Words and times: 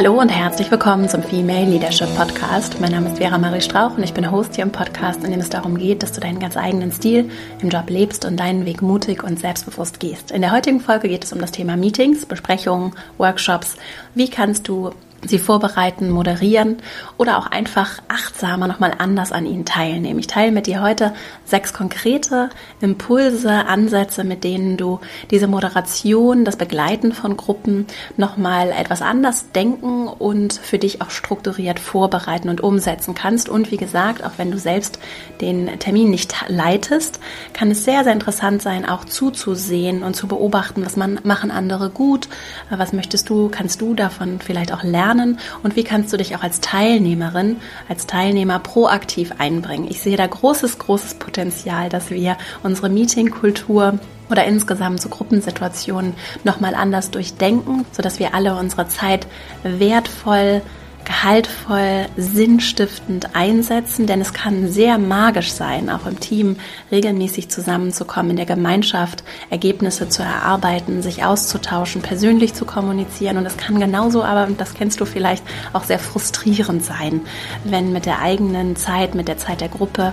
Hallo 0.00 0.18
und 0.18 0.30
herzlich 0.30 0.70
willkommen 0.70 1.10
zum 1.10 1.22
Female 1.22 1.66
Leadership 1.66 2.08
Podcast. 2.16 2.80
Mein 2.80 2.92
Name 2.92 3.10
ist 3.10 3.18
Vera 3.18 3.36
Marie 3.36 3.60
Strauch 3.60 3.98
und 3.98 4.02
ich 4.02 4.14
bin 4.14 4.30
Host 4.30 4.54
hier 4.54 4.64
im 4.64 4.72
Podcast, 4.72 5.22
in 5.24 5.30
dem 5.30 5.40
es 5.40 5.50
darum 5.50 5.76
geht, 5.76 6.02
dass 6.02 6.12
du 6.12 6.22
deinen 6.22 6.38
ganz 6.38 6.56
eigenen 6.56 6.90
Stil 6.90 7.30
im 7.60 7.68
Job 7.68 7.90
lebst 7.90 8.24
und 8.24 8.38
deinen 8.38 8.64
Weg 8.64 8.80
mutig 8.80 9.22
und 9.22 9.38
selbstbewusst 9.38 10.00
gehst. 10.00 10.30
In 10.30 10.40
der 10.40 10.52
heutigen 10.52 10.80
Folge 10.80 11.08
geht 11.08 11.24
es 11.24 11.34
um 11.34 11.38
das 11.38 11.52
Thema 11.52 11.76
Meetings, 11.76 12.24
Besprechungen, 12.24 12.94
Workshops. 13.18 13.76
Wie 14.14 14.30
kannst 14.30 14.68
du 14.68 14.92
sie 15.26 15.38
vorbereiten, 15.38 16.10
moderieren 16.10 16.78
oder 17.18 17.38
auch 17.38 17.46
einfach 17.46 18.00
achtsamer 18.08 18.66
nochmal 18.66 18.94
anders 18.98 19.32
an 19.32 19.46
ihnen 19.46 19.64
teilnehmen. 19.64 20.18
Ich 20.18 20.26
teile 20.26 20.52
mit 20.52 20.66
dir 20.66 20.80
heute 20.80 21.12
sechs 21.44 21.72
konkrete 21.72 22.50
Impulse, 22.80 23.50
Ansätze, 23.50 24.24
mit 24.24 24.44
denen 24.44 24.76
du 24.76 25.00
diese 25.30 25.46
Moderation, 25.46 26.44
das 26.44 26.56
Begleiten 26.56 27.12
von 27.12 27.36
Gruppen 27.36 27.86
nochmal 28.16 28.70
etwas 28.70 29.02
anders 29.02 29.52
denken 29.52 30.08
und 30.08 30.54
für 30.54 30.78
dich 30.78 31.02
auch 31.02 31.10
strukturiert 31.10 31.78
vorbereiten 31.78 32.48
und 32.48 32.62
umsetzen 32.62 33.14
kannst. 33.14 33.48
Und 33.48 33.70
wie 33.70 33.76
gesagt, 33.76 34.24
auch 34.24 34.32
wenn 34.38 34.50
du 34.50 34.58
selbst 34.58 34.98
den 35.40 35.78
Termin 35.78 36.10
nicht 36.10 36.34
leitest, 36.48 37.20
kann 37.52 37.70
es 37.70 37.84
sehr, 37.84 38.04
sehr 38.04 38.12
interessant 38.12 38.62
sein, 38.62 38.88
auch 38.88 39.04
zuzusehen 39.04 40.02
und 40.02 40.16
zu 40.16 40.28
beobachten, 40.28 40.84
was 40.84 40.96
man 40.96 41.20
machen 41.24 41.50
andere 41.50 41.90
gut, 41.90 42.28
was 42.70 42.92
möchtest 42.92 43.28
du, 43.28 43.48
kannst 43.48 43.80
du 43.80 43.94
davon 43.94 44.40
vielleicht 44.40 44.72
auch 44.72 44.82
lernen 44.82 45.09
lernen 45.10 45.38
und 45.62 45.76
wie 45.76 45.84
kannst 45.84 46.12
du 46.12 46.16
dich 46.16 46.36
auch 46.36 46.42
als 46.42 46.60
Teilnehmerin, 46.60 47.56
als 47.88 48.06
Teilnehmer 48.06 48.58
proaktiv 48.58 49.32
einbringen. 49.38 49.88
Ich 49.90 50.00
sehe 50.00 50.16
da 50.16 50.26
großes, 50.26 50.78
großes 50.78 51.14
Potenzial, 51.14 51.88
dass 51.88 52.10
wir 52.10 52.36
unsere 52.62 52.88
Meetingkultur 52.88 53.98
oder 54.30 54.44
insgesamt 54.44 55.00
so 55.00 55.08
Gruppensituationen 55.08 56.14
nochmal 56.44 56.74
anders 56.74 57.10
durchdenken, 57.10 57.84
sodass 57.90 58.20
wir 58.20 58.34
alle 58.34 58.54
unsere 58.54 58.86
Zeit 58.86 59.26
wertvoll 59.64 60.62
gehaltvoll, 61.04 62.06
sinnstiftend 62.16 63.34
einsetzen, 63.34 64.06
denn 64.06 64.20
es 64.20 64.32
kann 64.32 64.68
sehr 64.68 64.98
magisch 64.98 65.52
sein, 65.52 65.90
auch 65.90 66.06
im 66.06 66.20
Team 66.20 66.56
regelmäßig 66.90 67.48
zusammenzukommen, 67.48 68.32
in 68.32 68.36
der 68.36 68.46
Gemeinschaft 68.46 69.24
Ergebnisse 69.50 70.08
zu 70.08 70.22
erarbeiten, 70.22 71.02
sich 71.02 71.24
auszutauschen, 71.24 72.02
persönlich 72.02 72.54
zu 72.54 72.64
kommunizieren. 72.64 73.36
Und 73.36 73.46
es 73.46 73.56
kann 73.56 73.80
genauso, 73.80 74.22
aber 74.22 74.48
das 74.56 74.74
kennst 74.74 75.00
du 75.00 75.04
vielleicht, 75.04 75.44
auch 75.72 75.84
sehr 75.84 75.98
frustrierend 75.98 76.84
sein, 76.84 77.22
wenn 77.64 77.92
mit 77.92 78.06
der 78.06 78.20
eigenen 78.20 78.76
Zeit, 78.76 79.14
mit 79.14 79.28
der 79.28 79.38
Zeit 79.38 79.60
der 79.60 79.68
Gruppe 79.68 80.12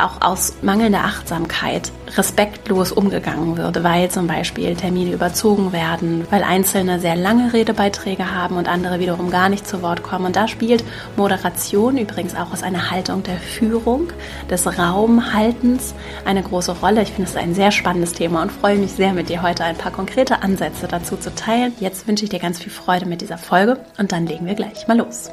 auch 0.00 0.20
aus 0.20 0.54
mangelnder 0.62 1.04
Achtsamkeit 1.04 1.92
respektlos 2.16 2.92
umgegangen 2.92 3.56
wird, 3.56 3.82
weil 3.82 4.10
zum 4.10 4.26
Beispiel 4.26 4.74
Termine 4.74 5.12
überzogen 5.12 5.72
werden, 5.72 6.26
weil 6.30 6.42
Einzelne 6.42 7.00
sehr 7.00 7.16
lange 7.16 7.52
Redebeiträge 7.52 8.34
haben 8.34 8.56
und 8.56 8.68
andere 8.68 9.00
wiederum 9.00 9.30
gar 9.30 9.48
nicht 9.48 9.66
zu 9.66 9.82
Wort 9.82 10.02
kommen. 10.02 10.26
Und 10.26 10.36
da 10.36 10.48
spielt 10.48 10.84
Moderation 11.16 11.98
übrigens 11.98 12.34
auch 12.34 12.52
aus 12.52 12.62
einer 12.62 12.90
Haltung 12.90 13.22
der 13.22 13.38
Führung, 13.38 14.08
des 14.50 14.66
Raumhaltens 14.78 15.94
eine 16.24 16.42
große 16.42 16.72
Rolle. 16.80 17.02
Ich 17.02 17.12
finde 17.12 17.30
es 17.30 17.36
ein 17.36 17.54
sehr 17.54 17.72
spannendes 17.72 18.12
Thema 18.12 18.42
und 18.42 18.52
freue 18.52 18.76
mich 18.76 18.92
sehr, 18.92 19.12
mit 19.12 19.28
dir 19.28 19.42
heute 19.42 19.64
ein 19.64 19.76
paar 19.76 19.92
konkrete 19.92 20.42
Ansätze 20.42 20.88
dazu 20.88 21.16
zu 21.16 21.34
teilen. 21.34 21.72
Jetzt 21.80 22.06
wünsche 22.06 22.24
ich 22.24 22.30
dir 22.30 22.40
ganz 22.40 22.58
viel 22.58 22.72
Freude 22.72 23.06
mit 23.06 23.20
dieser 23.20 23.38
Folge 23.38 23.78
und 23.98 24.12
dann 24.12 24.26
legen 24.26 24.46
wir 24.46 24.54
gleich 24.54 24.86
mal 24.86 24.98
los. 24.98 25.30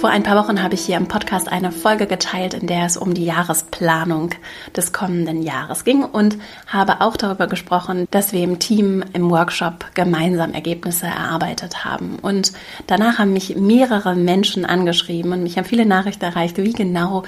Vor 0.00 0.10
ein 0.10 0.22
paar 0.22 0.36
Wochen 0.36 0.62
habe 0.62 0.74
ich 0.74 0.82
hier 0.82 0.96
im 0.96 1.08
Podcast 1.08 1.50
eine 1.50 1.72
Folge 1.72 2.06
geteilt, 2.06 2.54
in 2.54 2.68
der 2.68 2.86
es 2.86 2.96
um 2.96 3.14
die 3.14 3.24
Jahresplanung 3.24 4.30
des 4.76 4.92
kommenden 4.92 5.42
Jahres 5.42 5.82
ging 5.82 6.04
und 6.04 6.38
habe 6.68 7.00
auch 7.00 7.16
darüber 7.16 7.48
gesprochen, 7.48 8.06
dass 8.12 8.32
wir 8.32 8.44
im 8.44 8.60
Team 8.60 9.02
im 9.12 9.28
Workshop 9.28 9.86
gemeinsam 9.94 10.54
Ergebnisse 10.54 11.06
erarbeitet 11.06 11.84
haben. 11.84 12.20
Und 12.22 12.52
danach 12.86 13.18
haben 13.18 13.32
mich 13.32 13.56
mehrere 13.56 14.14
Menschen 14.14 14.64
angeschrieben 14.64 15.32
und 15.32 15.42
mich 15.42 15.58
haben 15.58 15.64
viele 15.64 15.84
Nachrichten 15.84 16.26
erreicht, 16.26 16.58
wie 16.58 16.72
genau 16.72 17.24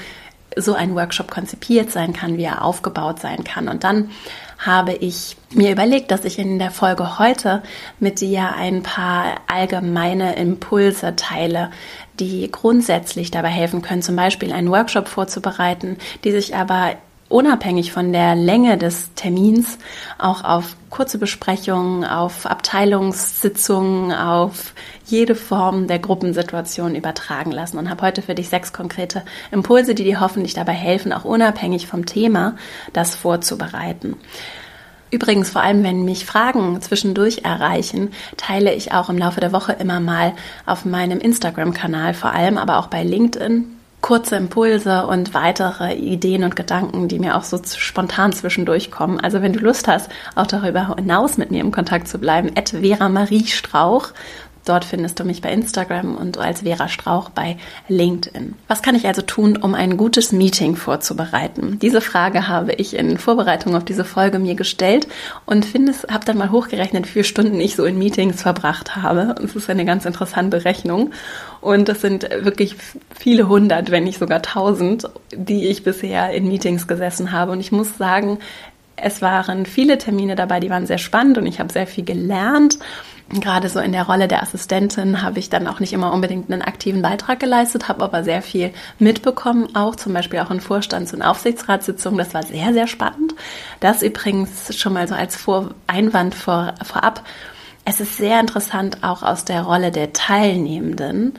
so 0.56 0.74
ein 0.74 0.94
Workshop 0.94 1.28
konzipiert 1.28 1.90
sein 1.90 2.12
kann, 2.12 2.36
wie 2.36 2.44
er 2.44 2.64
aufgebaut 2.64 3.18
sein 3.18 3.42
kann. 3.42 3.68
Und 3.68 3.82
dann 3.82 4.10
habe 4.60 4.92
ich 4.92 5.36
mir 5.52 5.72
überlegt, 5.72 6.10
dass 6.10 6.24
ich 6.24 6.38
in 6.38 6.58
der 6.58 6.70
Folge 6.70 7.18
heute 7.18 7.62
mit 7.98 8.20
dir 8.20 8.54
ein 8.54 8.82
paar 8.82 9.40
allgemeine 9.46 10.36
Impulse 10.36 11.16
teile, 11.16 11.70
die 12.18 12.50
grundsätzlich 12.50 13.30
dabei 13.30 13.48
helfen 13.48 13.80
können, 13.80 14.02
zum 14.02 14.16
Beispiel 14.16 14.52
einen 14.52 14.70
Workshop 14.70 15.08
vorzubereiten, 15.08 15.96
die 16.24 16.32
sich 16.32 16.54
aber 16.54 16.96
unabhängig 17.30 17.92
von 17.92 18.12
der 18.12 18.34
Länge 18.34 18.76
des 18.76 19.14
Termins 19.14 19.78
auch 20.18 20.44
auf 20.44 20.76
kurze 20.90 21.16
Besprechungen, 21.16 22.04
auf 22.04 22.44
Abteilungssitzungen, 22.44 24.12
auf 24.12 24.74
jede 25.10 25.34
Form 25.34 25.86
der 25.86 25.98
Gruppensituation 25.98 26.94
übertragen 26.94 27.52
lassen 27.52 27.78
und 27.78 27.90
habe 27.90 28.02
heute 28.02 28.22
für 28.22 28.34
dich 28.34 28.48
sechs 28.48 28.72
konkrete 28.72 29.22
Impulse, 29.50 29.94
die 29.94 30.04
dir 30.04 30.20
hoffentlich 30.20 30.54
dabei 30.54 30.72
helfen, 30.72 31.12
auch 31.12 31.24
unabhängig 31.24 31.86
vom 31.86 32.06
Thema 32.06 32.56
das 32.92 33.14
vorzubereiten. 33.14 34.16
Übrigens, 35.10 35.50
vor 35.50 35.62
allem 35.62 35.82
wenn 35.82 36.04
mich 36.04 36.24
Fragen 36.24 36.80
zwischendurch 36.80 37.40
erreichen, 37.44 38.12
teile 38.36 38.72
ich 38.74 38.92
auch 38.92 39.08
im 39.10 39.18
Laufe 39.18 39.40
der 39.40 39.52
Woche 39.52 39.72
immer 39.72 39.98
mal 39.98 40.34
auf 40.66 40.84
meinem 40.84 41.18
Instagram-Kanal, 41.18 42.14
vor 42.14 42.32
allem 42.32 42.56
aber 42.56 42.78
auch 42.78 42.86
bei 42.86 43.02
LinkedIn, 43.02 43.64
kurze 44.00 44.36
Impulse 44.36 45.06
und 45.06 45.34
weitere 45.34 45.94
Ideen 45.94 46.44
und 46.44 46.56
Gedanken, 46.56 47.08
die 47.08 47.18
mir 47.18 47.36
auch 47.36 47.42
so 47.42 47.60
spontan 47.64 48.32
zwischendurch 48.32 48.90
kommen. 48.90 49.20
Also 49.20 49.42
wenn 49.42 49.52
du 49.52 49.60
Lust 49.60 49.88
hast, 49.88 50.10
auch 50.36 50.46
darüber 50.46 50.94
hinaus 50.96 51.36
mit 51.36 51.50
mir 51.50 51.60
im 51.60 51.72
Kontakt 51.72 52.08
zu 52.08 52.18
bleiben, 52.18 52.50
at 52.56 52.70
Vera 52.70 53.08
Marie 53.08 53.46
Strauch 53.46 54.12
Dort 54.64 54.84
findest 54.84 55.18
du 55.18 55.24
mich 55.24 55.40
bei 55.40 55.52
Instagram 55.52 56.16
und 56.16 56.38
als 56.38 56.60
Vera 56.62 56.88
Strauch 56.88 57.30
bei 57.30 57.56
LinkedIn. 57.88 58.54
Was 58.68 58.82
kann 58.82 58.94
ich 58.94 59.06
also 59.06 59.22
tun, 59.22 59.56
um 59.56 59.74
ein 59.74 59.96
gutes 59.96 60.32
Meeting 60.32 60.76
vorzubereiten? 60.76 61.78
Diese 61.80 62.00
Frage 62.00 62.46
habe 62.46 62.72
ich 62.74 62.94
in 62.94 63.16
Vorbereitung 63.16 63.74
auf 63.74 63.84
diese 63.84 64.04
Folge 64.04 64.38
mir 64.38 64.54
gestellt 64.54 65.08
und 65.46 65.66
habe 66.10 66.24
dann 66.24 66.38
mal 66.38 66.50
hochgerechnet, 66.50 67.06
wie 67.06 67.12
viele 67.12 67.24
Stunden 67.24 67.58
ich 67.60 67.74
so 67.74 67.84
in 67.84 67.98
Meetings 67.98 68.42
verbracht 68.42 68.96
habe. 68.96 69.34
Es 69.42 69.56
ist 69.56 69.70
eine 69.70 69.84
ganz 69.84 70.04
interessante 70.04 70.64
Rechnung. 70.64 71.12
Und 71.60 71.88
das 71.88 72.00
sind 72.00 72.28
wirklich 72.30 72.76
viele 73.18 73.48
hundert, 73.48 73.90
wenn 73.90 74.04
nicht 74.04 74.18
sogar 74.18 74.42
tausend, 74.42 75.08
die 75.34 75.68
ich 75.68 75.84
bisher 75.84 76.32
in 76.32 76.48
Meetings 76.48 76.86
gesessen 76.86 77.32
habe. 77.32 77.52
Und 77.52 77.60
ich 77.60 77.72
muss 77.72 77.96
sagen, 77.96 78.38
es 78.96 79.22
waren 79.22 79.66
viele 79.66 79.98
Termine 79.98 80.36
dabei, 80.36 80.60
die 80.60 80.70
waren 80.70 80.86
sehr 80.86 80.98
spannend 80.98 81.38
und 81.38 81.46
ich 81.46 81.60
habe 81.60 81.72
sehr 81.72 81.86
viel 81.86 82.04
gelernt 82.04 82.78
gerade 83.30 83.68
so 83.68 83.78
in 83.78 83.92
der 83.92 84.04
Rolle 84.04 84.26
der 84.26 84.42
Assistentin 84.42 85.22
habe 85.22 85.38
ich 85.38 85.48
dann 85.48 85.68
auch 85.68 85.78
nicht 85.78 85.92
immer 85.92 86.12
unbedingt 86.12 86.50
einen 86.50 86.62
aktiven 86.62 87.00
Beitrag 87.00 87.38
geleistet, 87.38 87.88
habe 87.88 88.02
aber 88.02 88.24
sehr 88.24 88.42
viel 88.42 88.72
mitbekommen, 88.98 89.74
auch 89.76 89.94
zum 89.94 90.12
Beispiel 90.12 90.40
auch 90.40 90.50
in 90.50 90.60
Vorstands- 90.60 91.14
und 91.14 91.22
Aufsichtsratssitzungen. 91.22 92.18
Das 92.18 92.34
war 92.34 92.42
sehr, 92.42 92.72
sehr 92.72 92.88
spannend. 92.88 93.34
Das 93.78 94.02
übrigens 94.02 94.76
schon 94.76 94.92
mal 94.92 95.06
so 95.06 95.14
als 95.14 95.36
Vor 95.36 95.70
Einwand 95.86 96.34
vor, 96.34 96.74
vorab. 96.84 97.22
Es 97.84 98.00
ist 98.00 98.16
sehr 98.16 98.40
interessant 98.40 98.98
auch 99.02 99.22
aus 99.22 99.44
der 99.44 99.62
Rolle 99.62 99.90
der 99.90 100.12
Teilnehmenden 100.12 101.34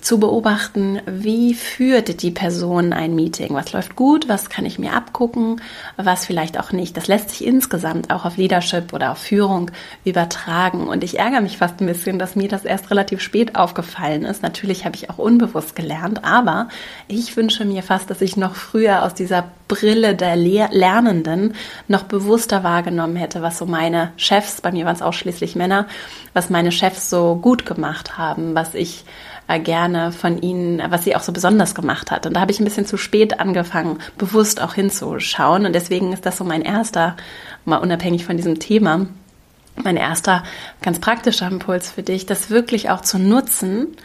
zu 0.00 0.18
beobachten, 0.18 1.00
wie 1.06 1.52
führt 1.54 2.22
die 2.22 2.30
Person 2.30 2.94
ein 2.94 3.14
Meeting? 3.14 3.54
Was 3.54 3.72
läuft 3.72 3.94
gut? 3.94 4.28
Was 4.28 4.48
kann 4.48 4.64
ich 4.64 4.78
mir 4.78 4.94
abgucken? 4.94 5.60
Was 5.96 6.24
vielleicht 6.24 6.58
auch 6.58 6.72
nicht? 6.72 6.96
Das 6.96 7.08
lässt 7.08 7.28
sich 7.28 7.44
insgesamt 7.44 8.10
auch 8.10 8.24
auf 8.24 8.38
Leadership 8.38 8.94
oder 8.94 9.12
auf 9.12 9.18
Führung 9.18 9.70
übertragen. 10.04 10.88
Und 10.88 11.04
ich 11.04 11.18
ärgere 11.18 11.42
mich 11.42 11.58
fast 11.58 11.80
ein 11.80 11.86
bisschen, 11.86 12.18
dass 12.18 12.36
mir 12.36 12.48
das 12.48 12.64
erst 12.64 12.90
relativ 12.90 13.20
spät 13.20 13.54
aufgefallen 13.54 14.24
ist. 14.24 14.42
Natürlich 14.42 14.86
habe 14.86 14.96
ich 14.96 15.10
auch 15.10 15.18
unbewusst 15.18 15.76
gelernt, 15.76 16.24
aber 16.24 16.68
ich 17.06 17.36
wünsche 17.36 17.66
mir 17.66 17.82
fast, 17.82 18.08
dass 18.08 18.22
ich 18.22 18.38
noch 18.38 18.54
früher 18.54 19.02
aus 19.04 19.12
dieser 19.12 19.44
Brille 19.68 20.14
der 20.14 20.36
Lehr 20.36 20.70
Lernenden 20.72 21.54
noch 21.88 22.04
bewusster 22.04 22.64
wahrgenommen 22.64 23.16
hätte, 23.16 23.42
was 23.42 23.58
so 23.58 23.66
meine 23.66 24.12
Chefs, 24.16 24.60
bei 24.60 24.72
mir 24.72 24.84
waren 24.84 24.96
es 24.96 25.02
ausschließlich 25.02 25.54
Männer, 25.54 25.86
was 26.32 26.50
meine 26.50 26.72
Chefs 26.72 27.10
so 27.10 27.36
gut 27.36 27.66
gemacht 27.66 28.18
haben, 28.18 28.54
was 28.54 28.74
ich 28.74 29.04
gerne 29.58 30.12
von 30.12 30.40
ihnen, 30.40 30.82
was 30.88 31.04
sie 31.04 31.16
auch 31.16 31.22
so 31.22 31.32
besonders 31.32 31.74
gemacht 31.74 32.10
hat. 32.10 32.26
Und 32.26 32.34
da 32.34 32.40
habe 32.40 32.52
ich 32.52 32.60
ein 32.60 32.64
bisschen 32.64 32.86
zu 32.86 32.96
spät 32.96 33.40
angefangen, 33.40 33.98
bewusst 34.18 34.60
auch 34.60 34.74
hinzuschauen. 34.74 35.66
Und 35.66 35.74
deswegen 35.74 36.12
ist 36.12 36.26
das 36.26 36.38
so 36.38 36.44
mein 36.44 36.62
erster, 36.62 37.16
mal 37.64 37.78
unabhängig 37.78 38.24
von 38.24 38.36
diesem 38.36 38.58
Thema, 38.58 39.06
mein 39.76 39.96
erster 39.96 40.42
ganz 40.82 40.98
praktischer 40.98 41.48
Impuls 41.48 41.90
für 41.90 42.02
dich, 42.02 42.26
das 42.26 42.50
wirklich 42.50 42.90
auch 42.90 43.00
zu 43.00 43.18
nutzen, 43.18 43.96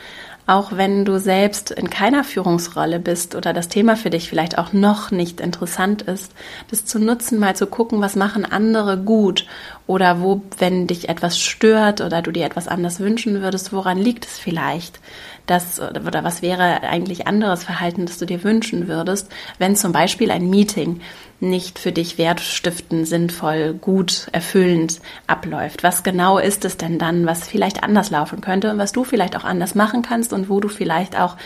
auch 0.48 0.72
wenn 0.72 1.04
du 1.04 1.20
selbst 1.20 1.72
in 1.72 1.90
keiner 1.90 2.24
Führungsrolle 2.24 3.00
bist 3.00 3.36
oder 3.36 3.52
das 3.52 3.68
Thema 3.68 3.98
für 3.98 4.10
dich 4.10 4.30
vielleicht 4.30 4.58
auch 4.58 4.72
noch 4.72 5.12
nicht 5.12 5.42
interessant 5.42 6.04
ist, 6.04 6.32
das 6.72 6.86
zu 6.86 7.00
nutzen, 7.00 7.38
mal 7.38 7.56
zu 7.56 7.68
gucken, 7.68 8.00
was 8.00 8.16
machen 8.16 8.46
andere 8.46 8.98
gut 8.98 9.46
oder 9.88 10.22
wo, 10.22 10.42
wenn 10.58 10.88
dich 10.88 11.10
etwas 11.10 11.38
stört 11.38 12.00
oder 12.00 12.22
du 12.22 12.32
dir 12.32 12.46
etwas 12.46 12.70
anders 12.70 13.02
wünschen 13.02 13.42
würdest, 13.42 13.74
woran 13.74 13.98
liegt 13.98 14.26
es 14.26 14.40
vielleicht? 14.40 15.02
Das 15.48 15.80
oder 15.80 16.24
was 16.24 16.42
wäre 16.42 16.84
eigentlich 16.84 17.26
anderes 17.26 17.64
Verhalten, 17.64 18.06
das 18.06 18.18
du 18.18 18.26
dir 18.26 18.44
wünschen 18.44 18.88
würdest, 18.88 19.32
wenn 19.58 19.76
zum 19.76 19.92
Beispiel 19.92 20.30
ein 20.30 20.50
Meeting 20.50 21.02
nicht 21.40 21.80
für 21.80 21.92
dich 21.92 22.18
wertstiftend, 22.18 23.08
sinnvoll, 23.08 23.74
gut, 23.74 24.28
erfüllend 24.32 25.00
abläuft. 25.28 25.84
Was 25.84 26.04
genau 26.04 26.40
ist 26.40 26.66
es 26.66 26.78
denn 26.78 26.98
dann, 26.98 27.26
was 27.26 27.48
vielleicht 27.48 27.84
anders 27.84 28.10
laufen 28.10 28.42
könnte 28.42 28.72
und 28.72 28.80
was 28.80 28.92
du 28.92 29.04
vielleicht 29.04 29.36
auch 29.36 29.44
anders 29.44 29.76
machen 29.76 30.02
kannst 30.02 30.34
und 30.34 30.50
wo 30.50 30.60
du 30.60 30.68
vielleicht 30.68 31.20
auch 31.20 31.38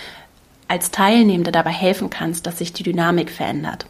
als 0.71 0.89
Teilnehmende 0.89 1.51
dabei 1.51 1.71
helfen 1.71 2.09
kannst, 2.09 2.47
dass 2.47 2.59
sich 2.59 2.71
die 2.71 2.83
Dynamik 2.83 3.29
verändert. 3.29 3.85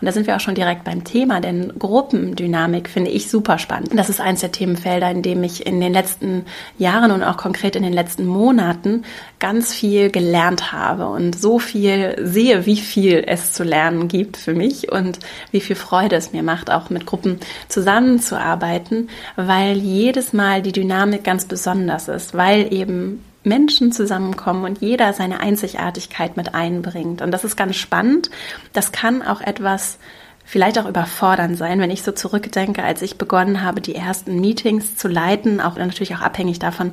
Und 0.00 0.06
da 0.06 0.12
sind 0.12 0.28
wir 0.28 0.36
auch 0.36 0.40
schon 0.40 0.54
direkt 0.54 0.84
beim 0.84 1.02
Thema, 1.02 1.40
denn 1.40 1.72
Gruppendynamik 1.76 2.88
finde 2.88 3.10
ich 3.10 3.28
super 3.28 3.58
spannend. 3.58 3.90
Das 3.96 4.08
ist 4.08 4.20
eins 4.20 4.38
der 4.38 4.52
Themenfelder, 4.52 5.10
in 5.10 5.22
dem 5.22 5.42
ich 5.42 5.66
in 5.66 5.80
den 5.80 5.92
letzten 5.92 6.44
Jahren 6.78 7.10
und 7.10 7.24
auch 7.24 7.36
konkret 7.36 7.74
in 7.74 7.82
den 7.82 7.92
letzten 7.92 8.26
Monaten 8.26 9.02
ganz 9.40 9.74
viel 9.74 10.10
gelernt 10.10 10.70
habe 10.70 11.08
und 11.08 11.36
so 11.36 11.58
viel 11.58 12.14
sehe, 12.22 12.64
wie 12.64 12.76
viel 12.76 13.24
es 13.26 13.52
zu 13.52 13.64
lernen 13.64 14.06
gibt 14.06 14.36
für 14.36 14.54
mich 14.54 14.92
und 14.92 15.18
wie 15.50 15.60
viel 15.60 15.74
Freude 15.74 16.14
es 16.14 16.32
mir 16.32 16.44
macht, 16.44 16.70
auch 16.70 16.90
mit 16.90 17.06
Gruppen 17.06 17.40
zusammenzuarbeiten, 17.66 19.10
weil 19.34 19.78
jedes 19.78 20.32
Mal 20.32 20.62
die 20.62 20.72
Dynamik 20.72 21.24
ganz 21.24 21.44
besonders 21.44 22.06
ist, 22.06 22.34
weil 22.34 22.72
eben 22.72 23.24
Menschen 23.42 23.92
zusammenkommen 23.92 24.64
und 24.64 24.80
jeder 24.80 25.12
seine 25.12 25.40
Einzigartigkeit 25.40 26.36
mit 26.36 26.54
einbringt. 26.54 27.22
Und 27.22 27.30
das 27.30 27.44
ist 27.44 27.56
ganz 27.56 27.76
spannend. 27.76 28.30
Das 28.72 28.92
kann 28.92 29.22
auch 29.22 29.40
etwas 29.40 29.98
vielleicht 30.44 30.78
auch 30.78 30.88
überfordern 30.88 31.54
sein, 31.54 31.80
wenn 31.80 31.90
ich 31.90 32.02
so 32.02 32.12
zurückdenke, 32.12 32.82
als 32.82 33.02
ich 33.02 33.18
begonnen 33.18 33.62
habe, 33.62 33.80
die 33.80 33.94
ersten 33.94 34.40
Meetings 34.40 34.96
zu 34.96 35.06
leiten, 35.06 35.60
auch 35.60 35.76
natürlich 35.76 36.14
auch 36.16 36.20
abhängig 36.20 36.58
davon, 36.58 36.92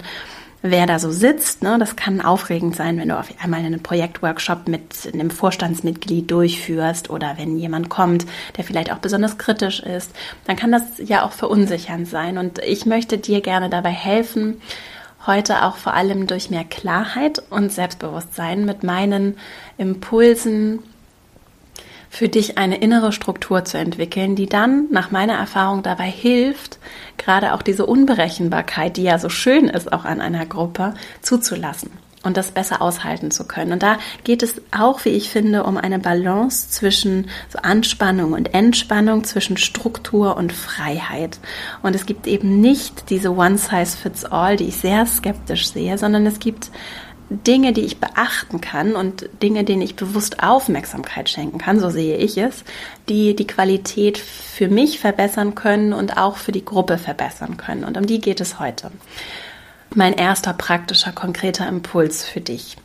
wer 0.62 0.86
da 0.86 1.00
so 1.00 1.12
sitzt. 1.12 1.64
Ne? 1.64 1.78
Das 1.80 1.96
kann 1.96 2.22
aufregend 2.22 2.76
sein, 2.76 3.00
wenn 3.00 3.10
du 3.10 3.18
auf 3.18 3.30
einmal 3.42 3.62
einen 3.62 3.82
Projektworkshop 3.82 4.68
mit 4.68 5.10
einem 5.12 5.32
Vorstandsmitglied 5.32 6.30
durchführst 6.30 7.10
oder 7.10 7.36
wenn 7.38 7.58
jemand 7.58 7.90
kommt, 7.90 8.26
der 8.58 8.64
vielleicht 8.64 8.92
auch 8.92 9.00
besonders 9.00 9.38
kritisch 9.38 9.80
ist, 9.80 10.12
dann 10.46 10.56
kann 10.56 10.72
das 10.72 10.84
ja 11.04 11.26
auch 11.26 11.32
verunsichernd 11.32 12.08
sein. 12.08 12.38
Und 12.38 12.60
ich 12.60 12.86
möchte 12.86 13.18
dir 13.18 13.42
gerne 13.42 13.70
dabei 13.70 13.92
helfen, 13.92 14.62
heute 15.28 15.64
auch 15.64 15.76
vor 15.76 15.94
allem 15.94 16.26
durch 16.28 16.50
mehr 16.50 16.64
Klarheit 16.64 17.42
und 17.50 17.72
Selbstbewusstsein 17.72 18.66
mit 18.66 18.84
meinen 18.84 19.38
Impulsen 19.78 20.80
für 22.10 22.30
dich 22.30 22.58
eine 22.58 22.78
innere 22.78 23.12
Struktur 23.12 23.66
zu 23.66 23.78
entwickeln, 23.78 24.36
die 24.36 24.48
dann 24.48 24.88
nach 24.92 25.12
meiner 25.12 25.34
Erfahrung 25.34 25.84
dabei 25.84 26.10
hilft, 26.10 26.80
gerade 27.18 27.54
auch 27.54 27.62
diese 27.62 27.86
Unberechenbarkeit, 27.86 28.98
die 28.98 29.04
ja 29.04 29.20
so 29.20 29.30
schön 29.30 29.68
ist 29.68 29.92
auch 29.92 30.06
an 30.06 30.22
einer 30.22 30.46
Gruppe, 30.46 30.94
zuzulassen 31.22 31.92
und 32.24 32.38
das 32.38 32.52
besser 32.52 32.82
aushalten 32.82 33.32
zu 33.32 33.46
können. 33.46 33.72
Und 33.72 33.84
da 33.84 33.98
geht 34.24 34.44
es 34.44 34.62
auch, 34.72 35.06
wie 35.06 35.10
ich 35.10 35.30
finde, 35.30 35.64
um 35.64 35.78
eine 35.78 36.00
Balance 36.00 36.70
zwischen 36.70 37.30
so 37.50 37.60
Anspannung 37.60 38.34
und 38.34 38.54
Entspannung, 38.54 39.24
zwischen 39.24 39.58
Struktur 39.58 40.36
und 40.36 40.52
Freiheit. 40.52 41.40
Und 41.84 41.96
es 41.96 42.06
gibt 42.06 42.28
eben 42.28 42.60
nicht 42.60 43.10
diese 43.10 43.36
One-Size-Fits-All, 43.36 44.58
die 44.58 44.66
ich 44.66 44.78
sehr 44.78 45.06
skeptisch 45.06 45.70
sehe, 45.70 45.98
sondern 45.98 46.26
es 46.26 46.40
gibt 46.40 46.72
Dinge, 47.30 47.74
die 47.74 47.82
ich 47.82 48.00
beachten 48.00 48.62
kann 48.62 48.96
und 48.96 49.30
Dinge, 49.44 49.66
denen 49.66 49.82
ich 49.82 49.98
bewusst 49.98 50.42
Aufmerksamkeit 50.42 51.30
schenken 51.30 51.58
kann, 51.58 51.80
so 51.80 51.90
sehe 51.90 52.16
ich 52.18 52.38
es, 52.38 52.64
die 53.10 53.36
die 53.36 53.48
Qualität 53.48 54.18
für 54.18 54.70
mich 54.70 55.00
verbessern 55.00 55.54
können 55.54 55.92
und 55.92 56.18
auch 56.18 56.38
für 56.38 56.54
die 56.54 56.64
Gruppe 56.64 56.98
verbessern 56.98 57.58
können. 57.58 57.84
Und 57.84 57.98
um 57.98 58.06
die 58.06 58.22
geht 58.22 58.40
es 58.40 58.60
heute 58.60 58.92
mein 59.96 60.14
erster 60.14 60.54
praktischer, 60.54 61.12
konkreter 61.12 61.68
Impuls 61.68 62.24
für 62.24 62.42
dich. 62.42 62.78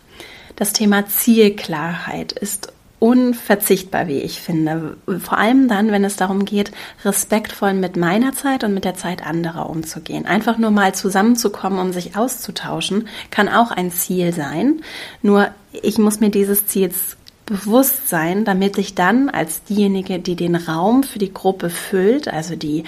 Das 0.56 0.72
Thema 0.72 1.06
Zielklarheit 1.06 2.32
ist 2.32 2.72
unverzichtbar, 3.02 4.06
wie 4.06 4.20
ich 4.20 4.40
finde. 4.40 4.96
Vor 5.18 5.36
allem 5.36 5.66
dann, 5.66 5.90
wenn 5.90 6.04
es 6.04 6.14
darum 6.14 6.44
geht, 6.44 6.70
respektvoll 7.04 7.74
mit 7.74 7.96
meiner 7.96 8.32
Zeit 8.32 8.62
und 8.62 8.74
mit 8.74 8.84
der 8.84 8.94
Zeit 8.94 9.26
anderer 9.26 9.68
umzugehen. 9.68 10.24
Einfach 10.24 10.56
nur 10.56 10.70
mal 10.70 10.94
zusammenzukommen, 10.94 11.80
um 11.80 11.92
sich 11.92 12.16
auszutauschen, 12.16 13.08
kann 13.30 13.48
auch 13.48 13.72
ein 13.72 13.90
Ziel 13.90 14.32
sein. 14.32 14.82
Nur 15.20 15.48
ich 15.72 15.98
muss 15.98 16.20
mir 16.20 16.30
dieses 16.30 16.66
Ziels 16.68 17.16
bewusst 17.44 18.08
sein, 18.08 18.44
damit 18.44 18.78
ich 18.78 18.94
dann 18.94 19.28
als 19.28 19.64
diejenige, 19.64 20.20
die 20.20 20.36
den 20.36 20.54
Raum 20.54 21.02
für 21.02 21.18
die 21.18 21.34
Gruppe 21.34 21.70
füllt, 21.70 22.28
also 22.28 22.54
die 22.54 22.84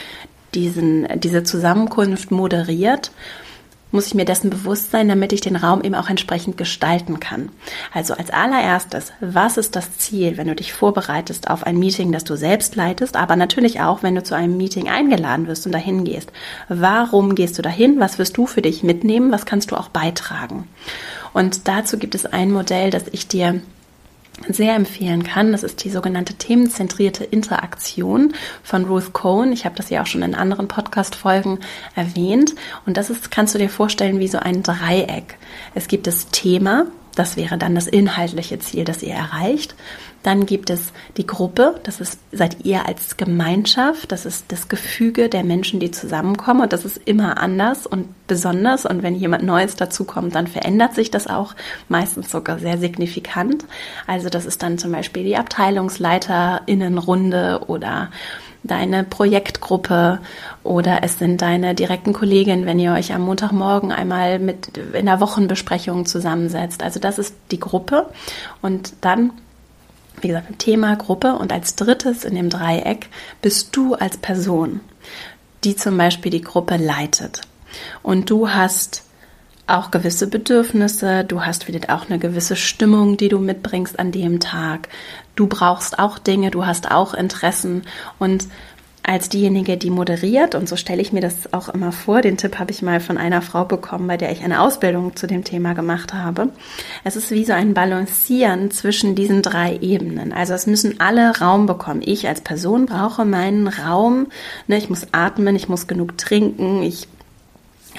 diesen, 0.54 1.08
diese 1.18 1.42
Zusammenkunft 1.42 2.30
moderiert, 2.30 3.10
muss 3.94 4.08
ich 4.08 4.14
mir 4.14 4.24
dessen 4.24 4.50
bewusst 4.50 4.90
sein, 4.90 5.08
damit 5.08 5.32
ich 5.32 5.40
den 5.40 5.56
Raum 5.56 5.82
eben 5.82 5.94
auch 5.94 6.10
entsprechend 6.10 6.56
gestalten 6.56 7.20
kann. 7.20 7.50
Also 7.92 8.14
als 8.14 8.30
allererstes, 8.30 9.12
was 9.20 9.56
ist 9.56 9.76
das 9.76 9.96
Ziel, 9.98 10.36
wenn 10.36 10.48
du 10.48 10.54
dich 10.54 10.72
vorbereitest 10.72 11.48
auf 11.48 11.64
ein 11.64 11.78
Meeting, 11.78 12.12
das 12.12 12.24
du 12.24 12.36
selbst 12.36 12.76
leitest, 12.76 13.16
aber 13.16 13.36
natürlich 13.36 13.80
auch, 13.80 14.02
wenn 14.02 14.16
du 14.16 14.22
zu 14.22 14.34
einem 14.34 14.56
Meeting 14.56 14.88
eingeladen 14.88 15.46
wirst 15.46 15.64
und 15.64 15.72
dahin 15.72 16.04
gehst. 16.04 16.32
Warum 16.68 17.34
gehst 17.34 17.56
du 17.56 17.62
dahin? 17.62 18.00
Was 18.00 18.18
wirst 18.18 18.36
du 18.36 18.46
für 18.46 18.62
dich 18.62 18.82
mitnehmen? 18.82 19.32
Was 19.32 19.46
kannst 19.46 19.70
du 19.70 19.76
auch 19.76 19.88
beitragen? 19.88 20.68
Und 21.32 21.68
dazu 21.68 21.96
gibt 21.96 22.14
es 22.14 22.26
ein 22.26 22.50
Modell, 22.50 22.90
das 22.90 23.04
ich 23.12 23.28
dir 23.28 23.60
sehr 24.48 24.74
empfehlen 24.74 25.22
kann. 25.22 25.52
Das 25.52 25.62
ist 25.62 25.84
die 25.84 25.90
sogenannte 25.90 26.34
themenzentrierte 26.34 27.24
Interaktion 27.24 28.34
von 28.62 28.84
Ruth 28.84 29.12
Cohen. 29.12 29.52
Ich 29.52 29.64
habe 29.64 29.76
das 29.76 29.90
ja 29.90 30.02
auch 30.02 30.06
schon 30.06 30.22
in 30.22 30.34
anderen 30.34 30.68
Podcast-Folgen 30.68 31.60
erwähnt. 31.94 32.54
Und 32.86 32.96
das 32.96 33.10
ist, 33.10 33.30
kannst 33.30 33.54
du 33.54 33.58
dir 33.58 33.70
vorstellen, 33.70 34.18
wie 34.18 34.28
so 34.28 34.38
ein 34.38 34.62
Dreieck. 34.62 35.36
Es 35.74 35.88
gibt 35.88 36.06
das 36.06 36.28
Thema, 36.28 36.86
das 37.14 37.36
wäre 37.36 37.58
dann 37.58 37.74
das 37.74 37.86
inhaltliche 37.86 38.58
Ziel, 38.58 38.84
das 38.84 39.02
ihr 39.02 39.14
erreicht. 39.14 39.74
Dann 40.24 40.46
gibt 40.46 40.70
es 40.70 40.92
die 41.18 41.26
Gruppe, 41.26 41.78
das 41.84 42.00
ist, 42.00 42.18
seid 42.32 42.64
ihr 42.64 42.88
als 42.88 43.16
Gemeinschaft, 43.16 44.10
das 44.10 44.26
ist 44.26 44.46
das 44.48 44.68
Gefüge 44.68 45.28
der 45.28 45.44
Menschen, 45.44 45.78
die 45.80 45.90
zusammenkommen 45.90 46.62
und 46.62 46.72
das 46.72 46.86
ist 46.86 46.98
immer 47.04 47.36
anders 47.38 47.86
und 47.86 48.08
besonders 48.26 48.86
und 48.86 49.02
wenn 49.02 49.14
jemand 49.14 49.44
Neues 49.44 49.76
dazukommt, 49.76 50.34
dann 50.34 50.46
verändert 50.46 50.94
sich 50.94 51.10
das 51.10 51.26
auch 51.26 51.54
meistens 51.90 52.30
sogar 52.30 52.58
sehr 52.58 52.78
signifikant. 52.78 53.66
Also 54.06 54.30
das 54.30 54.46
ist 54.46 54.62
dann 54.62 54.78
zum 54.78 54.92
Beispiel 54.92 55.24
die 55.24 55.36
Abteilungsleiterinnenrunde 55.36 57.60
oder 57.66 58.10
deine 58.62 59.04
Projektgruppe 59.04 60.20
oder 60.62 61.00
es 61.02 61.18
sind 61.18 61.42
deine 61.42 61.74
direkten 61.74 62.14
Kolleginnen, 62.14 62.64
wenn 62.64 62.78
ihr 62.78 62.92
euch 62.92 63.12
am 63.12 63.20
Montagmorgen 63.20 63.92
einmal 63.92 64.38
mit 64.38 64.78
in 64.94 65.04
der 65.04 65.20
Wochenbesprechung 65.20 66.06
zusammensetzt. 66.06 66.82
Also 66.82 66.98
das 66.98 67.18
ist 67.18 67.34
die 67.50 67.60
Gruppe 67.60 68.06
und 68.62 68.94
dann 69.02 69.32
wie 70.24 70.28
gesagt, 70.28 70.58
Thema, 70.58 70.96
Gruppe 70.96 71.34
und 71.34 71.52
als 71.52 71.76
drittes 71.76 72.24
in 72.24 72.34
dem 72.34 72.48
Dreieck 72.48 73.08
bist 73.42 73.76
du 73.76 73.94
als 73.94 74.16
Person, 74.16 74.80
die 75.62 75.76
zum 75.76 75.96
Beispiel 75.96 76.32
die 76.32 76.40
Gruppe 76.40 76.76
leitet. 76.76 77.42
Und 78.02 78.30
du 78.30 78.48
hast 78.48 79.04
auch 79.66 79.90
gewisse 79.90 80.26
Bedürfnisse, 80.26 81.24
du 81.24 81.42
hast 81.42 81.68
wieder 81.68 81.94
auch 81.94 82.08
eine 82.08 82.18
gewisse 82.18 82.56
Stimmung, 82.56 83.16
die 83.16 83.28
du 83.28 83.38
mitbringst 83.38 83.98
an 83.98 84.12
dem 84.12 84.40
Tag. 84.40 84.88
Du 85.36 85.46
brauchst 85.46 85.98
auch 85.98 86.18
Dinge, 86.18 86.50
du 86.50 86.66
hast 86.66 86.90
auch 86.90 87.14
Interessen 87.14 87.82
und 88.18 88.46
als 89.06 89.28
diejenige, 89.28 89.76
die 89.76 89.90
moderiert, 89.90 90.54
und 90.54 90.68
so 90.68 90.76
stelle 90.76 91.02
ich 91.02 91.12
mir 91.12 91.20
das 91.20 91.52
auch 91.52 91.68
immer 91.68 91.92
vor, 91.92 92.22
den 92.22 92.38
Tipp 92.38 92.58
habe 92.58 92.70
ich 92.70 92.80
mal 92.80 93.00
von 93.00 93.18
einer 93.18 93.42
Frau 93.42 93.64
bekommen, 93.64 94.06
bei 94.06 94.16
der 94.16 94.32
ich 94.32 94.42
eine 94.42 94.60
Ausbildung 94.60 95.14
zu 95.14 95.26
dem 95.26 95.44
Thema 95.44 95.74
gemacht 95.74 96.14
habe. 96.14 96.48
Es 97.04 97.14
ist 97.14 97.30
wie 97.30 97.44
so 97.44 97.52
ein 97.52 97.74
Balancieren 97.74 98.70
zwischen 98.70 99.14
diesen 99.14 99.42
drei 99.42 99.76
Ebenen. 99.76 100.32
Also 100.32 100.54
es 100.54 100.66
müssen 100.66 101.00
alle 101.00 101.38
Raum 101.38 101.66
bekommen. 101.66 102.00
Ich 102.02 102.26
als 102.26 102.40
Person 102.40 102.86
brauche 102.86 103.26
meinen 103.26 103.68
Raum. 103.68 104.28
Ne, 104.68 104.78
ich 104.78 104.88
muss 104.88 105.06
atmen, 105.12 105.54
ich 105.54 105.68
muss 105.68 105.86
genug 105.86 106.16
trinken, 106.16 106.82
ich 106.82 107.06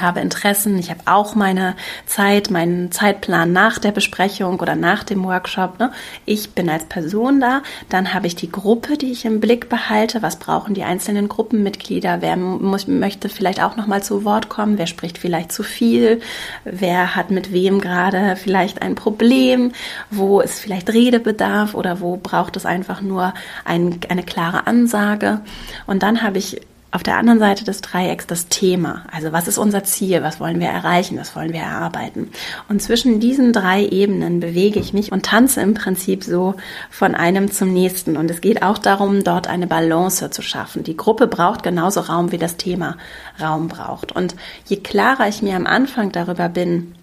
habe 0.02 0.20
Interessen, 0.20 0.78
ich 0.78 0.90
habe 0.90 1.02
auch 1.06 1.36
meine 1.36 1.76
Zeit, 2.06 2.50
meinen 2.50 2.92
Zeitplan 2.92 3.52
nach 3.52 3.80
der 3.80 3.92
Besprechung 3.92 4.60
oder 4.60 4.76
nach 4.76 5.04
dem 5.04 5.24
Workshop. 5.24 5.80
Ne? 5.80 5.92
Ich 6.26 6.52
bin 6.52 6.70
als 6.70 6.86
Person 6.86 7.40
da, 7.40 7.62
dann 7.90 8.14
habe 8.14 8.28
ich 8.28 8.36
die 8.36 8.52
Gruppe, 8.52 8.98
die 8.98 9.12
ich 9.12 9.26
im 9.26 9.40
Blick 9.40 9.70
behalte. 9.70 10.22
Was 10.22 10.38
brauchen 10.38 10.74
die 10.74 10.84
einzelnen 10.84 11.30
Gruppenmitglieder? 11.30 12.22
Wer 12.22 12.36
muss, 12.38 12.88
möchte 12.88 13.30
vielleicht 13.30 13.62
auch 13.62 13.76
noch 13.76 13.88
mal 13.88 14.04
zu 14.04 14.26
Wort 14.26 14.50
kommen? 14.50 14.78
Wer 14.78 14.88
spricht 14.88 15.18
vielleicht 15.18 15.52
zu 15.52 15.64
viel? 15.64 16.22
Wer 16.64 17.16
hat 17.16 17.32
mit 17.32 17.52
wem 17.52 17.80
gerade 17.80 18.36
vielleicht 18.36 18.82
ein 18.82 18.96
Problem? 18.96 19.72
Wo 20.12 20.42
ist 20.42 20.60
vielleicht 20.60 20.92
Redebedarf 20.92 21.74
oder 21.74 22.02
wo 22.02 22.18
braucht 22.18 22.58
es 22.58 22.66
einfach 22.66 23.02
nur 23.02 23.34
ein, 23.64 24.00
eine 24.10 24.24
klare 24.24 24.68
Ansage? 24.68 25.42
Und 25.88 26.04
dann 26.04 26.22
habe 26.22 26.38
ich 26.38 26.62
auf 26.96 27.04
der 27.04 27.18
anderen 27.18 27.40
Seite 27.40 27.66
des 27.66 27.82
Dreiecks 27.82 28.26
das 28.26 28.48
Thema. 28.48 29.04
Also 29.12 29.34
was 29.34 29.50
ist 29.50 29.58
unser 29.58 29.84
Ziel? 29.84 30.24
Was 30.24 30.40
wollen 30.40 30.62
wir 30.62 30.70
erreichen? 30.70 31.18
Was 31.20 31.36
wollen 31.36 31.52
wir 31.52 31.60
erarbeiten? 31.60 32.32
Und 32.70 32.82
zwischen 32.82 33.20
diesen 33.20 33.52
drei 33.52 33.86
Ebenen 33.86 34.40
bewege 34.40 34.80
ich 34.80 34.94
mich 34.94 35.12
und 35.12 35.26
tanze 35.26 35.60
im 35.60 35.74
Prinzip 35.74 36.24
so 36.24 36.56
von 36.90 37.14
einem 37.14 37.52
zum 37.52 37.74
nächsten. 37.74 38.16
Und 38.16 38.32
es 38.32 38.40
geht 38.40 38.64
auch 38.64 38.78
darum, 38.78 39.26
dort 39.26 39.48
eine 39.48 39.68
Balance 39.68 40.30
zu 40.30 40.42
schaffen. 40.42 40.84
Die 40.84 40.96
Gruppe 40.96 41.28
braucht 41.28 41.64
genauso 41.64 42.00
Raum, 42.00 42.32
wie 42.32 42.38
das 42.38 42.56
Thema 42.56 42.96
Raum 43.42 43.68
braucht. 43.68 44.14
Und 44.14 44.36
je 44.66 44.78
klarer 44.78 45.28
ich 45.28 45.42
mir 45.42 45.58
am 45.58 45.68
Anfang 45.68 46.14
darüber 46.14 46.48
bin, 46.48 46.96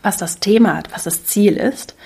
was 0.00 0.16
das 0.16 0.38
Thema, 0.38 0.84
was 0.92 1.02
das 1.02 1.24
Ziel 1.24 1.56
ist, 1.56 1.96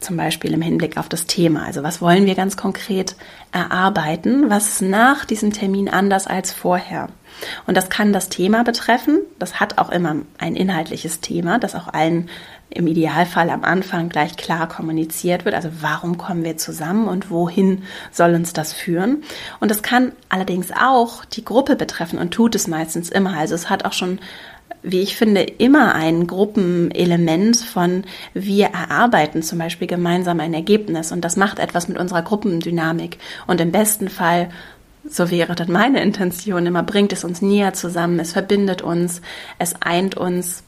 zum 0.00 0.16
Beispiel 0.16 0.52
im 0.52 0.62
Hinblick 0.62 0.96
auf 0.96 1.08
das 1.08 1.26
Thema. 1.26 1.64
Also 1.64 1.82
was 1.82 2.00
wollen 2.00 2.26
wir 2.26 2.34
ganz 2.34 2.56
konkret 2.56 3.16
erarbeiten? 3.52 4.50
Was 4.50 4.68
ist 4.68 4.82
nach 4.82 5.24
diesem 5.24 5.52
Termin 5.52 5.88
anders 5.88 6.26
als 6.26 6.52
vorher? 6.52 7.08
Und 7.66 7.76
das 7.76 7.90
kann 7.90 8.12
das 8.12 8.28
Thema 8.28 8.64
betreffen. 8.64 9.20
Das 9.38 9.60
hat 9.60 9.78
auch 9.78 9.90
immer 9.90 10.16
ein 10.38 10.56
inhaltliches 10.56 11.20
Thema, 11.20 11.58
das 11.58 11.74
auch 11.74 11.88
allen 11.88 12.28
im 12.70 12.86
Idealfall 12.86 13.50
am 13.50 13.64
Anfang 13.64 14.08
gleich 14.08 14.36
klar 14.36 14.68
kommuniziert 14.68 15.44
wird. 15.44 15.54
Also 15.54 15.70
warum 15.80 16.18
kommen 16.18 16.44
wir 16.44 16.56
zusammen 16.56 17.08
und 17.08 17.30
wohin 17.30 17.82
soll 18.12 18.34
uns 18.34 18.52
das 18.52 18.72
führen? 18.72 19.24
Und 19.58 19.70
es 19.70 19.82
kann 19.82 20.12
allerdings 20.28 20.70
auch 20.70 21.24
die 21.24 21.44
Gruppe 21.44 21.76
betreffen 21.76 22.18
und 22.18 22.32
tut 22.32 22.54
es 22.54 22.68
meistens 22.68 23.10
immer. 23.10 23.36
Also 23.36 23.54
es 23.54 23.68
hat 23.68 23.84
auch 23.84 23.92
schon 23.92 24.20
wie 24.82 25.00
ich 25.00 25.16
finde, 25.16 25.42
immer 25.42 25.94
ein 25.94 26.26
Gruppenelement 26.26 27.56
von 27.56 28.04
wir 28.34 28.66
erarbeiten 28.66 29.42
zum 29.42 29.58
Beispiel 29.58 29.86
gemeinsam 29.86 30.40
ein 30.40 30.54
Ergebnis 30.54 31.12
und 31.12 31.24
das 31.24 31.36
macht 31.36 31.58
etwas 31.58 31.88
mit 31.88 31.98
unserer 31.98 32.22
Gruppendynamik. 32.22 33.18
Und 33.46 33.60
im 33.60 33.72
besten 33.72 34.08
Fall 34.08 34.50
so 35.08 35.30
wäre 35.30 35.54
dann 35.54 35.70
meine 35.70 36.02
Intention 36.02 36.66
immer, 36.66 36.82
bringt 36.82 37.12
es 37.12 37.24
uns 37.24 37.42
näher 37.42 37.72
zusammen, 37.72 38.20
es 38.20 38.32
verbindet 38.32 38.82
uns, 38.82 39.22
es 39.58 39.74
eint 39.80 40.16
uns 40.16 40.64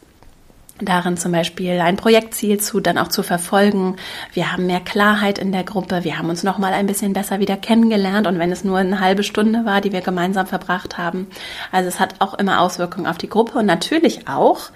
darin 0.84 1.16
zum 1.16 1.32
Beispiel 1.32 1.80
ein 1.80 1.96
Projektziel 1.96 2.60
zu 2.60 2.80
dann 2.80 2.98
auch 2.98 3.08
zu 3.08 3.22
verfolgen. 3.22 3.96
Wir 4.32 4.52
haben 4.52 4.66
mehr 4.66 4.80
Klarheit 4.80 5.38
in 5.38 5.52
der 5.52 5.64
Gruppe. 5.64 6.04
Wir 6.04 6.18
haben 6.18 6.28
uns 6.28 6.42
noch 6.42 6.58
mal 6.58 6.72
ein 6.72 6.86
bisschen 6.86 7.12
besser 7.12 7.40
wieder 7.40 7.56
kennengelernt 7.56 8.26
und 8.26 8.38
wenn 8.38 8.52
es 8.52 8.64
nur 8.64 8.78
eine 8.78 9.00
halbe 9.00 9.22
Stunde 9.22 9.64
war, 9.64 9.80
die 9.80 9.92
wir 9.92 10.00
gemeinsam 10.00 10.46
verbracht 10.46 10.98
haben. 10.98 11.26
Also 11.70 11.88
es 11.88 12.00
hat 12.00 12.16
auch 12.20 12.34
immer 12.34 12.60
Auswirkungen 12.60 13.06
auf 13.06 13.18
die 13.18 13.28
Gruppe 13.28 13.58
und 13.58 13.66
natürlich 13.66 14.28
auch 14.28 14.70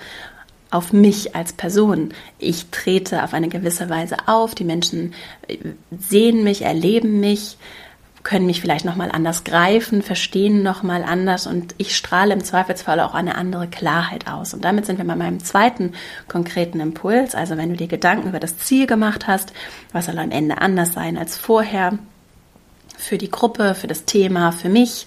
auf 0.71 0.93
mich 0.93 1.35
als 1.37 1.53
Person. 1.53 2.13
Ich 2.39 2.67
trete 2.71 3.23
auf 3.23 3.35
eine 3.35 3.49
gewisse 3.49 3.89
Weise 3.89 4.17
auf. 4.27 4.55
Die 4.55 4.65
Menschen 4.65 5.15
sehen 5.97 6.45
mich, 6.45 6.63
erleben 6.63 7.21
mich 7.21 7.57
können 8.27 8.47
mich 8.47 8.61
vielleicht 8.61 8.85
nochmal 8.85 9.13
anders 9.13 9.45
greifen, 9.45 10.03
verstehen 10.03 10.65
nochmal 10.65 11.05
anders 11.05 11.47
und 11.47 11.77
ich 11.79 11.97
strahle 11.97 12.35
im 12.35 12.43
Zweifelsfall 12.43 12.99
auch 12.99 13.15
eine 13.15 13.37
andere 13.37 13.69
Klarheit 13.69 14.27
aus. 14.27 14.53
Und 14.53 14.65
damit 14.65 14.85
sind 14.85 14.99
wir 14.99 15.05
bei 15.05 15.15
meinem 15.15 15.39
zweiten 15.39 15.93
konkreten 16.27 16.81
Impuls. 16.81 17.37
Also 17.37 17.57
wenn 17.57 17.69
du 17.71 17.77
dir 17.77 17.87
Gedanken 17.87 18.29
über 18.29 18.41
das 18.41 18.59
Ziel 18.59 18.89
gemacht 18.89 19.29
hast, 19.29 19.53
was 19.93 20.07
soll 20.07 20.19
am 20.19 20.33
Ende 20.33 20.59
anders 20.59 20.93
sein 20.93 21.17
als 21.17 21.37
vorher, 21.37 21.99
für 22.99 23.17
die 23.17 23.31
Gruppe, 23.31 23.77
für 23.77 23.87
das 23.87 24.07
Thema, 24.07 24.51
für 24.51 24.71
mich, 24.71 25.07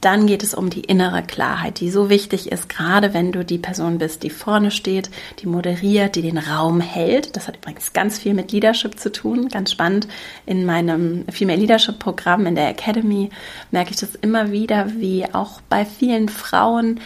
dann 0.00 0.26
geht 0.26 0.42
es 0.42 0.54
um 0.54 0.70
die 0.70 0.80
innere 0.80 1.22
Klarheit, 1.22 1.80
die 1.80 1.90
so 1.90 2.08
wichtig 2.08 2.50
ist, 2.50 2.68
gerade 2.68 3.12
wenn 3.12 3.32
du 3.32 3.44
die 3.44 3.58
Person 3.58 3.98
bist, 3.98 4.22
die 4.22 4.30
vorne 4.30 4.70
steht, 4.70 5.10
die 5.40 5.46
moderiert, 5.46 6.16
die 6.16 6.22
den 6.22 6.38
Raum 6.38 6.80
hält. 6.80 7.36
Das 7.36 7.48
hat 7.48 7.56
übrigens 7.56 7.92
ganz 7.92 8.18
viel 8.18 8.34
mit 8.34 8.52
Leadership 8.52 8.98
zu 8.98 9.12
tun. 9.12 9.48
Ganz 9.48 9.72
spannend. 9.72 10.08
In 10.46 10.64
meinem 10.64 11.24
Female 11.30 11.60
Leadership 11.60 11.98
Programm 11.98 12.46
in 12.46 12.54
der 12.54 12.68
Academy 12.70 13.30
merke 13.70 13.90
ich 13.90 13.96
das 13.96 14.14
immer 14.14 14.50
wieder, 14.50 14.90
wie 14.96 15.26
auch 15.32 15.60
bei 15.68 15.84
vielen 15.84 16.28
Frauen 16.28 17.00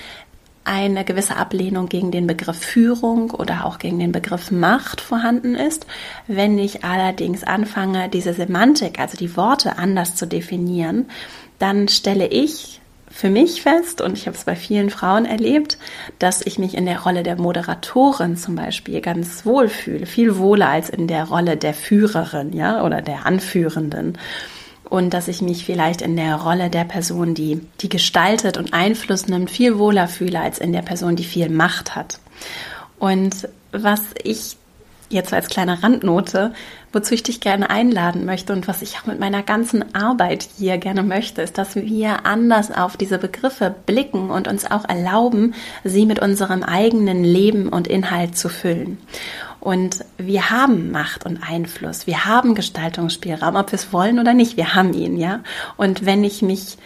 eine 0.64 1.04
gewisse 1.04 1.36
Ablehnung 1.36 1.88
gegen 1.88 2.10
den 2.10 2.26
Begriff 2.26 2.58
Führung 2.58 3.32
oder 3.32 3.66
auch 3.66 3.78
gegen 3.78 3.98
den 3.98 4.12
Begriff 4.12 4.50
Macht 4.50 5.00
vorhanden 5.00 5.54
ist. 5.54 5.86
Wenn 6.26 6.58
ich 6.58 6.84
allerdings 6.84 7.44
anfange, 7.44 8.08
diese 8.08 8.32
Semantik, 8.32 8.98
also 8.98 9.16
die 9.16 9.36
Worte 9.36 9.76
anders 9.76 10.14
zu 10.14 10.26
definieren, 10.26 11.06
dann 11.58 11.88
stelle 11.88 12.26
ich 12.26 12.80
für 13.14 13.30
mich 13.30 13.62
fest, 13.62 14.00
und 14.00 14.18
ich 14.18 14.26
habe 14.26 14.37
es 14.37 14.42
bei 14.42 14.56
vielen 14.56 14.90
Frauen 14.90 15.25
erlebt, 15.25 15.78
dass 16.18 16.44
ich 16.44 16.59
mich 16.59 16.75
in 16.75 16.85
der 16.85 17.00
Rolle 17.00 17.23
der 17.23 17.37
Moderatorin 17.37 18.37
zum 18.37 18.56
Beispiel 18.56 19.00
ganz 19.00 19.47
wohl 19.47 19.68
fühle, 19.68 20.06
viel 20.06 20.37
wohler 20.37 20.68
als 20.68 20.90
in 20.90 21.06
der 21.06 21.25
Rolle 21.25 21.56
der 21.56 21.75
Führerin, 21.75 22.52
ja, 22.52 22.85
oder 22.85 23.02
der 23.02 23.25
Anführenden. 23.25 24.18
Und 24.90 25.14
dass 25.14 25.28
ich 25.28 25.42
mich 25.42 25.64
vielleicht 25.64 26.02
in 26.02 26.16
der 26.16 26.35
Rolle 26.35 26.71
der 26.71 26.83
Person, 26.83 27.35
die, 27.35 27.61
die 27.80 27.88
gestaltet 27.88 28.56
und 28.56 28.75
Einfluss 28.75 29.28
nimmt, 29.28 29.49
viel 29.49 29.78
wohler 29.78 30.09
fühle 30.09 30.40
als 30.40 30.59
in 30.59 30.73
der 30.73 30.83
Person, 30.83 31.14
die 31.14 31.25
viel 31.25 31.49
Macht 31.49 31.94
hat. 31.94 32.18
Und 32.99 33.49
was 33.71 34.00
ich 34.25 34.56
jetzt 35.09 35.33
als 35.33 35.49
kleine 35.49 35.85
Randnote, 35.85 36.52
wozu 36.94 37.14
ich 37.14 37.22
dich 37.22 37.40
gerne 37.40 37.70
einladen 37.70 38.24
möchte 38.24 38.52
und 38.52 38.68
was 38.68 38.82
ich 38.82 38.98
auch 38.98 39.06
mit 39.06 39.20
meiner 39.20 39.42
ganzen 39.42 39.94
Arbeit 39.94 40.48
hier 40.56 40.78
gerne 40.78 41.02
möchte, 41.02 41.42
ist, 41.42 41.58
dass 41.58 41.74
wir 41.76 42.26
anders 42.26 42.70
auf 42.70 42.96
diese 42.96 43.18
Begriffe 43.18 43.74
blicken 43.86 44.30
und 44.30 44.48
uns 44.48 44.70
auch 44.70 44.88
erlauben, 44.88 45.54
sie 45.82 46.06
mit 46.06 46.20
unserem 46.20 46.62
eigenen 46.62 47.24
Leben 47.24 47.68
und 47.68 47.88
Inhalt 47.88 48.36
zu 48.36 48.48
füllen. 48.48 48.98
Und 49.60 50.04
wir 50.18 50.50
haben 50.50 50.90
Macht 50.90 51.24
und 51.24 51.38
Einfluss, 51.42 52.06
wir 52.06 52.26
haben 52.26 52.54
Gestaltungsspielraum, 52.54 53.56
ob 53.56 53.72
wir 53.72 53.78
es 53.78 53.92
wollen 53.92 54.18
oder 54.18 54.34
nicht, 54.34 54.56
wir 54.56 54.74
haben 54.74 54.92
ihn, 54.92 55.16
ja. 55.16 55.40
Und 55.76 56.04
wenn 56.04 56.22
ich 56.22 56.42
mich 56.42 56.76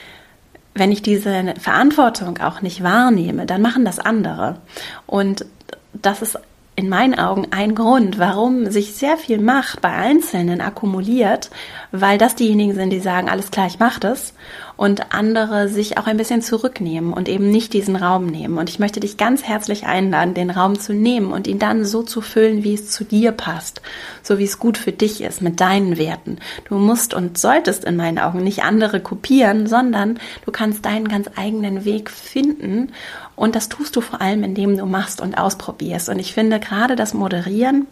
wenn 0.75 0.93
ich 0.93 1.03
diese 1.03 1.55
Verantwortung 1.59 2.39
auch 2.39 2.63
nicht 2.63 2.85
wahrnehme, 2.85 3.47
dann 3.47 3.63
machen 3.63 3.85
das 3.85 3.99
andere. 3.99 4.59
Und 5.07 5.45
das 5.93 6.23
ist 6.23 6.39
in 6.79 6.89
meinen 6.89 7.19
Augen 7.19 7.49
ein 7.51 7.75
Grund, 7.75 8.21
warum 8.21 8.71
sich 8.71 8.95
sehr 8.95 9.17
viel 9.17 9.41
Macht 9.41 9.81
bei 9.81 9.91
Einzelnen 9.91 10.61
akkumuliert, 10.61 11.51
weil 11.93 12.19
das 12.19 12.35
diejenigen 12.35 12.75
sind, 12.75 12.91
die 12.91 13.01
sagen, 13.01 13.29
alles 13.29 13.51
klar, 13.51 13.67
ich 13.67 13.79
mache 13.79 14.01
das 14.01 14.35
und 14.77 15.13
andere 15.13 15.69
sich 15.69 15.99
auch 15.99 16.07
ein 16.07 16.17
bisschen 16.17 16.43
zurücknehmen 16.43 17.13
und 17.13 17.29
eben 17.29 17.51
nicht 17.51 17.73
diesen 17.73 17.97
Raum 17.97 18.27
nehmen. 18.27 18.59
Und 18.59 18.69
ich 18.69 18.79
möchte 18.79 19.01
dich 19.01 19.17
ganz 19.17 19.43
herzlich 19.43 19.87
einladen, 19.87 20.35
den 20.35 20.51
Raum 20.51 20.79
zu 20.79 20.93
nehmen 20.93 21.33
und 21.33 21.47
ihn 21.47 21.59
dann 21.59 21.85
so 21.85 22.03
zu 22.03 22.21
füllen, 22.21 22.63
wie 22.63 22.75
es 22.75 22.91
zu 22.91 23.05
dir 23.05 23.33
passt, 23.33 23.81
so 24.23 24.39
wie 24.39 24.45
es 24.45 24.59
gut 24.59 24.79
für 24.79 24.93
dich 24.93 25.21
ist, 25.23 25.43
mit 25.43 25.61
deinen 25.61 25.99
Werten. 25.99 26.39
Du 26.69 26.77
musst 26.77 27.15
und 27.15 27.39
solltest 27.39 27.85
in 27.85 27.97
meinen 27.97 28.19
Augen 28.19 28.45
nicht 28.45 28.63
andere 28.63 29.01
kopieren, 29.01 29.67
sondern 29.67 30.19
du 30.45 30.53
kannst 30.53 30.85
deinen 30.85 31.09
ganz 31.09 31.29
eigenen 31.37 31.85
Weg 31.85 32.11
finden 32.11 32.93
und 33.35 33.55
das 33.55 33.69
tust 33.69 33.97
du 33.97 34.01
vor 34.01 34.21
allem, 34.21 34.45
indem 34.45 34.77
du 34.77 34.87
machst 34.87 35.21
und 35.21 35.39
ausprobierst. 35.39 36.09
Und 36.09 36.19
ich 36.19 36.35
finde 36.35 36.61
gerade 36.61 36.97
das 36.97 37.15
Moderieren 37.15 37.87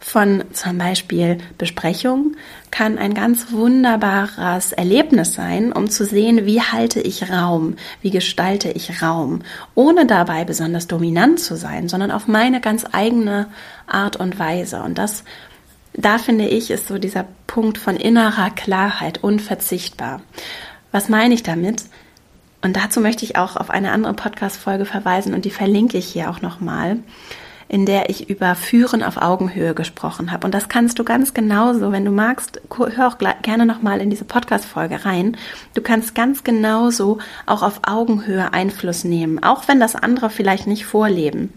von 0.00 0.44
zum 0.52 0.78
Beispiel 0.78 1.38
Besprechungen 1.58 2.36
kann 2.70 2.98
ein 2.98 3.14
ganz 3.14 3.52
wunderbares 3.52 4.72
Erlebnis 4.72 5.34
sein, 5.34 5.72
um 5.72 5.88
zu 5.90 6.04
sehen, 6.04 6.46
wie 6.46 6.60
halte 6.60 7.00
ich 7.00 7.30
Raum, 7.30 7.76
wie 8.02 8.10
gestalte 8.10 8.70
ich 8.70 9.02
Raum, 9.02 9.40
ohne 9.74 10.06
dabei 10.06 10.44
besonders 10.44 10.86
dominant 10.86 11.40
zu 11.40 11.56
sein, 11.56 11.88
sondern 11.88 12.10
auf 12.10 12.28
meine 12.28 12.60
ganz 12.60 12.84
eigene 12.92 13.48
Art 13.86 14.16
und 14.16 14.38
Weise. 14.38 14.82
Und 14.82 14.98
das, 14.98 15.24
da 15.94 16.18
finde 16.18 16.46
ich, 16.46 16.70
ist 16.70 16.88
so 16.88 16.98
dieser 16.98 17.26
Punkt 17.46 17.78
von 17.78 17.96
innerer 17.96 18.50
Klarheit 18.50 19.22
unverzichtbar. 19.22 20.20
Was 20.92 21.08
meine 21.08 21.34
ich 21.34 21.42
damit? 21.42 21.84
Und 22.62 22.76
dazu 22.76 23.00
möchte 23.00 23.24
ich 23.24 23.36
auch 23.36 23.56
auf 23.56 23.70
eine 23.70 23.92
andere 23.92 24.14
Podcast-Folge 24.14 24.84
verweisen 24.86 25.34
und 25.34 25.44
die 25.44 25.50
verlinke 25.50 25.98
ich 25.98 26.06
hier 26.06 26.30
auch 26.30 26.40
nochmal, 26.42 26.98
in 27.68 27.86
der 27.86 28.10
ich 28.10 28.30
über 28.30 28.54
Führen 28.54 29.02
auf 29.02 29.16
Augenhöhe 29.16 29.74
gesprochen 29.74 30.30
habe. 30.30 30.46
Und 30.46 30.54
das 30.54 30.68
kannst 30.68 30.98
du 30.98 31.04
ganz 31.04 31.34
genauso, 31.34 31.90
wenn 31.92 32.04
du 32.04 32.10
magst, 32.10 32.60
hör 32.70 33.08
auch 33.08 33.18
gerne 33.42 33.66
nochmal 33.66 34.00
in 34.00 34.10
diese 34.10 34.24
Podcast-Folge 34.24 35.04
rein. 35.04 35.36
Du 35.74 35.82
kannst 35.82 36.14
ganz 36.14 36.44
genauso 36.44 37.18
auch 37.44 37.62
auf 37.62 37.80
Augenhöhe 37.86 38.52
Einfluss 38.52 39.04
nehmen, 39.04 39.42
auch 39.42 39.66
wenn 39.68 39.80
das 39.80 39.96
andere 39.96 40.30
vielleicht 40.30 40.66
nicht 40.66 40.86
vorleben. 40.86 41.52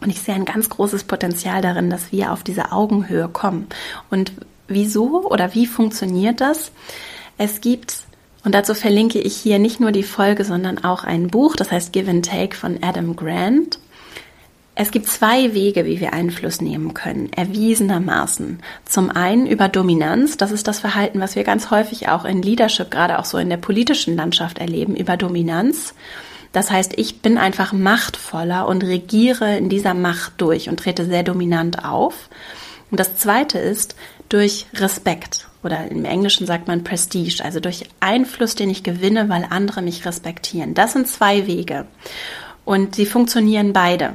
Und 0.00 0.10
ich 0.10 0.20
sehe 0.20 0.34
ein 0.34 0.44
ganz 0.44 0.68
großes 0.68 1.04
Potenzial 1.04 1.60
darin, 1.60 1.90
dass 1.90 2.12
wir 2.12 2.32
auf 2.32 2.42
diese 2.42 2.72
Augenhöhe 2.72 3.28
kommen. 3.28 3.66
Und 4.10 4.32
wieso 4.68 5.28
oder 5.28 5.54
wie 5.54 5.66
funktioniert 5.66 6.40
das? 6.40 6.72
Es 7.38 7.60
gibt 7.60 8.04
und 8.44 8.54
dazu 8.54 8.74
verlinke 8.74 9.20
ich 9.20 9.36
hier 9.36 9.58
nicht 9.58 9.78
nur 9.78 9.92
die 9.92 10.02
Folge, 10.02 10.44
sondern 10.44 10.82
auch 10.82 11.04
ein 11.04 11.28
Buch, 11.28 11.54
das 11.54 11.70
heißt 11.70 11.92
Give 11.92 12.10
and 12.10 12.26
Take 12.26 12.56
von 12.56 12.78
Adam 12.82 13.14
Grant. 13.14 13.78
Es 14.74 14.90
gibt 14.90 15.06
zwei 15.06 15.52
Wege, 15.52 15.84
wie 15.84 16.00
wir 16.00 16.14
Einfluss 16.14 16.62
nehmen 16.62 16.94
können, 16.94 17.30
erwiesenermaßen. 17.30 18.60
Zum 18.86 19.10
einen 19.10 19.46
über 19.46 19.68
Dominanz, 19.68 20.38
das 20.38 20.50
ist 20.50 20.66
das 20.66 20.80
Verhalten, 20.80 21.20
was 21.20 21.36
wir 21.36 21.44
ganz 21.44 21.70
häufig 21.70 22.08
auch 22.08 22.24
in 22.24 22.40
Leadership, 22.40 22.90
gerade 22.90 23.18
auch 23.18 23.26
so 23.26 23.36
in 23.36 23.50
der 23.50 23.58
politischen 23.58 24.16
Landschaft 24.16 24.58
erleben, 24.58 24.96
über 24.96 25.18
Dominanz. 25.18 25.94
Das 26.52 26.70
heißt, 26.70 26.94
ich 26.96 27.20
bin 27.20 27.36
einfach 27.36 27.74
machtvoller 27.74 28.66
und 28.66 28.82
regiere 28.82 29.58
in 29.58 29.68
dieser 29.68 29.92
Macht 29.92 30.34
durch 30.38 30.70
und 30.70 30.78
trete 30.78 31.04
sehr 31.04 31.22
dominant 31.22 31.84
auf. 31.84 32.30
Und 32.90 32.98
das 32.98 33.16
zweite 33.16 33.58
ist 33.58 33.94
durch 34.30 34.66
Respekt 34.74 35.48
oder 35.62 35.90
im 35.90 36.04
Englischen 36.04 36.46
sagt 36.46 36.66
man 36.66 36.82
Prestige, 36.82 37.44
also 37.44 37.60
durch 37.60 37.84
Einfluss, 38.00 38.54
den 38.54 38.70
ich 38.70 38.82
gewinne, 38.82 39.28
weil 39.28 39.46
andere 39.48 39.82
mich 39.82 40.06
respektieren. 40.06 40.74
Das 40.74 40.94
sind 40.94 41.08
zwei 41.08 41.46
Wege 41.46 41.86
und 42.64 42.94
sie 42.94 43.06
funktionieren 43.06 43.72
beide. 43.72 44.14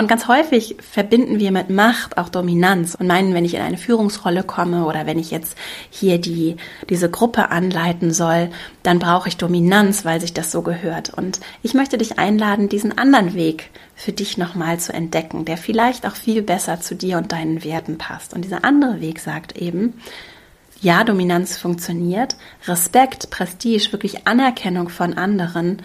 Und 0.00 0.08
ganz 0.08 0.28
häufig 0.28 0.76
verbinden 0.80 1.40
wir 1.40 1.52
mit 1.52 1.68
Macht 1.68 2.16
auch 2.16 2.30
Dominanz 2.30 2.94
und 2.94 3.06
meinen, 3.06 3.34
wenn 3.34 3.44
ich 3.44 3.52
in 3.52 3.60
eine 3.60 3.76
Führungsrolle 3.76 4.44
komme 4.44 4.86
oder 4.86 5.04
wenn 5.04 5.18
ich 5.18 5.30
jetzt 5.30 5.58
hier 5.90 6.16
die, 6.16 6.56
diese 6.88 7.10
Gruppe 7.10 7.50
anleiten 7.50 8.10
soll, 8.10 8.48
dann 8.82 8.98
brauche 8.98 9.28
ich 9.28 9.36
Dominanz, 9.36 10.06
weil 10.06 10.18
sich 10.18 10.32
das 10.32 10.50
so 10.50 10.62
gehört. 10.62 11.12
Und 11.12 11.40
ich 11.62 11.74
möchte 11.74 11.98
dich 11.98 12.18
einladen, 12.18 12.70
diesen 12.70 12.96
anderen 12.96 13.34
Weg 13.34 13.68
für 13.94 14.12
dich 14.12 14.38
nochmal 14.38 14.80
zu 14.80 14.94
entdecken, 14.94 15.44
der 15.44 15.58
vielleicht 15.58 16.06
auch 16.06 16.16
viel 16.16 16.40
besser 16.40 16.80
zu 16.80 16.94
dir 16.94 17.18
und 17.18 17.32
deinen 17.32 17.62
Werten 17.62 17.98
passt. 17.98 18.32
Und 18.32 18.46
dieser 18.46 18.64
andere 18.64 19.02
Weg 19.02 19.20
sagt 19.20 19.58
eben, 19.58 20.00
ja, 20.80 21.04
Dominanz 21.04 21.58
funktioniert, 21.58 22.36
Respekt, 22.66 23.28
Prestige, 23.28 23.92
wirklich 23.92 24.26
Anerkennung 24.26 24.88
von 24.88 25.18
anderen 25.18 25.82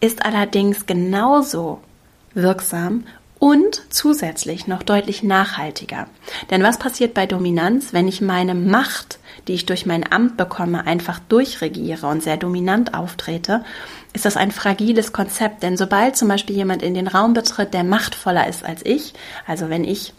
ist 0.00 0.26
allerdings 0.26 0.84
genauso 0.84 1.80
wirksam 2.34 3.04
und 3.38 3.82
zusätzlich 3.90 4.66
noch 4.66 4.82
deutlich 4.82 5.22
nachhaltiger. 5.22 6.08
Denn 6.50 6.62
was 6.62 6.78
passiert 6.78 7.14
bei 7.14 7.26
Dominanz, 7.26 7.92
wenn 7.92 8.08
ich 8.08 8.20
meine 8.20 8.54
Macht, 8.54 9.18
die 9.46 9.54
ich 9.54 9.66
durch 9.66 9.86
mein 9.86 10.10
Amt 10.10 10.36
bekomme, 10.36 10.86
einfach 10.86 11.18
durchregiere 11.28 12.06
und 12.06 12.22
sehr 12.22 12.36
dominant 12.36 12.94
auftrete, 12.94 13.64
ist 14.12 14.24
das 14.24 14.36
ein 14.36 14.50
fragiles 14.50 15.12
Konzept. 15.12 15.62
Denn 15.62 15.76
sobald 15.76 16.16
zum 16.16 16.28
Beispiel 16.28 16.56
jemand 16.56 16.82
in 16.82 16.94
den 16.94 17.08
Raum 17.08 17.34
betritt, 17.34 17.74
der 17.74 17.84
machtvoller 17.84 18.48
ist 18.48 18.64
als 18.64 18.84
ich, 18.84 19.12
also 19.46 19.68
wenn 19.68 19.84
ich 19.84 20.14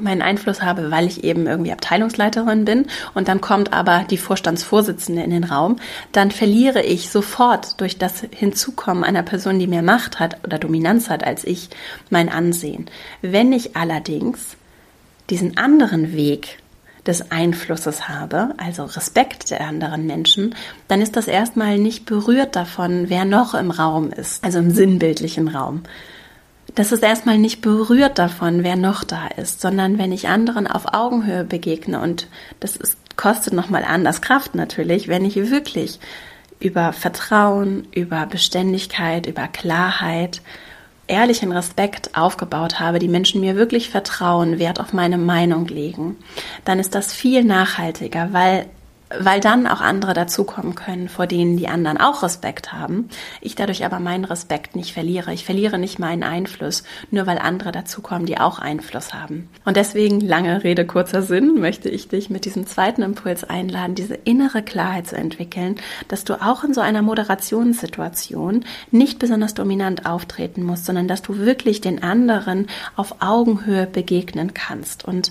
meinen 0.00 0.22
Einfluss 0.22 0.62
habe, 0.62 0.90
weil 0.90 1.06
ich 1.06 1.24
eben 1.24 1.46
irgendwie 1.46 1.72
Abteilungsleiterin 1.72 2.64
bin 2.64 2.86
und 3.14 3.28
dann 3.28 3.40
kommt 3.40 3.72
aber 3.72 4.04
die 4.10 4.18
Vorstandsvorsitzende 4.18 5.22
in 5.22 5.30
den 5.30 5.44
Raum, 5.44 5.76
dann 6.12 6.30
verliere 6.30 6.82
ich 6.82 7.10
sofort 7.10 7.80
durch 7.80 7.98
das 7.98 8.24
Hinzukommen 8.30 9.04
einer 9.04 9.22
Person, 9.22 9.58
die 9.58 9.66
mehr 9.66 9.82
Macht 9.82 10.20
hat 10.20 10.44
oder 10.44 10.58
Dominanz 10.58 11.10
hat 11.10 11.24
als 11.24 11.44
ich, 11.44 11.70
mein 12.10 12.28
Ansehen. 12.28 12.86
Wenn 13.22 13.52
ich 13.52 13.76
allerdings 13.76 14.56
diesen 15.30 15.56
anderen 15.56 16.12
Weg 16.12 16.58
des 17.06 17.30
Einflusses 17.30 18.08
habe, 18.08 18.54
also 18.58 18.84
Respekt 18.84 19.50
der 19.50 19.60
anderen 19.60 20.06
Menschen, 20.06 20.54
dann 20.88 21.00
ist 21.00 21.16
das 21.16 21.28
erstmal 21.28 21.78
nicht 21.78 22.04
berührt 22.04 22.56
davon, 22.56 23.08
wer 23.08 23.24
noch 23.24 23.54
im 23.54 23.70
Raum 23.70 24.10
ist, 24.10 24.42
also 24.44 24.58
im 24.58 24.70
sinnbildlichen 24.70 25.48
Raum 25.48 25.82
das 26.76 26.92
ist 26.92 27.02
erstmal 27.02 27.38
nicht 27.38 27.62
berührt 27.62 28.18
davon, 28.18 28.62
wer 28.62 28.76
noch 28.76 29.02
da 29.02 29.26
ist, 29.28 29.62
sondern 29.62 29.98
wenn 29.98 30.12
ich 30.12 30.28
anderen 30.28 30.66
auf 30.66 30.92
Augenhöhe 30.92 31.42
begegne 31.42 32.00
und 32.00 32.28
das 32.60 32.76
ist, 32.76 32.98
kostet 33.16 33.54
nochmal 33.54 33.82
anders 33.82 34.20
Kraft 34.20 34.54
natürlich, 34.54 35.08
wenn 35.08 35.24
ich 35.24 35.36
wirklich 35.36 35.98
über 36.60 36.92
Vertrauen, 36.92 37.88
über 37.92 38.26
Beständigkeit, 38.26 39.26
über 39.26 39.48
Klarheit, 39.48 40.42
ehrlichen 41.06 41.50
Respekt 41.50 42.10
aufgebaut 42.14 42.78
habe, 42.78 42.98
die 42.98 43.08
Menschen 43.08 43.40
mir 43.40 43.56
wirklich 43.56 43.88
vertrauen, 43.88 44.58
Wert 44.58 44.78
auf 44.78 44.92
meine 44.92 45.18
Meinung 45.18 45.66
legen, 45.68 46.16
dann 46.66 46.78
ist 46.78 46.94
das 46.94 47.12
viel 47.12 47.42
nachhaltiger, 47.42 48.32
weil 48.32 48.66
weil 49.08 49.40
dann 49.40 49.66
auch 49.66 49.80
andere 49.80 50.14
dazukommen 50.14 50.74
können, 50.74 51.08
vor 51.08 51.26
denen 51.26 51.56
die 51.56 51.68
anderen 51.68 51.98
auch 51.98 52.24
Respekt 52.24 52.72
haben. 52.72 53.08
Ich 53.40 53.54
dadurch 53.54 53.84
aber 53.84 54.00
meinen 54.00 54.24
Respekt 54.24 54.74
nicht 54.74 54.92
verliere. 54.92 55.32
Ich 55.32 55.44
verliere 55.44 55.78
nicht 55.78 55.98
meinen 55.98 56.24
Einfluss, 56.24 56.82
nur 57.12 57.26
weil 57.26 57.38
andere 57.38 57.70
dazukommen, 57.70 58.26
die 58.26 58.38
auch 58.38 58.58
Einfluss 58.58 59.14
haben. 59.14 59.48
Und 59.64 59.76
deswegen, 59.76 60.20
lange 60.20 60.64
Rede, 60.64 60.86
kurzer 60.86 61.22
Sinn, 61.22 61.60
möchte 61.60 61.88
ich 61.88 62.08
dich 62.08 62.30
mit 62.30 62.44
diesem 62.44 62.66
zweiten 62.66 63.02
Impuls 63.02 63.44
einladen, 63.44 63.94
diese 63.94 64.14
innere 64.14 64.62
Klarheit 64.62 65.06
zu 65.06 65.16
entwickeln, 65.16 65.76
dass 66.08 66.24
du 66.24 66.42
auch 66.42 66.64
in 66.64 66.74
so 66.74 66.80
einer 66.80 67.02
Moderationssituation 67.02 68.64
nicht 68.90 69.20
besonders 69.20 69.54
dominant 69.54 70.04
auftreten 70.06 70.64
musst, 70.64 70.84
sondern 70.84 71.06
dass 71.06 71.22
du 71.22 71.38
wirklich 71.38 71.80
den 71.80 72.02
anderen 72.02 72.66
auf 72.96 73.16
Augenhöhe 73.20 73.86
begegnen 73.86 74.52
kannst. 74.52 75.04
Und 75.04 75.30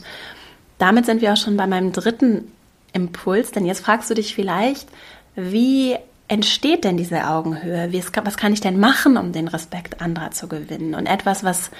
damit 0.78 1.06
sind 1.06 1.22
wir 1.22 1.34
auch 1.34 1.38
schon 1.38 1.58
bei 1.58 1.68
meinem 1.68 1.92
dritten 1.92 2.52
Impuls, 2.96 3.52
denn 3.52 3.66
jetzt 3.66 3.84
fragst 3.84 4.10
du 4.10 4.14
dich 4.14 4.34
vielleicht, 4.34 4.88
wie 5.36 5.98
entsteht 6.28 6.84
denn 6.84 6.98
diese 6.98 7.28
Augenhöhe? 7.28 7.92
Was 8.24 8.38
kann 8.38 8.54
ich 8.54 8.62
denn 8.62 8.80
machen, 8.80 9.18
um 9.18 9.32
den 9.32 9.48
Respekt 9.48 10.02
anderer 10.02 10.32
zu 10.32 10.48
gewinnen? 10.48 10.96
Und 10.96 11.06
etwas, 11.06 11.44
was, 11.44 11.72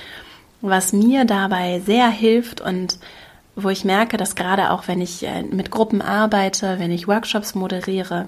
was 0.62 0.94
mir 0.94 1.26
dabei 1.26 1.80
sehr 1.80 2.10
hilft 2.10 2.62
und 2.62 3.00
wo 3.56 3.70
ich 3.70 3.86
merke, 3.86 4.18
dass 4.18 4.36
gerade 4.36 4.72
auch 4.72 4.88
wenn 4.88 5.02
ich 5.02 5.26
äh, 5.26 5.44
mit 5.44 5.72
Gruppen 5.72 6.02
arbeite, 6.02 6.78
wenn 6.78 6.92
ich 6.92 7.08
Workshops 7.08 7.56
moderiere, 7.56 8.28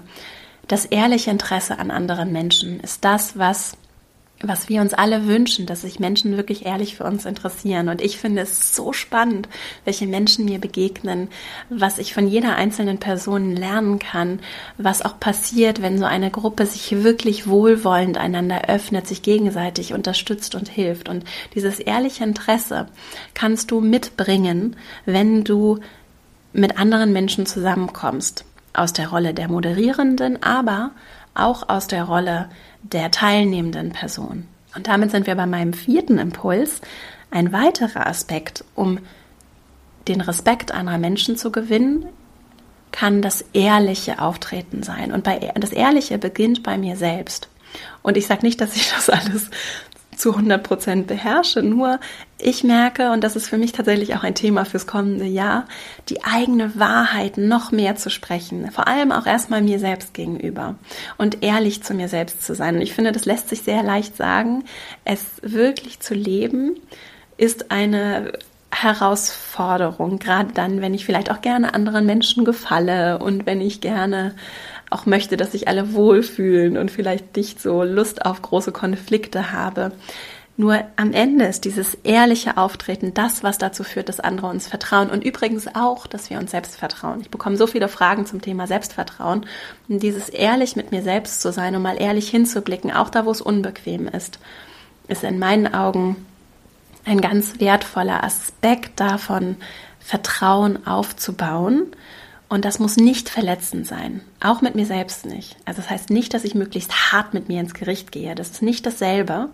das 0.66 0.86
ehrliche 0.86 1.30
Interesse 1.30 1.78
an 1.78 1.90
anderen 1.90 2.32
Menschen 2.32 2.80
ist 2.80 3.04
das, 3.04 3.38
was 3.38 3.76
was 4.40 4.68
wir 4.68 4.80
uns 4.80 4.94
alle 4.94 5.26
wünschen, 5.26 5.66
dass 5.66 5.80
sich 5.80 5.98
Menschen 5.98 6.36
wirklich 6.36 6.64
ehrlich 6.64 6.96
für 6.96 7.04
uns 7.04 7.26
interessieren. 7.26 7.88
Und 7.88 8.00
ich 8.00 8.18
finde 8.18 8.42
es 8.42 8.74
so 8.74 8.92
spannend, 8.92 9.48
welche 9.84 10.06
Menschen 10.06 10.44
mir 10.44 10.60
begegnen, 10.60 11.28
was 11.70 11.98
ich 11.98 12.14
von 12.14 12.28
jeder 12.28 12.54
einzelnen 12.54 12.98
Person 12.98 13.56
lernen 13.56 13.98
kann, 13.98 14.38
was 14.76 15.02
auch 15.02 15.18
passiert, 15.18 15.82
wenn 15.82 15.98
so 15.98 16.04
eine 16.04 16.30
Gruppe 16.30 16.66
sich 16.66 17.02
wirklich 17.02 17.48
wohlwollend 17.48 18.16
einander 18.16 18.68
öffnet, 18.68 19.08
sich 19.08 19.22
gegenseitig 19.22 19.92
unterstützt 19.92 20.54
und 20.54 20.68
hilft. 20.68 21.08
Und 21.08 21.24
dieses 21.54 21.80
ehrliche 21.80 22.22
Interesse 22.22 22.86
kannst 23.34 23.72
du 23.72 23.80
mitbringen, 23.80 24.76
wenn 25.04 25.42
du 25.42 25.80
mit 26.52 26.78
anderen 26.78 27.12
Menschen 27.12 27.44
zusammenkommst. 27.44 28.44
Aus 28.72 28.92
der 28.92 29.08
Rolle 29.08 29.34
der 29.34 29.48
Moderierenden, 29.48 30.40
aber 30.42 30.92
auch 31.38 31.68
aus 31.68 31.86
der 31.86 32.04
Rolle 32.04 32.48
der 32.82 33.10
teilnehmenden 33.10 33.92
Person. 33.92 34.46
Und 34.74 34.86
damit 34.86 35.10
sind 35.10 35.26
wir 35.26 35.34
bei 35.34 35.46
meinem 35.46 35.72
vierten 35.72 36.18
Impuls. 36.18 36.80
Ein 37.30 37.52
weiterer 37.52 38.06
Aspekt, 38.06 38.64
um 38.74 38.98
den 40.06 40.20
Respekt 40.20 40.72
anderer 40.72 40.98
Menschen 40.98 41.36
zu 41.36 41.52
gewinnen, 41.52 42.06
kann 42.92 43.20
das 43.22 43.44
ehrliche 43.52 44.20
Auftreten 44.20 44.82
sein. 44.82 45.12
Und 45.12 45.24
bei, 45.24 45.52
das 45.54 45.72
Ehrliche 45.72 46.18
beginnt 46.18 46.62
bei 46.62 46.78
mir 46.78 46.96
selbst. 46.96 47.48
Und 48.02 48.16
ich 48.16 48.26
sage 48.26 48.46
nicht, 48.46 48.60
dass 48.60 48.76
ich 48.76 48.90
das 48.90 49.10
alles 49.10 49.50
zu 50.18 50.32
100 50.32 50.62
Prozent 50.62 51.06
beherrsche. 51.06 51.62
Nur 51.62 52.00
ich 52.40 52.64
merke, 52.64 53.10
und 53.12 53.24
das 53.24 53.36
ist 53.36 53.48
für 53.48 53.58
mich 53.58 53.72
tatsächlich 53.72 54.14
auch 54.14 54.22
ein 54.22 54.34
Thema 54.34 54.64
fürs 54.64 54.86
kommende 54.86 55.24
Jahr, 55.24 55.66
die 56.08 56.24
eigene 56.24 56.78
Wahrheit 56.78 57.38
noch 57.38 57.72
mehr 57.72 57.96
zu 57.96 58.10
sprechen. 58.10 58.70
Vor 58.70 58.88
allem 58.88 59.12
auch 59.12 59.26
erstmal 59.26 59.62
mir 59.62 59.78
selbst 59.78 60.14
gegenüber 60.14 60.76
und 61.16 61.42
ehrlich 61.42 61.82
zu 61.82 61.94
mir 61.94 62.08
selbst 62.08 62.42
zu 62.42 62.54
sein. 62.54 62.76
Und 62.76 62.82
ich 62.82 62.92
finde, 62.92 63.12
das 63.12 63.24
lässt 63.24 63.48
sich 63.48 63.62
sehr 63.62 63.82
leicht 63.82 64.16
sagen. 64.16 64.64
Es 65.04 65.24
wirklich 65.42 66.00
zu 66.00 66.14
leben 66.14 66.76
ist 67.36 67.70
eine 67.70 68.32
Herausforderung, 68.70 70.18
gerade 70.18 70.52
dann, 70.52 70.82
wenn 70.82 70.94
ich 70.94 71.06
vielleicht 71.06 71.30
auch 71.30 71.40
gerne 71.40 71.74
anderen 71.74 72.04
Menschen 72.04 72.44
gefalle 72.44 73.18
und 73.18 73.46
wenn 73.46 73.60
ich 73.60 73.80
gerne 73.80 74.34
auch 74.90 75.06
möchte, 75.06 75.36
dass 75.36 75.52
sich 75.52 75.68
alle 75.68 75.92
wohlfühlen 75.94 76.76
und 76.76 76.90
vielleicht 76.90 77.36
nicht 77.36 77.60
so 77.60 77.82
Lust 77.82 78.24
auf 78.24 78.42
große 78.42 78.72
Konflikte 78.72 79.52
habe. 79.52 79.92
Nur 80.60 80.82
am 80.96 81.12
Ende 81.12 81.44
ist 81.44 81.64
dieses 81.64 81.94
ehrliche 82.02 82.56
Auftreten 82.56 83.14
das, 83.14 83.44
was 83.44 83.58
dazu 83.58 83.84
führt, 83.84 84.08
dass 84.08 84.18
andere 84.18 84.48
uns 84.48 84.66
vertrauen 84.66 85.08
und 85.08 85.22
übrigens 85.22 85.68
auch, 85.72 86.08
dass 86.08 86.30
wir 86.30 86.38
uns 86.38 86.50
selbst 86.50 86.74
vertrauen. 86.74 87.20
Ich 87.20 87.30
bekomme 87.30 87.56
so 87.56 87.68
viele 87.68 87.86
Fragen 87.86 88.26
zum 88.26 88.42
Thema 88.42 88.66
Selbstvertrauen 88.66 89.46
und 89.88 90.02
dieses 90.02 90.28
ehrlich 90.28 90.74
mit 90.74 90.90
mir 90.90 91.02
selbst 91.02 91.42
zu 91.42 91.52
sein 91.52 91.76
und 91.76 91.82
mal 91.82 92.02
ehrlich 92.02 92.28
hinzublicken, 92.28 92.90
auch 92.90 93.08
da, 93.08 93.24
wo 93.24 93.30
es 93.30 93.40
unbequem 93.40 94.08
ist, 94.08 94.40
ist 95.06 95.22
in 95.22 95.38
meinen 95.38 95.72
Augen 95.72 96.16
ein 97.04 97.20
ganz 97.20 97.60
wertvoller 97.60 98.24
Aspekt 98.24 98.98
davon, 98.98 99.56
Vertrauen 100.00 100.88
aufzubauen 100.88 101.92
und 102.48 102.64
das 102.64 102.78
muss 102.78 102.96
nicht 102.96 103.28
verletzend 103.28 103.86
sein, 103.86 104.22
auch 104.40 104.62
mit 104.62 104.74
mir 104.74 104.86
selbst 104.86 105.26
nicht. 105.26 105.56
Also 105.66 105.82
das 105.82 105.90
heißt 105.90 106.10
nicht, 106.10 106.32
dass 106.32 106.44
ich 106.44 106.54
möglichst 106.54 107.12
hart 107.12 107.34
mit 107.34 107.48
mir 107.48 107.60
ins 107.60 107.74
Gericht 107.74 108.10
gehe. 108.10 108.34
Das 108.34 108.50
ist 108.50 108.62
nicht 108.62 108.86
dasselbe. 108.86 109.50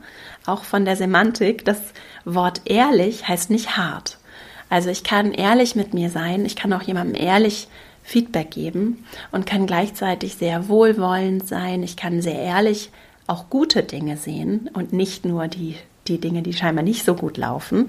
Auch 0.46 0.62
von 0.62 0.84
der 0.84 0.94
Semantik, 0.94 1.64
das 1.64 1.78
Wort 2.24 2.62
ehrlich 2.66 3.26
heißt 3.26 3.50
nicht 3.50 3.76
hart. 3.76 4.18
Also 4.70 4.90
ich 4.90 5.02
kann 5.02 5.32
ehrlich 5.32 5.74
mit 5.74 5.92
mir 5.92 6.08
sein, 6.08 6.44
ich 6.44 6.54
kann 6.54 6.72
auch 6.72 6.82
jemandem 6.82 7.20
ehrlich 7.20 7.68
Feedback 8.04 8.52
geben 8.52 9.04
und 9.32 9.46
kann 9.46 9.66
gleichzeitig 9.66 10.36
sehr 10.36 10.68
wohlwollend 10.68 11.48
sein. 11.48 11.82
Ich 11.82 11.96
kann 11.96 12.22
sehr 12.22 12.38
ehrlich 12.38 12.90
auch 13.26 13.50
gute 13.50 13.82
Dinge 13.82 14.16
sehen 14.16 14.70
und 14.72 14.92
nicht 14.92 15.24
nur 15.24 15.48
die, 15.48 15.76
die 16.06 16.20
Dinge, 16.20 16.42
die 16.42 16.52
scheinbar 16.52 16.84
nicht 16.84 17.04
so 17.04 17.14
gut 17.14 17.38
laufen. 17.38 17.88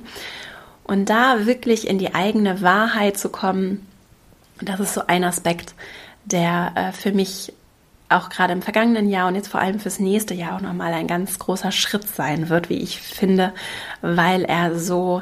Und 0.83 1.09
da 1.09 1.45
wirklich 1.45 1.87
in 1.87 1.99
die 1.99 2.15
eigene 2.15 2.61
Wahrheit 2.61 3.17
zu 3.17 3.29
kommen, 3.29 3.85
und 4.59 4.69
das 4.69 4.79
ist 4.79 4.93
so 4.93 5.01
ein 5.07 5.23
Aspekt, 5.23 5.75
der 6.25 6.71
äh, 6.75 6.91
für 6.91 7.11
mich 7.11 7.53
auch 8.09 8.29
gerade 8.29 8.53
im 8.53 8.61
vergangenen 8.61 9.09
Jahr 9.09 9.27
und 9.27 9.35
jetzt 9.35 9.47
vor 9.47 9.59
allem 9.59 9.79
fürs 9.79 9.99
nächste 9.99 10.33
Jahr 10.33 10.55
auch 10.55 10.61
nochmal 10.61 10.93
ein 10.93 11.07
ganz 11.07 11.39
großer 11.39 11.71
Schritt 11.71 12.07
sein 12.07 12.49
wird, 12.49 12.69
wie 12.69 12.77
ich 12.77 12.99
finde, 12.99 13.53
weil 14.01 14.43
er 14.43 14.77
so 14.77 15.21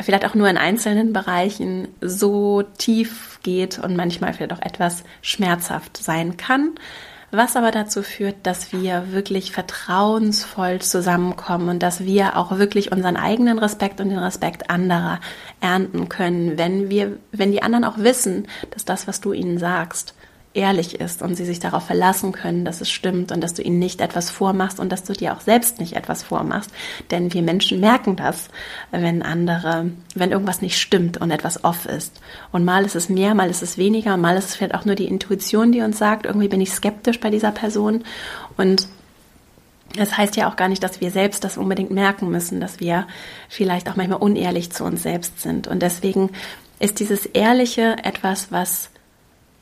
vielleicht 0.00 0.24
auch 0.24 0.34
nur 0.34 0.48
in 0.48 0.56
einzelnen 0.56 1.12
Bereichen 1.12 1.88
so 2.00 2.62
tief 2.78 3.38
geht 3.42 3.78
und 3.78 3.96
manchmal 3.96 4.32
vielleicht 4.32 4.52
auch 4.52 4.62
etwas 4.62 5.04
schmerzhaft 5.22 5.96
sein 5.96 6.36
kann, 6.36 6.72
was 7.30 7.56
aber 7.56 7.70
dazu 7.70 8.02
führt, 8.02 8.36
dass 8.44 8.72
wir 8.72 9.12
wirklich 9.12 9.52
vertrauensvoll 9.52 10.80
zusammenkommen 10.80 11.68
und 11.68 11.82
dass 11.82 12.04
wir 12.04 12.36
auch 12.36 12.58
wirklich 12.58 12.92
unseren 12.92 13.16
eigenen 13.16 13.58
Respekt 13.58 14.00
und 14.00 14.08
den 14.08 14.18
Respekt 14.18 14.70
anderer 14.70 15.20
ernten 15.60 16.08
können, 16.08 16.58
wenn 16.58 16.90
wir, 16.90 17.18
wenn 17.32 17.52
die 17.52 17.62
anderen 17.62 17.84
auch 17.84 17.98
wissen, 17.98 18.46
dass 18.70 18.84
das, 18.84 19.06
was 19.06 19.20
du 19.20 19.32
ihnen 19.32 19.58
sagst, 19.58 20.14
ehrlich 20.52 21.00
ist 21.00 21.22
und 21.22 21.36
sie 21.36 21.44
sich 21.44 21.60
darauf 21.60 21.84
verlassen 21.84 22.32
können, 22.32 22.64
dass 22.64 22.80
es 22.80 22.90
stimmt 22.90 23.30
und 23.30 23.40
dass 23.40 23.54
du 23.54 23.62
ihnen 23.62 23.78
nicht 23.78 24.00
etwas 24.00 24.30
vormachst 24.30 24.80
und 24.80 24.90
dass 24.90 25.04
du 25.04 25.12
dir 25.12 25.32
auch 25.32 25.40
selbst 25.40 25.78
nicht 25.78 25.94
etwas 25.94 26.24
vormachst. 26.24 26.70
Denn 27.12 27.32
wir 27.32 27.42
Menschen 27.42 27.78
merken 27.78 28.16
das, 28.16 28.48
wenn 28.90 29.22
andere, 29.22 29.90
wenn 30.16 30.32
irgendwas 30.32 30.60
nicht 30.60 30.80
stimmt 30.80 31.18
und 31.18 31.30
etwas 31.30 31.62
off 31.62 31.86
ist. 31.86 32.20
Und 32.50 32.64
mal 32.64 32.84
ist 32.84 32.96
es 32.96 33.08
mehr, 33.08 33.34
mal 33.34 33.48
ist 33.48 33.62
es 33.62 33.78
weniger, 33.78 34.16
mal 34.16 34.36
ist 34.36 34.46
es 34.46 34.56
vielleicht 34.56 34.74
auch 34.74 34.84
nur 34.84 34.96
die 34.96 35.06
Intuition, 35.06 35.70
die 35.70 35.82
uns 35.82 35.98
sagt, 35.98 36.26
irgendwie 36.26 36.48
bin 36.48 36.60
ich 36.60 36.72
skeptisch 36.72 37.20
bei 37.20 37.30
dieser 37.30 37.52
Person 37.52 38.04
und 38.56 38.88
das 39.96 40.16
heißt 40.16 40.36
ja 40.36 40.48
auch 40.48 40.54
gar 40.54 40.68
nicht, 40.68 40.82
dass 40.84 41.00
wir 41.00 41.10
selbst 41.10 41.42
das 41.42 41.56
unbedingt 41.56 41.90
merken 41.90 42.30
müssen, 42.30 42.60
dass 42.60 42.78
wir 42.78 43.08
vielleicht 43.48 43.88
auch 43.88 43.96
manchmal 43.96 44.20
unehrlich 44.20 44.70
zu 44.70 44.84
uns 44.84 45.02
selbst 45.02 45.40
sind. 45.40 45.66
Und 45.66 45.82
deswegen 45.82 46.30
ist 46.78 47.00
dieses 47.00 47.26
Ehrliche 47.26 47.96
etwas, 48.04 48.52
was 48.52 48.89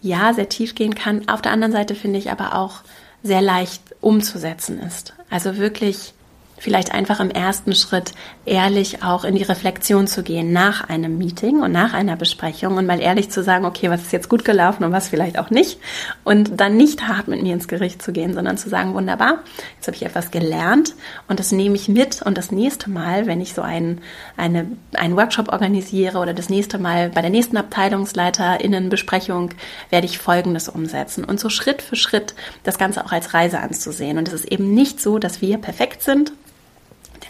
ja 0.00 0.32
sehr 0.34 0.48
tief 0.48 0.74
gehen 0.74 0.94
kann. 0.94 1.28
Auf 1.28 1.42
der 1.42 1.52
anderen 1.52 1.72
Seite 1.72 1.94
finde 1.94 2.18
ich 2.18 2.30
aber 2.30 2.54
auch 2.54 2.82
sehr 3.22 3.42
leicht 3.42 3.82
umzusetzen 4.00 4.78
ist. 4.78 5.14
Also 5.30 5.56
wirklich 5.56 6.14
vielleicht 6.58 6.92
einfach 6.92 7.20
im 7.20 7.30
ersten 7.30 7.74
Schritt 7.74 8.12
ehrlich 8.44 9.02
auch 9.02 9.24
in 9.24 9.34
die 9.34 9.42
Reflexion 9.42 10.06
zu 10.06 10.22
gehen 10.22 10.52
nach 10.52 10.88
einem 10.88 11.18
Meeting 11.18 11.60
und 11.60 11.72
nach 11.72 11.94
einer 11.94 12.16
Besprechung 12.16 12.76
und 12.76 12.86
mal 12.86 13.00
ehrlich 13.00 13.30
zu 13.30 13.42
sagen, 13.42 13.64
okay, 13.64 13.90
was 13.90 14.02
ist 14.02 14.12
jetzt 14.12 14.28
gut 14.28 14.44
gelaufen 14.44 14.84
und 14.84 14.92
was 14.92 15.08
vielleicht 15.08 15.38
auch 15.38 15.50
nicht. 15.50 15.78
Und 16.24 16.60
dann 16.60 16.76
nicht 16.76 17.06
hart 17.06 17.28
mit 17.28 17.42
mir 17.42 17.54
ins 17.54 17.68
Gericht 17.68 18.02
zu 18.02 18.12
gehen, 18.12 18.34
sondern 18.34 18.58
zu 18.58 18.68
sagen, 18.68 18.94
wunderbar, 18.94 19.38
jetzt 19.76 19.86
habe 19.86 19.96
ich 19.96 20.04
etwas 20.04 20.30
gelernt 20.30 20.94
und 21.28 21.38
das 21.38 21.52
nehme 21.52 21.76
ich 21.76 21.88
mit 21.88 22.22
und 22.22 22.38
das 22.38 22.50
nächste 22.50 22.90
Mal, 22.90 23.26
wenn 23.26 23.40
ich 23.40 23.54
so 23.54 23.62
einen, 23.62 24.00
eine, 24.36 24.66
einen 24.94 25.16
Workshop 25.16 25.52
organisiere 25.52 26.18
oder 26.18 26.34
das 26.34 26.48
nächste 26.48 26.78
Mal 26.78 27.10
bei 27.10 27.20
der 27.20 27.30
nächsten 27.30 27.56
Abteilungsleiterinnenbesprechung 27.56 29.50
werde 29.90 30.06
ich 30.06 30.18
Folgendes 30.18 30.68
umsetzen 30.68 31.24
und 31.24 31.38
so 31.38 31.48
Schritt 31.48 31.82
für 31.82 31.96
Schritt 31.96 32.34
das 32.62 32.78
Ganze 32.78 33.04
auch 33.04 33.12
als 33.12 33.34
Reise 33.34 33.60
anzusehen. 33.60 34.18
Und 34.18 34.28
es 34.28 34.34
ist 34.34 34.44
eben 34.46 34.74
nicht 34.74 35.00
so, 35.00 35.18
dass 35.18 35.40
wir 35.40 35.58
perfekt 35.58 36.02
sind 36.02 36.32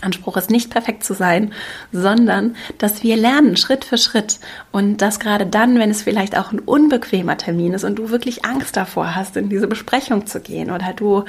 Anspruch 0.02 0.36
ist 0.36 0.50
nicht 0.50 0.70
perfekt 0.70 1.04
zu 1.04 1.14
sein, 1.14 1.52
sondern 1.92 2.56
dass 2.78 3.02
wir 3.02 3.16
lernen 3.16 3.56
Schritt 3.56 3.84
für 3.84 3.98
Schritt 3.98 4.38
und 4.70 4.98
dass 4.98 5.20
gerade 5.20 5.46
dann, 5.46 5.78
wenn 5.78 5.90
es 5.90 6.02
vielleicht 6.02 6.36
auch 6.36 6.52
ein 6.52 6.60
unbequemer 6.60 7.36
Termin 7.36 7.74
ist 7.74 7.84
und 7.84 7.96
du 7.96 8.10
wirklich 8.10 8.44
Angst 8.44 8.76
davor 8.76 9.14
hast, 9.14 9.36
in 9.36 9.48
diese 9.48 9.66
Besprechung 9.66 10.26
zu 10.26 10.40
gehen 10.40 10.70
oder 10.70 10.92
du 10.92 11.24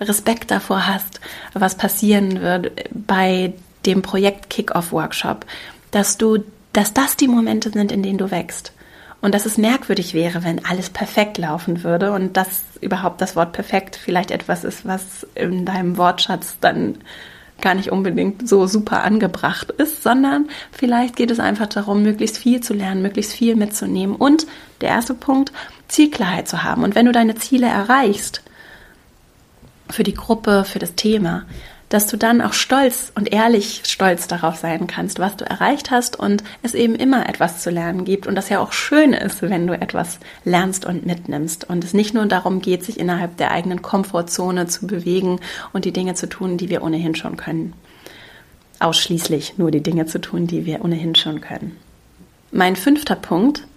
Respekt 0.00 0.50
davor 0.50 0.86
hast, 0.86 1.20
was 1.52 1.76
passieren 1.76 2.40
wird 2.40 2.72
bei 2.92 3.52
dem 3.86 4.02
Projekt 4.02 4.50
Kick-Off 4.50 4.92
Workshop, 4.92 5.44
dass 5.90 6.16
du, 6.16 6.38
dass 6.72 6.94
das 6.94 7.16
die 7.16 7.28
Momente 7.28 7.70
sind, 7.70 7.92
in 7.92 8.02
denen 8.02 8.18
du 8.18 8.30
wächst. 8.30 8.72
Und 9.20 9.34
dass 9.34 9.46
es 9.46 9.56
merkwürdig 9.56 10.12
wäre, 10.12 10.44
wenn 10.44 10.62
alles 10.66 10.90
perfekt 10.90 11.38
laufen 11.38 11.82
würde 11.82 12.12
und 12.12 12.36
dass 12.36 12.62
überhaupt 12.82 13.22
das 13.22 13.36
Wort 13.36 13.52
perfekt 13.52 13.96
vielleicht 13.96 14.30
etwas 14.30 14.64
ist, 14.64 14.84
was 14.86 15.26
in 15.34 15.64
deinem 15.64 15.96
Wortschatz 15.96 16.58
dann 16.60 16.98
gar 17.60 17.74
nicht 17.74 17.90
unbedingt 17.90 18.48
so 18.48 18.66
super 18.66 19.04
angebracht 19.04 19.70
ist, 19.70 20.02
sondern 20.02 20.48
vielleicht 20.72 21.16
geht 21.16 21.30
es 21.30 21.40
einfach 21.40 21.66
darum, 21.66 22.02
möglichst 22.02 22.38
viel 22.38 22.60
zu 22.60 22.74
lernen, 22.74 23.02
möglichst 23.02 23.32
viel 23.32 23.56
mitzunehmen 23.56 24.16
und 24.16 24.46
der 24.80 24.90
erste 24.90 25.14
Punkt, 25.14 25.52
Zielklarheit 25.88 26.48
zu 26.48 26.62
haben. 26.62 26.82
Und 26.82 26.94
wenn 26.94 27.06
du 27.06 27.12
deine 27.12 27.36
Ziele 27.36 27.66
erreichst, 27.66 28.42
für 29.90 30.02
die 30.02 30.14
Gruppe, 30.14 30.64
für 30.64 30.78
das 30.78 30.94
Thema, 30.94 31.44
dass 31.94 32.08
du 32.08 32.16
dann 32.16 32.40
auch 32.40 32.54
stolz 32.54 33.12
und 33.14 33.32
ehrlich 33.32 33.82
stolz 33.84 34.26
darauf 34.26 34.56
sein 34.56 34.88
kannst, 34.88 35.20
was 35.20 35.36
du 35.36 35.44
erreicht 35.44 35.92
hast 35.92 36.18
und 36.18 36.42
es 36.60 36.74
eben 36.74 36.96
immer 36.96 37.28
etwas 37.28 37.62
zu 37.62 37.70
lernen 37.70 38.04
gibt 38.04 38.26
und 38.26 38.34
das 38.34 38.48
ja 38.48 38.58
auch 38.58 38.72
schön 38.72 39.12
ist, 39.12 39.42
wenn 39.42 39.68
du 39.68 39.74
etwas 39.74 40.18
lernst 40.44 40.86
und 40.86 41.06
mitnimmst 41.06 41.62
und 41.70 41.84
es 41.84 41.94
nicht 41.94 42.12
nur 42.12 42.26
darum 42.26 42.60
geht, 42.60 42.82
sich 42.82 42.98
innerhalb 42.98 43.36
der 43.36 43.52
eigenen 43.52 43.80
Komfortzone 43.80 44.66
zu 44.66 44.88
bewegen 44.88 45.38
und 45.72 45.84
die 45.84 45.92
Dinge 45.92 46.14
zu 46.14 46.28
tun, 46.28 46.56
die 46.56 46.68
wir 46.68 46.82
ohnehin 46.82 47.14
schon 47.14 47.36
können. 47.36 47.74
Ausschließlich 48.80 49.56
nur 49.58 49.70
die 49.70 49.84
Dinge 49.84 50.06
zu 50.06 50.20
tun, 50.20 50.48
die 50.48 50.66
wir 50.66 50.84
ohnehin 50.84 51.14
schon 51.14 51.40
können. 51.40 51.76
Mein 52.50 52.74
fünfter 52.74 53.14
Punkt, 53.14 53.68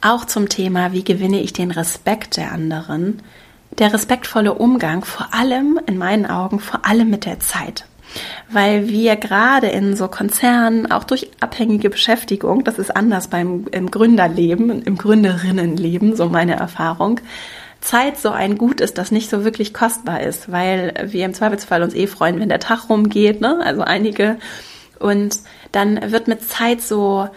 auch 0.00 0.24
zum 0.24 0.48
Thema, 0.48 0.90
wie 0.90 1.04
gewinne 1.04 1.40
ich 1.40 1.52
den 1.52 1.70
Respekt 1.70 2.36
der 2.36 2.50
anderen, 2.50 3.22
der 3.78 3.92
respektvolle 3.92 4.54
Umgang, 4.54 5.04
vor 5.04 5.32
allem 5.32 5.80
in 5.86 5.98
meinen 5.98 6.26
Augen, 6.26 6.60
vor 6.60 6.84
allem 6.84 7.10
mit 7.10 7.24
der 7.24 7.40
Zeit. 7.40 7.86
Weil 8.50 8.88
wir 8.88 9.16
gerade 9.16 9.68
in 9.68 9.96
so 9.96 10.08
Konzernen, 10.08 10.90
auch 10.90 11.04
durch 11.04 11.30
abhängige 11.40 11.88
Beschäftigung, 11.88 12.64
das 12.64 12.78
ist 12.78 12.94
anders 12.94 13.28
beim 13.28 13.66
im 13.72 13.90
Gründerleben, 13.90 14.82
im 14.82 14.98
Gründerinnenleben, 14.98 16.14
so 16.14 16.28
meine 16.28 16.56
Erfahrung, 16.56 17.20
Zeit 17.80 18.18
so 18.18 18.30
ein 18.30 18.58
Gut 18.58 18.80
ist, 18.80 18.98
das 18.98 19.10
nicht 19.10 19.28
so 19.28 19.44
wirklich 19.44 19.74
kostbar 19.74 20.22
ist, 20.22 20.52
weil 20.52 20.94
wir 21.06 21.24
im 21.24 21.34
Zweifelsfall 21.34 21.82
uns 21.82 21.94
eh 21.94 22.06
freuen, 22.06 22.38
wenn 22.38 22.48
der 22.48 22.60
Tag 22.60 22.88
rumgeht, 22.88 23.40
ne? 23.40 23.60
Also 23.64 23.82
einige. 23.82 24.38
Und 24.98 25.40
dann 25.72 26.12
wird 26.12 26.28
mit 26.28 26.48
Zeit 26.48 26.80
so 26.80 27.28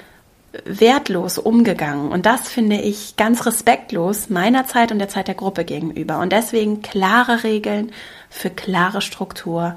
wertlos 0.66 1.38
umgegangen. 1.38 2.12
Und 2.12 2.26
das 2.26 2.50
finde 2.50 2.78
ich 2.78 3.16
ganz 3.16 3.46
respektlos 3.46 4.30
meiner 4.30 4.66
Zeit 4.66 4.92
und 4.92 5.00
der 5.00 5.10
Zeit 5.10 5.28
der 5.28 5.36
Gruppe 5.36 5.66
gegenüber. 5.66 6.20
Und 6.20 6.32
deswegen 6.32 6.82
klare 6.82 7.44
Regeln 7.44 7.92
für 8.30 8.50
klare 8.50 9.02
Struktur, 9.02 9.76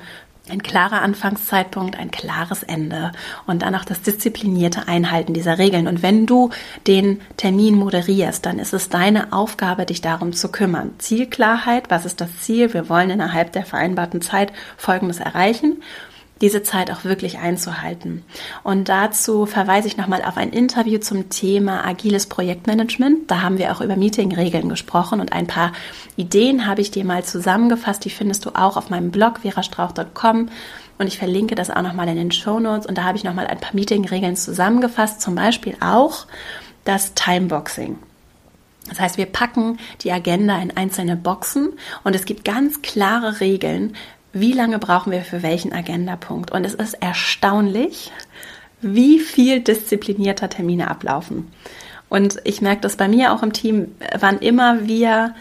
ein 0.51 0.63
klarer 0.63 1.03
Anfangszeitpunkt, 1.03 1.99
ein 1.99 2.11
klares 2.11 2.63
Ende 2.63 3.13
und 3.47 3.63
dann 3.63 3.75
auch 3.75 3.85
das 3.85 4.01
disziplinierte 4.03 4.89
Einhalten 4.89 5.35
dieser 5.35 5.59
Regeln. 5.59 5.87
Und 5.87 6.03
wenn 6.03 6.27
du 6.27 6.51
den 6.87 7.21
Termin 7.37 7.75
moderierst, 7.75 8.47
dann 8.47 8.59
ist 8.59 8.73
es 8.73 8.89
deine 8.89 9.33
Aufgabe, 9.33 9.85
dich 9.85 10.01
darum 10.01 10.33
zu 10.33 10.51
kümmern. 10.51 10.95
Zielklarheit, 10.99 11.91
was 11.91 12.07
ist 12.07 12.21
das 12.21 12.31
Ziel? 12.41 12.73
Wir 12.73 12.89
wollen 12.89 13.11
innerhalb 13.11 13.53
der 13.53 13.65
vereinbarten 13.65 14.23
Zeit 14.23 14.53
Folgendes 14.77 15.21
erreichen 15.21 15.83
diese 16.41 16.63
Zeit 16.63 16.91
auch 16.91 17.05
wirklich 17.05 17.39
einzuhalten. 17.39 18.25
Und 18.63 18.89
dazu 18.89 19.47
verweise 19.47 19.89
ich 19.89 19.97
nochmal 19.97 20.23
auf 20.23 20.37
ein 20.37 20.51
Interview 20.51 20.99
zum 20.99 21.31
Thema 21.31 21.85
agiles 21.85 22.27
Projektmanagement. 22.27 23.31
Da 23.31 23.43
haben 23.43 23.59
wir 23.59 23.73
auch 23.73 23.81
über 23.81 23.97
Meetingregeln 23.97 24.69
gesprochen 24.69 25.21
und 25.21 25.33
ein 25.33 25.47
paar 25.47 25.73
Ideen 26.17 26.67
habe 26.67 26.81
ich 26.81 26.91
dir 26.91 27.05
mal 27.05 27.25
zusammengefasst. 27.25 28.05
Die 28.05 28.11
findest 28.11 28.45
du 28.45 28.51
auch 28.51 28.77
auf 28.77 28.91
meinem 28.91 29.11
Blog 29.11 29.41
verastrauch.com 29.41 30.49
und 30.99 31.07
ich 31.07 31.19
verlinke 31.19 31.55
das 31.55 31.71
auch 31.71 31.83
nochmal 31.83 32.09
in 32.09 32.17
den 32.17 32.33
Show 32.33 32.61
Notes. 32.61 32.87
Und 32.87 32.99
da 32.99 33.05
habe 33.05 33.17
ich 33.17 33.25
nochmal 33.25 33.47
ein 33.47 33.61
paar 33.61 33.75
Meetingregeln 33.75 34.37
zusammengefasst, 34.37 35.21
zum 35.21 35.35
Beispiel 35.35 35.77
auch 35.81 36.27
das 36.85 37.15
Timeboxing. 37.15 37.99
Das 38.89 39.01
heißt, 39.01 39.19
wir 39.19 39.27
packen 39.27 39.79
die 40.01 40.13
Agenda 40.13 40.59
in 40.61 40.77
einzelne 40.77 41.17
Boxen 41.17 41.75
und 42.05 42.17
es 42.17 42.25
gibt 42.25 42.45
ganz 42.45 42.83
klare 42.83 43.41
Regeln, 43.41 43.95
wie 44.33 44.53
lange 44.53 44.79
brauchen 44.79 45.13
wir 45.13 45.23
für 45.23 45.43
welchen 45.43 45.73
Agendapunkt. 45.73 46.51
Und 46.51 46.65
es 46.65 46.75
ist 46.75 46.95
erstaunlich, 46.95 48.13
wie 48.81 49.19
viel 49.19 49.61
disziplinierter 49.61 50.49
Termine 50.49 50.91
ablaufen. 50.91 51.51
Und 52.09 52.39
ich 52.45 52.63
merke 52.63 52.81
das 52.83 52.97
bei 52.97 53.09
mir 53.09 53.33
auch 53.33 53.43
im 53.43 53.53
Team, 53.53 53.95
wann 54.19 54.39
immer 54.39 54.87
wir 54.87 55.35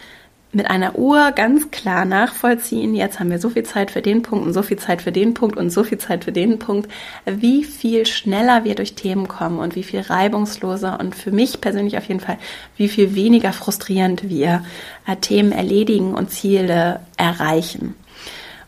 mit 0.54 0.69
einer 0.69 0.97
Uhr 0.97 1.32
ganz 1.34 1.71
klar 1.71 2.06
nachvollziehen, 2.06 2.95
jetzt 2.95 3.19
haben 3.19 3.30
wir 3.30 3.39
so 3.39 3.50
viel 3.50 3.63
Zeit 3.63 3.91
für 3.91 4.02
den 4.02 4.21
Punkt 4.21 4.47
und 4.47 4.54
so 4.54 4.63
viel 4.63 4.78
Zeit 4.78 5.02
für 5.02 5.12
den 5.12 5.34
Punkt 5.34 5.58
und 5.58 5.69
so 5.69 5.84
viel 5.84 5.97
Zeit 5.97 6.23
für 6.23 6.32
den 6.32 6.58
Punkt, 6.58 6.89
wie 7.26 7.63
viel 7.63 8.06
schneller 8.06 8.63
wir 8.63 8.73
durch 8.76 8.95
Themen 8.95 9.28
kommen 9.28 9.60
und 9.60 9.76
wie 9.76 9.84
viel 9.84 10.00
reibungsloser 10.00 11.00
und 11.00 11.15
für 11.15 11.32
mich 11.32 11.60
persönlich 11.62 11.97
auf 11.97 12.06
jeden 12.06 12.21
Fall, 12.21 12.38
wie 12.78 12.88
viel 12.88 13.13
weniger 13.13 13.52
frustrierend 13.54 14.30
wir 14.30 14.63
äh, 15.06 15.17
Themen 15.17 15.52
erledigen 15.52 16.15
und 16.15 16.32
Ziele 16.32 17.02
erreichen. 17.17 17.95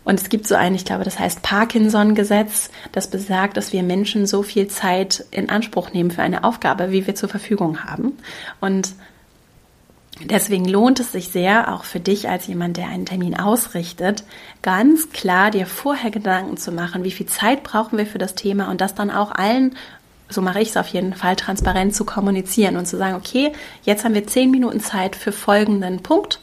Und 0.09 0.19
es 0.19 0.29
gibt 0.29 0.47
so 0.47 0.55
ein, 0.55 0.73
ich 0.73 0.85
glaube, 0.85 1.03
das 1.03 1.19
heißt 1.19 1.43
Parkinson-Gesetz, 1.43 2.71
das 2.91 3.11
besagt, 3.11 3.57
dass 3.57 3.73
wir 3.73 3.83
Menschen 3.83 4.25
so 4.25 4.41
viel 4.41 4.67
Zeit 4.67 5.23
in 5.29 5.51
Anspruch 5.51 5.93
nehmen 5.93 6.09
für 6.09 6.23
eine 6.23 6.45
Aufgabe, 6.45 6.91
wie 6.91 7.05
wir 7.05 7.13
zur 7.13 7.29
Verfügung 7.29 7.83
haben. 7.83 8.17
Und 8.59 8.93
Deswegen 10.21 10.65
lohnt 10.65 10.99
es 10.99 11.13
sich 11.13 11.29
sehr, 11.29 11.73
auch 11.73 11.85
für 11.85 12.01
dich 12.01 12.27
als 12.27 12.47
jemand, 12.47 12.75
der 12.75 12.87
einen 12.87 13.05
Termin 13.05 13.39
ausrichtet, 13.39 14.25
ganz 14.61 15.11
klar 15.11 15.49
dir 15.49 15.65
vorher 15.65 16.11
Gedanken 16.11 16.57
zu 16.57 16.73
machen, 16.73 17.05
wie 17.05 17.11
viel 17.11 17.27
Zeit 17.27 17.63
brauchen 17.63 17.97
wir 17.97 18.05
für 18.05 18.17
das 18.17 18.35
Thema 18.35 18.69
und 18.69 18.81
das 18.81 18.95
dann 18.95 19.11
auch 19.11 19.31
allen, 19.31 19.77
so 20.27 20.41
mache 20.41 20.59
ich 20.59 20.69
es 20.69 20.77
auf 20.77 20.87
jeden 20.87 21.13
Fall, 21.13 21.37
transparent 21.37 21.95
zu 21.95 22.03
kommunizieren 22.03 22.75
und 22.75 22.85
zu 22.85 22.97
sagen, 22.97 23.15
okay, 23.15 23.53
jetzt 23.83 24.03
haben 24.03 24.13
wir 24.13 24.27
zehn 24.27 24.51
Minuten 24.51 24.81
Zeit 24.81 25.15
für 25.15 25.31
folgenden 25.31 26.03
Punkt 26.03 26.41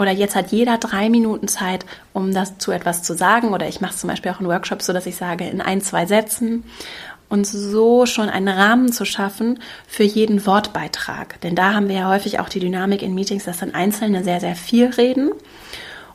oder 0.00 0.12
jetzt 0.12 0.34
hat 0.34 0.50
jeder 0.50 0.78
drei 0.78 1.10
Minuten 1.10 1.46
Zeit, 1.46 1.84
um 2.14 2.32
das 2.32 2.56
zu 2.56 2.72
etwas 2.72 3.02
zu 3.02 3.14
sagen. 3.14 3.52
Oder 3.52 3.68
ich 3.68 3.82
mache 3.82 3.94
zum 3.94 4.08
Beispiel 4.08 4.32
auch 4.32 4.38
einen 4.38 4.48
Workshop 4.48 4.80
so, 4.80 4.94
dass 4.94 5.04
ich 5.04 5.16
sage, 5.16 5.44
in 5.44 5.60
ein, 5.60 5.82
zwei 5.82 6.06
Sätzen. 6.06 6.64
und 7.28 7.46
so 7.46 8.06
schon 8.06 8.28
einen 8.28 8.48
Rahmen 8.48 8.90
zu 8.92 9.04
schaffen 9.04 9.60
für 9.86 10.02
jeden 10.02 10.46
Wortbeitrag. 10.46 11.40
Denn 11.42 11.54
da 11.54 11.74
haben 11.74 11.88
wir 11.88 11.96
ja 11.96 12.08
häufig 12.08 12.40
auch 12.40 12.48
die 12.48 12.60
Dynamik 12.60 13.02
in 13.02 13.14
Meetings, 13.14 13.44
dass 13.44 13.58
dann 13.58 13.74
Einzelne 13.74 14.24
sehr, 14.24 14.40
sehr 14.40 14.56
viel 14.56 14.86
reden. 14.86 15.30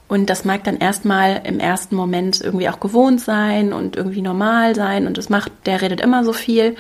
Und 0.08 0.30
das 0.30 0.46
mag 0.46 0.64
dann 0.66 0.78
erstmal 0.78 1.42
im 1.46 1.60
ersten 1.60 1.96
Moment 1.96 2.42
irgendwie 2.42 2.70
auch 2.70 2.80
gewohnt 2.80 3.22
sein 3.22 3.72
und 3.72 3.96
irgendwie 3.96 4.22
normal 4.22 4.76
sein. 4.76 5.08
Und 5.08 5.18
das 5.18 5.30
macht, 5.30 5.52
der 5.66 5.82
redet 5.82 6.02
immer 6.02 6.26
so 6.26 6.34
viel. 6.34 6.76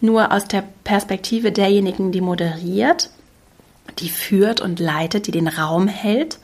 Nur 0.00 0.30
aus 0.30 0.44
der 0.44 0.62
Perspektive 0.84 1.52
derjenigen, 1.52 2.12
die 2.12 2.20
moderiert, 2.20 3.10
die 4.00 4.08
führt 4.08 4.60
und 4.60 4.80
leitet, 4.80 5.26
die 5.26 5.32
den 5.32 5.48
Raum 5.48 5.88
hält, 5.88 6.38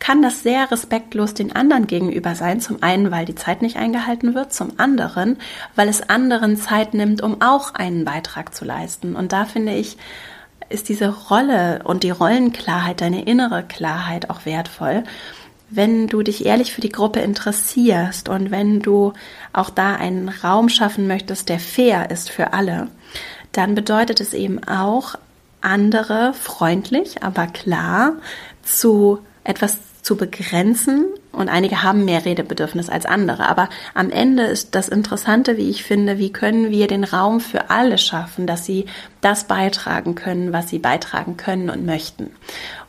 kann 0.00 0.22
das 0.22 0.42
sehr 0.42 0.70
respektlos 0.70 1.34
den 1.34 1.54
anderen 1.54 1.86
gegenüber 1.86 2.34
sein. 2.34 2.60
Zum 2.60 2.82
einen, 2.82 3.10
weil 3.10 3.26
die 3.26 3.34
Zeit 3.34 3.62
nicht 3.62 3.76
eingehalten 3.76 4.34
wird, 4.34 4.52
zum 4.52 4.72
anderen, 4.78 5.36
weil 5.76 5.88
es 5.88 6.08
anderen 6.08 6.56
Zeit 6.56 6.94
nimmt, 6.94 7.22
um 7.22 7.40
auch 7.42 7.74
einen 7.74 8.04
Beitrag 8.04 8.54
zu 8.54 8.64
leisten. 8.64 9.14
Und 9.14 9.32
da 9.32 9.44
finde 9.44 9.74
ich, 9.74 9.98
ist 10.70 10.88
diese 10.88 11.08
Rolle 11.08 11.82
und 11.84 12.02
die 12.02 12.10
Rollenklarheit, 12.10 13.00
deine 13.02 13.24
innere 13.24 13.62
Klarheit 13.62 14.30
auch 14.30 14.46
wertvoll. 14.46 15.04
Wenn 15.68 16.08
du 16.08 16.22
dich 16.22 16.46
ehrlich 16.46 16.72
für 16.72 16.80
die 16.80 16.90
Gruppe 16.90 17.20
interessierst 17.20 18.28
und 18.28 18.50
wenn 18.50 18.80
du 18.80 19.12
auch 19.52 19.70
da 19.70 19.94
einen 19.94 20.28
Raum 20.28 20.68
schaffen 20.68 21.06
möchtest, 21.06 21.48
der 21.48 21.60
fair 21.60 22.10
ist 22.10 22.30
für 22.30 22.52
alle, 22.54 22.88
dann 23.52 23.74
bedeutet 23.74 24.20
es 24.20 24.32
eben 24.32 24.64
auch, 24.64 25.16
andere 25.60 26.32
freundlich, 26.34 27.22
aber 27.22 27.46
klar 27.46 28.14
zu 28.62 29.18
etwas 29.44 29.78
zu 30.02 30.16
begrenzen 30.16 31.06
und 31.32 31.48
einige 31.48 31.82
haben 31.82 32.04
mehr 32.04 32.24
Redebedürfnis 32.24 32.88
als 32.88 33.06
andere. 33.06 33.48
Aber 33.48 33.68
am 33.94 34.10
Ende 34.10 34.44
ist 34.44 34.74
das 34.74 34.88
Interessante, 34.88 35.56
wie 35.56 35.70
ich 35.70 35.84
finde, 35.84 36.18
wie 36.18 36.32
können 36.32 36.70
wir 36.70 36.86
den 36.86 37.04
Raum 37.04 37.40
für 37.40 37.70
alle 37.70 37.98
schaffen, 37.98 38.46
dass 38.46 38.64
sie 38.64 38.86
das 39.20 39.44
beitragen 39.44 40.14
können, 40.14 40.52
was 40.52 40.68
sie 40.68 40.78
beitragen 40.78 41.36
können 41.36 41.70
und 41.70 41.84
möchten. 41.84 42.30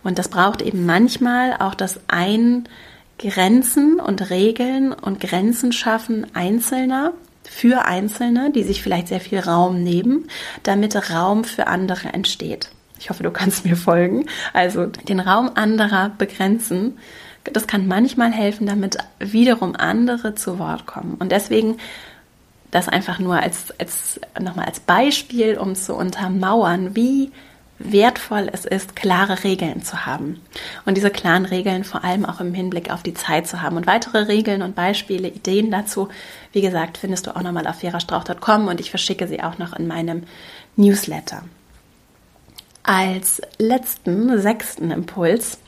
Und 0.04 0.18
das 0.20 0.30
braucht 0.30 0.62
eben 0.62 0.86
manchmal 0.86 1.56
auch 1.60 1.76
das 1.76 2.00
Eingrenzen 2.08 4.00
und 4.00 4.30
Regeln 4.30 4.94
und 4.94 5.20
Grenzen 5.20 5.74
schaffen 5.74 6.28
Einzelner 6.34 7.14
für 7.54 7.86
Einzelne, 7.86 8.50
die 8.52 8.64
sich 8.64 8.82
vielleicht 8.82 9.10
sehr 9.10 9.20
viel 9.20 9.40
Raum 9.40 9.84
nehmen, 9.84 10.28
damit 10.64 11.12
Raum 11.12 11.44
für 11.44 11.68
andere 11.68 12.08
entsteht. 12.08 12.70
Ich 12.98 13.10
hoffe, 13.10 13.24
du 13.24 13.30
kannst 13.30 13.66
mir 13.66 13.76
folgen. 13.76 14.26
Also 14.54 14.86
den 14.86 15.20
Raum 15.20 15.52
anderer 15.56 16.10
begrenzen. 16.18 16.98
Das 17.44 17.68
kann 17.68 17.88
manchmal 17.88 18.32
helfen, 18.32 18.68
damit 18.68 18.98
wiederum 19.20 19.76
andere 19.76 20.34
zu 20.34 20.60
Wort 20.60 20.86
kommen. 20.86 21.16
Und 21.20 21.32
deswegen 21.32 21.78
das 22.72 22.88
einfach 22.88 23.20
nur 23.20 23.36
als, 23.36 23.78
als 23.80 24.22
nochmal 24.40 24.66
als 24.66 24.80
Beispiel, 24.80 25.58
um 25.58 25.76
zu 25.76 25.94
untermauern, 25.94 26.96
wie 26.96 27.32
wertvoll 27.86 28.50
es 28.52 28.65
ist, 28.65 28.96
klare 28.96 29.44
Regeln 29.44 29.84
zu 29.84 30.06
haben. 30.06 30.41
Und 30.86 30.96
diese 30.96 31.10
klaren 31.10 31.46
Regeln 31.46 31.84
vor 31.84 32.04
allem 32.04 32.26
auch 32.26 32.39
im 32.39 32.54
Hinblick 32.54 32.91
auf 32.91 33.04
die 33.04 33.13
Zeit 33.13 33.48
zu 33.48 33.62
haben. 33.62 33.78
Und 33.78 33.88
weitere 33.88 34.20
Regeln 34.20 34.62
und 34.62 34.76
Beispiele, 34.76 35.28
Ideen 35.28 35.72
dazu, 35.72 36.10
wie 36.52 36.62
gesagt, 36.62 36.98
findest 36.98 37.28
du 37.28 37.36
auch 37.36 37.41
nochmal 37.41 37.67
auf 37.67 37.80
verastrauch.com 37.80 38.67
und 38.67 38.80
ich 38.80 38.89
verschicke 38.89 39.28
sie 39.28 39.41
auch 39.44 39.58
noch 39.58 39.74
in 39.74 39.88
meinem 39.88 40.24
Newsletter. 40.76 41.44
Als 42.84 43.41
letzten, 43.58 44.41
sechsten 44.41 44.91
Impuls 44.91 45.60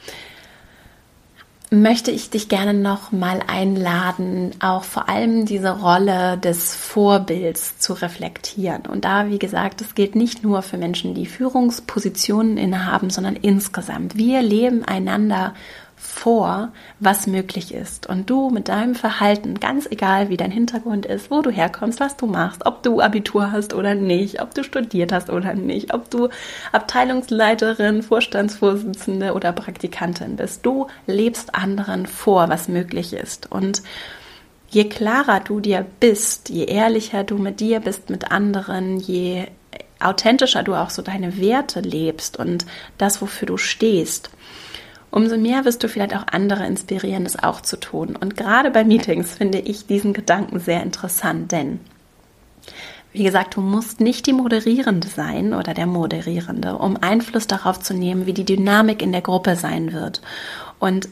möchte 1.74 2.12
ich 2.12 2.30
dich 2.30 2.50
gerne 2.50 2.74
noch 2.74 3.12
mal 3.12 3.42
einladen, 3.48 4.52
auch 4.60 4.84
vor 4.84 5.10
allem 5.10 5.46
diese 5.46 5.72
Rolle 5.72 6.38
des 6.38 6.76
Vorbilds 6.76 7.80
zu 7.80 7.94
reflektieren. 7.94 8.84
Und 8.86 9.06
da, 9.06 9.30
wie 9.30 9.40
gesagt, 9.40 9.82
es 9.82 9.96
gilt 9.96 10.16
nicht 10.16 10.44
nur 10.44 10.62
für 10.62 10.78
Menschen, 10.78 11.16
die 11.16 11.26
Führungspositionen 11.26 12.58
innehaben, 12.58 13.10
sondern 13.10 13.36
insgesamt. 13.36 14.16
Wir 14.16 14.44
leben 14.44 14.84
einander 14.84 15.56
vor, 16.04 16.74
was 17.00 17.28
möglich 17.28 17.74
ist. 17.74 18.08
Und 18.08 18.30
du 18.30 18.50
mit 18.50 18.68
deinem 18.68 18.94
Verhalten, 18.94 19.60
ganz 19.60 19.88
egal 19.90 20.30
wie 20.30 20.38
dein 20.38 20.52
Hintergrund 20.52 21.06
ist, 21.06 21.32
wo 21.32 21.42
du 21.42 21.50
herkommst, 21.50 22.02
was 22.02 22.18
du 22.18 22.28
machst, 22.28 22.66
ob 22.66 22.84
du 22.84 23.00
Abitur 23.00 23.52
hast 23.52 23.74
oder 23.74 23.96
nicht, 23.96 24.42
ob 24.42 24.54
du 24.54 24.64
studiert 24.64 25.14
hast 25.14 25.30
oder 25.30 25.54
nicht, 25.54 25.94
ob 25.94 26.10
du 26.10 26.28
Abteilungsleiterin, 26.74 28.04
Vorstandsvorsitzende 28.04 29.34
oder 29.34 29.54
Praktikantin 29.54 30.36
bist, 30.36 30.66
du 30.66 30.88
lebst 31.08 31.56
anderen 31.56 32.06
vor, 32.06 32.50
was 32.50 32.68
möglich 32.68 33.14
ist. 33.14 33.50
Und 33.50 33.82
je 34.70 34.90
klarer 34.90 35.40
du 35.40 35.62
dir 35.62 35.86
bist, 36.00 36.50
je 36.50 36.66
ehrlicher 36.66 37.24
du 37.24 37.38
mit 37.38 37.62
dir 37.62 37.80
bist, 37.80 38.10
mit 38.10 38.30
anderen, 38.30 39.00
je 39.00 39.48
authentischer 40.02 40.64
du 40.64 40.76
auch 40.76 40.90
so 40.90 41.02
deine 41.02 41.40
Werte 41.40 41.80
lebst 41.80 42.38
und 42.38 42.66
das, 42.98 43.22
wofür 43.22 43.48
du 43.48 43.58
stehst, 43.58 44.30
umso 45.14 45.38
mehr 45.38 45.64
wirst 45.64 45.84
du 45.84 45.88
vielleicht 45.88 46.16
auch 46.16 46.26
andere 46.32 46.66
inspirieren, 46.66 47.26
es 47.26 47.42
auch 47.42 47.62
zu 47.62 47.80
tun. 47.80 48.16
Und 48.20 48.36
gerade 48.36 48.72
bei 48.72 48.84
Meetings 48.84 49.36
finde 49.36 49.60
ich 49.60 49.86
diesen 49.86 50.12
Gedanken 50.12 50.60
sehr 50.60 50.82
interessant, 50.82 51.52
denn 51.52 51.80
wie 53.12 53.24
gesagt, 53.24 53.56
du 53.56 53.62
musst 53.62 54.00
nicht 54.00 54.26
die 54.26 54.34
Moderierende 54.34 55.08
sein 55.08 55.54
oder 55.54 55.76
der 55.76 55.86
Moderierende, 55.86 56.78
um 56.78 56.98
Einfluss 57.00 57.46
darauf 57.46 57.80
zu 57.80 57.94
nehmen, 57.94 58.26
wie 58.26 58.34
die 58.34 58.44
Dynamik 58.44 59.04
in 59.04 59.12
der 59.12 59.22
Gruppe 59.22 59.56
sein 59.56 59.94
wird. 59.94 60.22
Und 60.80 61.10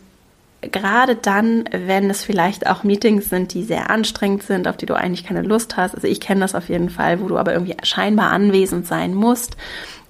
gerade 0.61 1.15
dann, 1.15 1.65
wenn 1.71 2.09
es 2.09 2.23
vielleicht 2.23 2.65
auch 2.65 2.83
Meetings 2.83 3.29
sind, 3.29 3.53
die 3.53 3.61
sehr 3.61 3.91
anstrengend 3.91 4.41
sind, 4.41 4.67
auf 4.67 4.77
die 4.77 4.87
du 4.87 4.95
eigentlich 4.95 5.25
keine 5.25 5.43
Lust 5.43 5.77
hast, 5.77 5.93
also 5.93 6.07
ich 6.07 6.19
kenne 6.19 6.41
das 6.41 6.55
auf 6.55 6.69
jeden 6.69 6.89
Fall, 6.89 7.21
wo 7.21 7.27
du 7.27 7.37
aber 7.37 7.53
irgendwie 7.53 7.77
scheinbar 7.83 8.31
anwesend 8.31 8.87
sein 8.87 9.13
musst, 9.13 9.55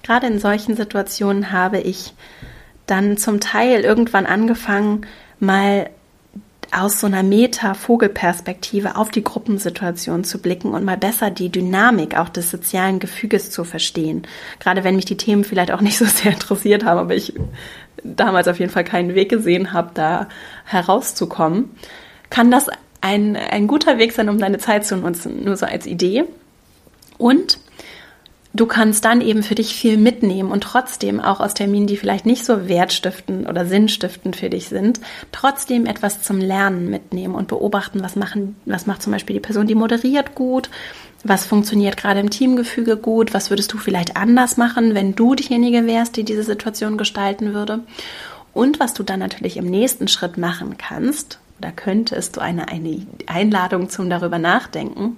gerade 0.02 0.28
in 0.28 0.38
solchen 0.38 0.76
Situationen 0.76 1.52
habe 1.52 1.78
ich 1.80 2.14
dann 2.92 3.16
zum 3.16 3.40
Teil 3.40 3.80
irgendwann 3.80 4.26
angefangen, 4.26 5.06
mal 5.40 5.88
aus 6.70 7.00
so 7.00 7.06
einer 7.06 7.22
Meta-Vogelperspektive 7.22 8.96
auf 8.96 9.10
die 9.10 9.24
Gruppensituation 9.24 10.24
zu 10.24 10.38
blicken 10.38 10.72
und 10.72 10.84
mal 10.84 10.98
besser 10.98 11.30
die 11.30 11.50
Dynamik 11.50 12.18
auch 12.18 12.28
des 12.28 12.50
sozialen 12.50 12.98
Gefüges 12.98 13.50
zu 13.50 13.64
verstehen. 13.64 14.26
Gerade 14.60 14.84
wenn 14.84 14.96
mich 14.96 15.06
die 15.06 15.16
Themen 15.16 15.44
vielleicht 15.44 15.72
auch 15.72 15.80
nicht 15.80 15.96
so 15.98 16.04
sehr 16.04 16.32
interessiert 16.32 16.84
haben, 16.84 16.98
aber 16.98 17.14
ich 17.14 17.34
damals 18.04 18.46
auf 18.46 18.58
jeden 18.58 18.72
Fall 18.72 18.84
keinen 18.84 19.14
Weg 19.14 19.30
gesehen 19.30 19.72
habe, 19.72 19.90
da 19.94 20.28
herauszukommen, 20.64 21.70
kann 22.28 22.50
das 22.50 22.68
ein, 23.00 23.36
ein 23.36 23.66
guter 23.68 23.98
Weg 23.98 24.12
sein, 24.12 24.28
um 24.28 24.38
deine 24.38 24.58
Zeit 24.58 24.86
zu 24.86 24.96
nutzen, 24.96 25.44
nur 25.44 25.56
so 25.56 25.66
als 25.66 25.86
Idee. 25.86 26.24
Und 27.16 27.58
du 28.54 28.66
kannst 28.66 29.04
dann 29.04 29.20
eben 29.20 29.42
für 29.42 29.54
dich 29.54 29.74
viel 29.74 29.96
mitnehmen 29.96 30.50
und 30.50 30.62
trotzdem 30.62 31.20
auch 31.20 31.40
aus 31.40 31.54
Terminen, 31.54 31.86
die 31.86 31.96
vielleicht 31.96 32.26
nicht 32.26 32.44
so 32.44 32.68
wertstiftend 32.68 33.48
oder 33.48 33.66
sinnstiftend 33.66 34.36
für 34.36 34.50
dich 34.50 34.68
sind, 34.68 35.00
trotzdem 35.30 35.86
etwas 35.86 36.22
zum 36.22 36.38
Lernen 36.38 36.90
mitnehmen 36.90 37.34
und 37.34 37.48
beobachten, 37.48 38.02
was 38.02 38.16
machen, 38.16 38.56
was 38.64 38.86
macht 38.86 39.02
zum 39.02 39.12
Beispiel 39.12 39.34
die 39.34 39.40
Person, 39.40 39.66
die 39.66 39.74
moderiert 39.74 40.34
gut, 40.34 40.70
was 41.24 41.46
funktioniert 41.46 41.96
gerade 41.96 42.20
im 42.20 42.30
Teamgefüge 42.30 42.96
gut, 42.96 43.32
was 43.32 43.50
würdest 43.50 43.72
du 43.72 43.78
vielleicht 43.78 44.16
anders 44.16 44.56
machen, 44.56 44.94
wenn 44.94 45.14
du 45.14 45.34
diejenige 45.34 45.86
wärst, 45.86 46.16
die 46.16 46.24
diese 46.24 46.42
Situation 46.42 46.98
gestalten 46.98 47.54
würde. 47.54 47.80
Und 48.52 48.80
was 48.80 48.92
du 48.92 49.02
dann 49.02 49.20
natürlich 49.20 49.56
im 49.56 49.66
nächsten 49.66 50.08
Schritt 50.08 50.36
machen 50.36 50.76
kannst, 50.76 51.38
oder 51.58 51.70
könntest 51.70 52.36
du 52.36 52.40
eine, 52.40 52.68
eine 52.68 53.06
Einladung 53.26 53.88
zum 53.88 54.10
darüber 54.10 54.38
nachdenken, 54.38 55.16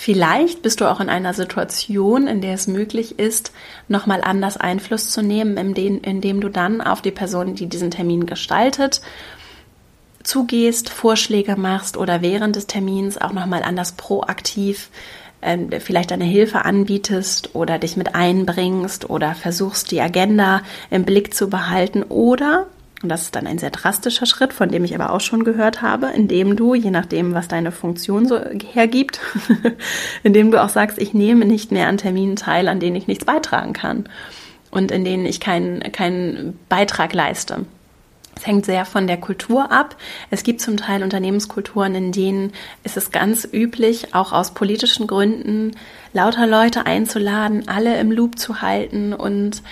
Vielleicht 0.00 0.62
bist 0.62 0.80
du 0.80 0.88
auch 0.88 1.00
in 1.00 1.08
einer 1.08 1.34
Situation, 1.34 2.28
in 2.28 2.40
der 2.40 2.54
es 2.54 2.68
möglich 2.68 3.18
ist, 3.18 3.50
nochmal 3.88 4.20
anders 4.22 4.56
Einfluss 4.56 5.10
zu 5.10 5.22
nehmen, 5.22 5.56
indem, 5.56 6.00
indem 6.02 6.40
du 6.40 6.48
dann 6.50 6.80
auf 6.80 7.02
die 7.02 7.10
Person, 7.10 7.56
die 7.56 7.66
diesen 7.66 7.90
Termin 7.90 8.24
gestaltet, 8.24 9.00
zugehst, 10.22 10.88
Vorschläge 10.88 11.56
machst 11.56 11.96
oder 11.96 12.22
während 12.22 12.54
des 12.54 12.68
Termins 12.68 13.20
auch 13.20 13.32
nochmal 13.32 13.64
anders 13.64 13.90
proaktiv 13.90 14.90
äh, 15.40 15.80
vielleicht 15.80 16.12
eine 16.12 16.26
Hilfe 16.26 16.64
anbietest 16.64 17.56
oder 17.56 17.80
dich 17.80 17.96
mit 17.96 18.14
einbringst 18.14 19.10
oder 19.10 19.34
versuchst, 19.34 19.90
die 19.90 20.00
Agenda 20.00 20.62
im 20.90 21.04
Blick 21.06 21.34
zu 21.34 21.50
behalten 21.50 22.04
oder 22.04 22.68
und 23.02 23.08
das 23.10 23.22
ist 23.22 23.36
dann 23.36 23.46
ein 23.46 23.58
sehr 23.58 23.70
drastischer 23.70 24.26
Schritt, 24.26 24.52
von 24.52 24.70
dem 24.70 24.84
ich 24.84 24.94
aber 24.94 25.12
auch 25.12 25.20
schon 25.20 25.44
gehört 25.44 25.82
habe, 25.82 26.08
indem 26.08 26.56
du, 26.56 26.74
je 26.74 26.90
nachdem, 26.90 27.32
was 27.32 27.46
deine 27.46 27.70
Funktion 27.70 28.26
so 28.26 28.40
hergibt, 28.72 29.20
indem 30.24 30.50
du 30.50 30.62
auch 30.62 30.68
sagst, 30.68 30.98
ich 30.98 31.14
nehme 31.14 31.44
nicht 31.44 31.70
mehr 31.70 31.86
an 31.86 31.98
Terminen 31.98 32.34
teil, 32.34 32.66
an 32.66 32.80
denen 32.80 32.96
ich 32.96 33.06
nichts 33.06 33.24
beitragen 33.24 33.72
kann 33.72 34.08
und 34.72 34.90
in 34.90 35.04
denen 35.04 35.26
ich 35.26 35.38
keinen, 35.38 35.80
keinen 35.92 36.58
Beitrag 36.68 37.14
leiste. 37.14 37.66
Es 38.34 38.46
hängt 38.46 38.66
sehr 38.66 38.84
von 38.84 39.08
der 39.08 39.16
Kultur 39.16 39.72
ab. 39.72 39.96
Es 40.30 40.44
gibt 40.44 40.60
zum 40.60 40.76
Teil 40.76 41.02
Unternehmenskulturen, 41.02 41.94
in 41.96 42.12
denen 42.12 42.52
ist 42.84 42.96
es 42.96 43.10
ganz 43.10 43.48
üblich, 43.50 44.14
auch 44.14 44.32
aus 44.32 44.54
politischen 44.54 45.08
Gründen 45.08 45.72
lauter 46.12 46.46
Leute 46.46 46.86
einzuladen, 46.86 47.68
alle 47.68 47.98
im 47.98 48.12
Loop 48.12 48.38
zu 48.38 48.62
halten 48.62 49.12
und 49.12 49.62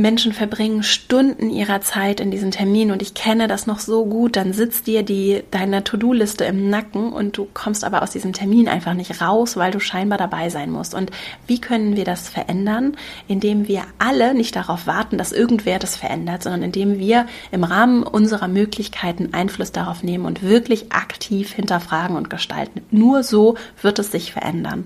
Menschen 0.00 0.32
verbringen 0.32 0.84
Stunden 0.84 1.50
ihrer 1.50 1.80
Zeit 1.80 2.20
in 2.20 2.30
diesen 2.30 2.52
Terminen 2.52 2.92
und 2.92 3.02
ich 3.02 3.14
kenne 3.14 3.48
das 3.48 3.66
noch 3.66 3.80
so 3.80 4.06
gut, 4.06 4.36
dann 4.36 4.52
sitzt 4.52 4.86
dir 4.86 5.02
die 5.02 5.42
deine 5.50 5.82
To-Do-Liste 5.82 6.44
im 6.44 6.70
Nacken 6.70 7.12
und 7.12 7.36
du 7.36 7.48
kommst 7.52 7.82
aber 7.82 8.02
aus 8.02 8.12
diesem 8.12 8.32
Termin 8.32 8.68
einfach 8.68 8.94
nicht 8.94 9.20
raus, 9.20 9.56
weil 9.56 9.72
du 9.72 9.80
scheinbar 9.80 10.16
dabei 10.16 10.50
sein 10.50 10.70
musst. 10.70 10.94
Und 10.94 11.10
wie 11.48 11.60
können 11.60 11.96
wir 11.96 12.04
das 12.04 12.28
verändern? 12.28 12.96
Indem 13.26 13.66
wir 13.66 13.82
alle 13.98 14.34
nicht 14.34 14.54
darauf 14.54 14.86
warten, 14.86 15.18
dass 15.18 15.32
irgendwer 15.32 15.80
das 15.80 15.96
verändert, 15.96 16.44
sondern 16.44 16.62
indem 16.62 17.00
wir 17.00 17.26
im 17.50 17.64
Rahmen 17.64 18.04
unserer 18.04 18.46
Möglichkeiten 18.46 19.30
Einfluss 19.34 19.72
darauf 19.72 20.04
nehmen 20.04 20.26
und 20.26 20.44
wirklich 20.44 20.92
aktiv 20.92 21.52
hinterfragen 21.52 22.14
und 22.14 22.30
gestalten. 22.30 22.82
Nur 22.92 23.24
so 23.24 23.56
wird 23.82 23.98
es 23.98 24.12
sich 24.12 24.32
verändern. 24.32 24.84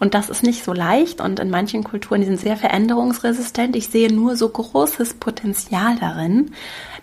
Und 0.00 0.14
das 0.14 0.28
ist 0.28 0.42
nicht 0.42 0.64
so 0.64 0.72
leicht 0.72 1.20
und 1.20 1.38
in 1.38 1.48
manchen 1.48 1.84
Kulturen, 1.84 2.22
die 2.22 2.26
sind 2.26 2.40
sehr 2.40 2.56
veränderungsresistent. 2.56 3.76
Ich 3.76 3.86
sehe 3.86 4.12
nur 4.12 4.34
so 4.34 4.47
großes 4.48 5.14
Potenzial 5.14 5.96
darin, 5.98 6.52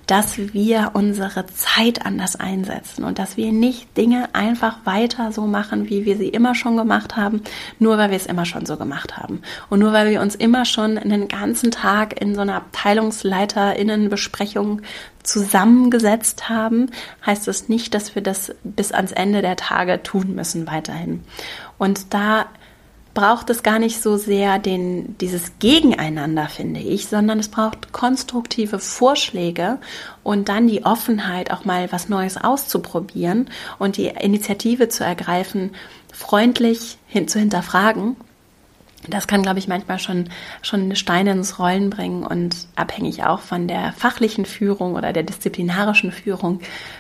dass 0.08 0.38
wir 0.38 0.92
unsere 0.94 1.46
Zeit 1.48 2.06
anders 2.06 2.36
einsetzen 2.36 3.04
und 3.04 3.18
dass 3.18 3.38
wir 3.38 3.52
nicht 3.52 3.98
Dinge 3.98 4.30
einfach 4.34 4.86
weiter 4.86 5.32
so 5.32 5.48
machen, 5.48 5.90
wie 5.90 6.06
wir 6.06 6.18
sie 6.18 6.30
immer 6.30 6.54
schon 6.54 6.78
gemacht 6.78 7.18
haben, 7.18 7.42
nur 7.80 7.98
weil 7.98 8.12
wir 8.12 8.18
es 8.18 8.28
immer 8.28 8.46
schon 8.46 8.66
so 8.66 8.78
gemacht 8.78 9.18
haben. 9.18 9.42
Und 9.70 9.80
nur 9.80 9.94
weil 9.94 10.12
wir 10.12 10.22
uns 10.22 10.36
immer 10.36 10.66
schon 10.66 10.98
einen 10.98 11.28
ganzen 11.28 11.72
Tag 11.72 12.22
in 12.22 12.36
so 12.36 12.42
einer 12.42 12.56
Abteilungsleiterinnenbesprechung 12.56 14.82
zusammengesetzt 15.24 16.50
haben, 16.50 16.92
heißt 17.26 17.48
das 17.48 17.68
nicht, 17.68 17.96
dass 17.96 18.14
wir 18.14 18.22
das 18.22 18.54
bis 18.64 18.92
ans 18.92 19.12
Ende 19.12 19.42
der 19.42 19.56
Tage 19.56 20.04
tun 20.04 20.36
müssen 20.36 20.68
weiterhin. 20.68 21.24
Und 21.78 22.14
da 22.14 22.46
braucht 23.16 23.50
es 23.50 23.64
gar 23.64 23.80
nicht 23.80 24.04
so 24.04 24.18
sehr 24.18 24.60
den, 24.60 25.18
dieses 25.18 25.54
Gegeneinander, 25.58 26.48
finde 26.50 26.82
ich, 26.82 27.08
sondern 27.08 27.40
es 27.40 27.48
braucht 27.48 27.94
konstruktive 27.94 28.78
Vorschläge 28.78 29.80
und 30.22 30.50
dann 30.50 30.68
die 30.68 30.86
Offenheit, 30.86 31.50
auch 31.50 31.66
mal 31.66 31.92
was 31.92 32.10
Neues 32.10 32.38
auszuprobieren 32.38 33.50
und 33.80 33.98
die 33.98 34.08
Initiative 34.08 34.90
zu 34.90 35.04
ergreifen, 35.04 35.72
freundlich 36.14 36.98
hin, 37.08 37.28
zu 37.28 37.40
hinterfragen. 37.40 38.18
Das 39.08 39.28
kann, 39.28 39.44
glaube 39.44 39.60
ich, 39.60 39.68
manchmal 39.68 40.00
schon, 40.00 40.30
schon 40.62 40.96
Steine 40.96 41.32
ins 41.32 41.58
Rollen 41.58 41.90
bringen 41.90 42.24
und 42.24 42.68
abhängig 42.76 43.24
auch 43.24 43.40
von 43.40 43.68
der 43.68 43.94
fachlichen 43.94 44.46
Führung 44.46 44.96
oder 44.96 45.14
der 45.14 45.24
disziplinarischen 45.24 46.12
Führung 46.12 46.60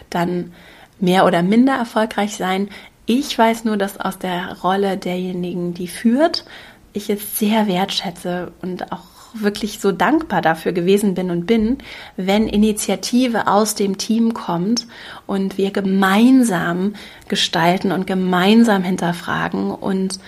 dann 0.09 0.53
mehr 0.99 1.25
oder 1.25 1.43
minder 1.43 1.75
erfolgreich 1.75 2.37
sein. 2.37 2.69
Ich 3.07 3.37
weiß 3.37 3.65
nur, 3.65 3.77
dass 3.77 3.99
aus 3.99 4.17
der 4.17 4.57
Rolle 4.63 4.97
derjenigen, 4.97 5.73
die 5.73 5.87
führt, 5.87 6.45
ich 6.93 7.09
es 7.09 7.37
sehr 7.37 7.67
wertschätze 7.67 8.51
und 8.61 8.91
auch 8.91 9.03
wirklich 9.33 9.79
so 9.79 9.91
dankbar 9.91 10.41
dafür 10.41 10.71
gewesen 10.71 11.13
bin 11.13 11.29
und 11.29 11.45
bin, 11.45 11.77
wenn 12.15 12.47
Initiative 12.47 13.47
aus 13.47 13.75
dem 13.75 13.97
Team 13.97 14.33
kommt 14.33 14.87
und 15.27 15.57
wir 15.57 15.71
gemeinsam 15.71 16.95
gestalten 17.27 17.91
und 17.91 18.07
gemeinsam 18.07 18.81
hinterfragen 18.83 19.71
und 19.71 20.19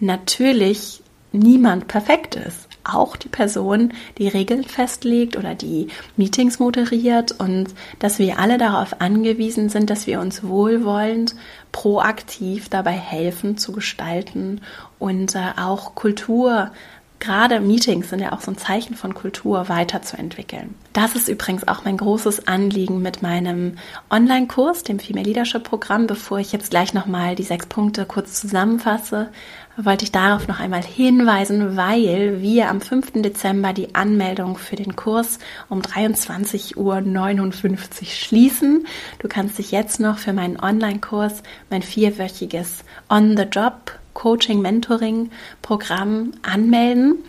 natürlich 0.00 1.02
niemand 1.32 1.88
perfekt 1.88 2.36
ist. 2.36 2.68
Auch 2.84 3.16
die 3.16 3.28
Person, 3.28 3.92
die 4.18 4.28
Regeln 4.28 4.64
festlegt 4.64 5.36
oder 5.36 5.54
die 5.54 5.88
Meetings 6.16 6.58
moderiert 6.58 7.32
und 7.32 7.68
dass 7.98 8.18
wir 8.18 8.38
alle 8.38 8.58
darauf 8.58 9.00
angewiesen 9.00 9.68
sind, 9.68 9.88
dass 9.88 10.06
wir 10.06 10.20
uns 10.20 10.42
wohlwollend, 10.44 11.34
proaktiv 11.74 12.68
dabei 12.68 12.92
helfen 12.92 13.58
zu 13.58 13.72
gestalten 13.72 14.60
und 15.00 15.34
äh, 15.34 15.40
auch 15.60 15.96
Kultur 15.96 16.70
gerade 17.24 17.60
Meetings 17.60 18.10
sind 18.10 18.20
ja 18.20 18.32
auch 18.32 18.40
so 18.40 18.50
ein 18.50 18.58
Zeichen 18.58 18.94
von 18.94 19.14
Kultur 19.14 19.68
weiterzuentwickeln. 19.68 20.74
Das 20.92 21.16
ist 21.16 21.28
übrigens 21.28 21.66
auch 21.66 21.84
mein 21.84 21.96
großes 21.96 22.46
Anliegen 22.46 23.00
mit 23.00 23.22
meinem 23.22 23.78
Online-Kurs, 24.10 24.82
dem 24.82 24.98
Female 24.98 25.26
Leadership 25.26 25.64
Programm. 25.64 26.06
Bevor 26.06 26.38
ich 26.38 26.52
jetzt 26.52 26.70
gleich 26.70 26.92
nochmal 26.92 27.34
die 27.34 27.42
sechs 27.42 27.66
Punkte 27.66 28.04
kurz 28.04 28.40
zusammenfasse, 28.40 29.30
wollte 29.76 30.04
ich 30.04 30.12
darauf 30.12 30.46
noch 30.46 30.60
einmal 30.60 30.84
hinweisen, 30.84 31.76
weil 31.76 32.42
wir 32.42 32.68
am 32.68 32.80
5. 32.80 33.22
Dezember 33.22 33.72
die 33.72 33.94
Anmeldung 33.94 34.56
für 34.56 34.76
den 34.76 34.94
Kurs 34.94 35.38
um 35.68 35.80
23.59 35.80 36.76
Uhr 36.76 37.78
schließen. 38.06 38.86
Du 39.18 39.28
kannst 39.28 39.58
dich 39.58 39.72
jetzt 39.72 39.98
noch 39.98 40.18
für 40.18 40.32
meinen 40.32 40.60
Online-Kurs, 40.60 41.42
mein 41.70 41.82
vierwöchiges 41.82 42.84
On-the-Job 43.08 43.98
Coaching, 44.14 44.62
Mentoring 44.62 45.30
Programm 45.62 46.32
anmelden. 46.42 47.24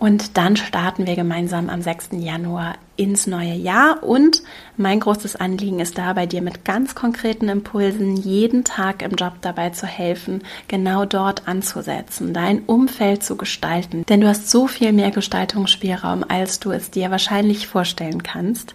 Und 0.00 0.38
dann 0.38 0.56
starten 0.56 1.06
wir 1.06 1.14
gemeinsam 1.14 1.68
am 1.68 1.82
6. 1.82 2.08
Januar 2.12 2.76
ins 2.96 3.26
neue 3.26 3.52
Jahr. 3.52 4.02
Und 4.02 4.42
mein 4.78 4.98
großes 4.98 5.36
Anliegen 5.36 5.78
ist 5.78 5.98
dabei, 5.98 6.24
dir 6.24 6.40
mit 6.40 6.64
ganz 6.64 6.94
konkreten 6.94 7.50
Impulsen 7.50 8.16
jeden 8.16 8.64
Tag 8.64 9.02
im 9.02 9.10
Job 9.10 9.34
dabei 9.42 9.68
zu 9.70 9.86
helfen, 9.86 10.42
genau 10.68 11.04
dort 11.04 11.46
anzusetzen, 11.46 12.32
dein 12.32 12.60
Umfeld 12.60 13.22
zu 13.22 13.36
gestalten. 13.36 14.06
Denn 14.08 14.22
du 14.22 14.28
hast 14.28 14.50
so 14.50 14.66
viel 14.66 14.94
mehr 14.94 15.10
Gestaltungsspielraum, 15.10 16.24
als 16.26 16.60
du 16.60 16.70
es 16.70 16.90
dir 16.90 17.10
wahrscheinlich 17.10 17.66
vorstellen 17.66 18.22
kannst. 18.22 18.74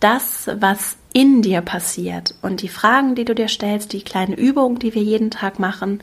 Das, 0.00 0.48
was 0.58 0.96
in 1.12 1.42
dir 1.42 1.60
passiert 1.60 2.34
und 2.40 2.62
die 2.62 2.68
Fragen, 2.68 3.14
die 3.14 3.26
du 3.26 3.34
dir 3.34 3.48
stellst, 3.48 3.92
die 3.92 4.00
kleinen 4.00 4.32
Übungen, 4.32 4.78
die 4.78 4.94
wir 4.94 5.02
jeden 5.02 5.30
Tag 5.30 5.58
machen, 5.58 6.00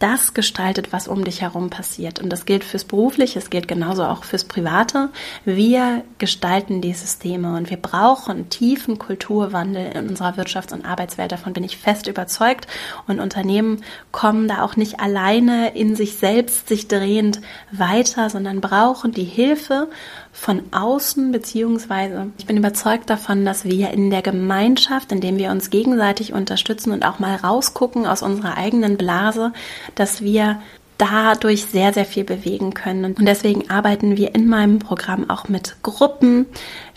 das 0.00 0.34
gestaltet, 0.34 0.92
was 0.92 1.06
um 1.06 1.24
dich 1.24 1.42
herum 1.42 1.70
passiert. 1.70 2.20
Und 2.20 2.30
das 2.30 2.46
gilt 2.46 2.64
fürs 2.64 2.84
Berufliche, 2.84 3.38
es 3.38 3.50
gilt 3.50 3.68
genauso 3.68 4.04
auch 4.04 4.24
fürs 4.24 4.44
Private. 4.44 5.10
Wir 5.44 6.02
gestalten 6.18 6.80
die 6.80 6.94
Systeme 6.94 7.56
und 7.56 7.70
wir 7.70 7.76
brauchen 7.76 8.48
tiefen 8.48 8.98
Kulturwandel 8.98 9.92
in 9.92 10.08
unserer 10.08 10.34
Wirtschafts- 10.34 10.72
und 10.72 10.84
Arbeitswelt. 10.84 11.32
Davon 11.32 11.52
bin 11.52 11.64
ich 11.64 11.76
fest 11.76 12.06
überzeugt. 12.06 12.66
Und 13.06 13.20
Unternehmen 13.20 13.84
kommen 14.10 14.48
da 14.48 14.62
auch 14.62 14.74
nicht 14.74 15.00
alleine 15.00 15.76
in 15.76 15.94
sich 15.94 16.16
selbst 16.16 16.68
sich 16.68 16.88
drehend 16.88 17.40
weiter, 17.70 18.30
sondern 18.30 18.60
brauchen 18.60 19.12
die 19.12 19.24
Hilfe 19.24 19.88
von 20.32 20.62
außen, 20.70 21.32
beziehungsweise 21.32 22.30
ich 22.38 22.46
bin 22.46 22.56
überzeugt 22.56 23.10
davon, 23.10 23.44
dass 23.44 23.64
wir 23.64 23.90
in 23.90 24.10
der 24.10 24.22
Gemeinschaft, 24.22 25.12
indem 25.12 25.38
wir 25.38 25.50
uns 25.50 25.70
gegenseitig 25.70 26.32
unterstützen 26.32 26.92
und 26.92 27.04
auch 27.04 27.18
mal 27.18 27.36
rausgucken 27.36 28.06
aus 28.06 28.22
unserer 28.22 28.56
eigenen 28.56 28.96
Blase, 28.96 29.52
dass 29.96 30.22
wir 30.22 30.62
dadurch 30.98 31.64
sehr, 31.64 31.92
sehr 31.92 32.04
viel 32.04 32.24
bewegen 32.24 32.74
können. 32.74 33.14
Und 33.14 33.24
deswegen 33.26 33.70
arbeiten 33.70 34.16
wir 34.16 34.34
in 34.34 34.46
meinem 34.48 34.78
Programm 34.78 35.28
auch 35.30 35.48
mit 35.48 35.76
Gruppen, 35.82 36.46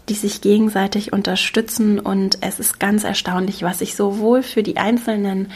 die 0.09 0.13
sich 0.13 0.41
gegenseitig 0.41 1.13
unterstützen. 1.13 1.99
Und 1.99 2.37
es 2.41 2.59
ist 2.59 2.79
ganz 2.79 3.03
erstaunlich, 3.03 3.63
was 3.63 3.79
sich 3.79 3.95
sowohl 3.95 4.43
für 4.43 4.61
die 4.61 4.77
einzelnen 4.77 5.51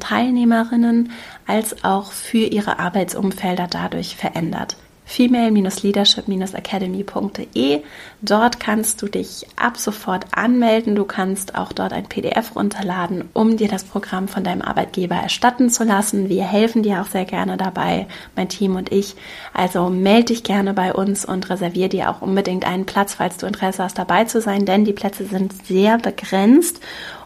Teilnehmerinnen 0.00 1.12
als 1.46 1.84
auch 1.84 2.10
für 2.10 2.38
ihre 2.38 2.78
Arbeitsumfelder 2.78 3.68
dadurch 3.68 4.16
verändert 4.16 4.76
female-leadership-academy.de. 5.04 7.82
Dort 8.22 8.58
kannst 8.60 9.02
du 9.02 9.08
dich 9.08 9.46
ab 9.56 9.76
sofort 9.76 10.24
anmelden. 10.32 10.94
Du 10.94 11.04
kannst 11.04 11.54
auch 11.54 11.72
dort 11.72 11.92
ein 11.92 12.06
PDF 12.06 12.56
runterladen, 12.56 13.28
um 13.32 13.56
dir 13.56 13.68
das 13.68 13.84
Programm 13.84 14.28
von 14.28 14.44
deinem 14.44 14.62
Arbeitgeber 14.62 15.16
erstatten 15.16 15.70
zu 15.70 15.84
lassen. 15.84 16.28
Wir 16.28 16.44
helfen 16.44 16.82
dir 16.82 17.00
auch 17.02 17.06
sehr 17.06 17.24
gerne 17.24 17.56
dabei, 17.56 18.06
mein 18.36 18.48
Team 18.48 18.76
und 18.76 18.92
ich. 18.92 19.16
Also 19.52 19.90
melde 19.90 20.26
dich 20.26 20.44
gerne 20.44 20.74
bei 20.74 20.94
uns 20.94 21.24
und 21.24 21.50
reserviere 21.50 21.88
dir 21.88 22.10
auch 22.10 22.22
unbedingt 22.22 22.64
einen 22.66 22.86
Platz, 22.86 23.14
falls 23.14 23.38
du 23.38 23.46
Interesse 23.46 23.82
hast, 23.84 23.98
dabei 23.98 24.24
zu 24.24 24.40
sein, 24.40 24.64
denn 24.64 24.84
die 24.84 24.92
Plätze 24.92 25.24
sind 25.24 25.52
sehr 25.66 25.98
begrenzt 25.98 26.80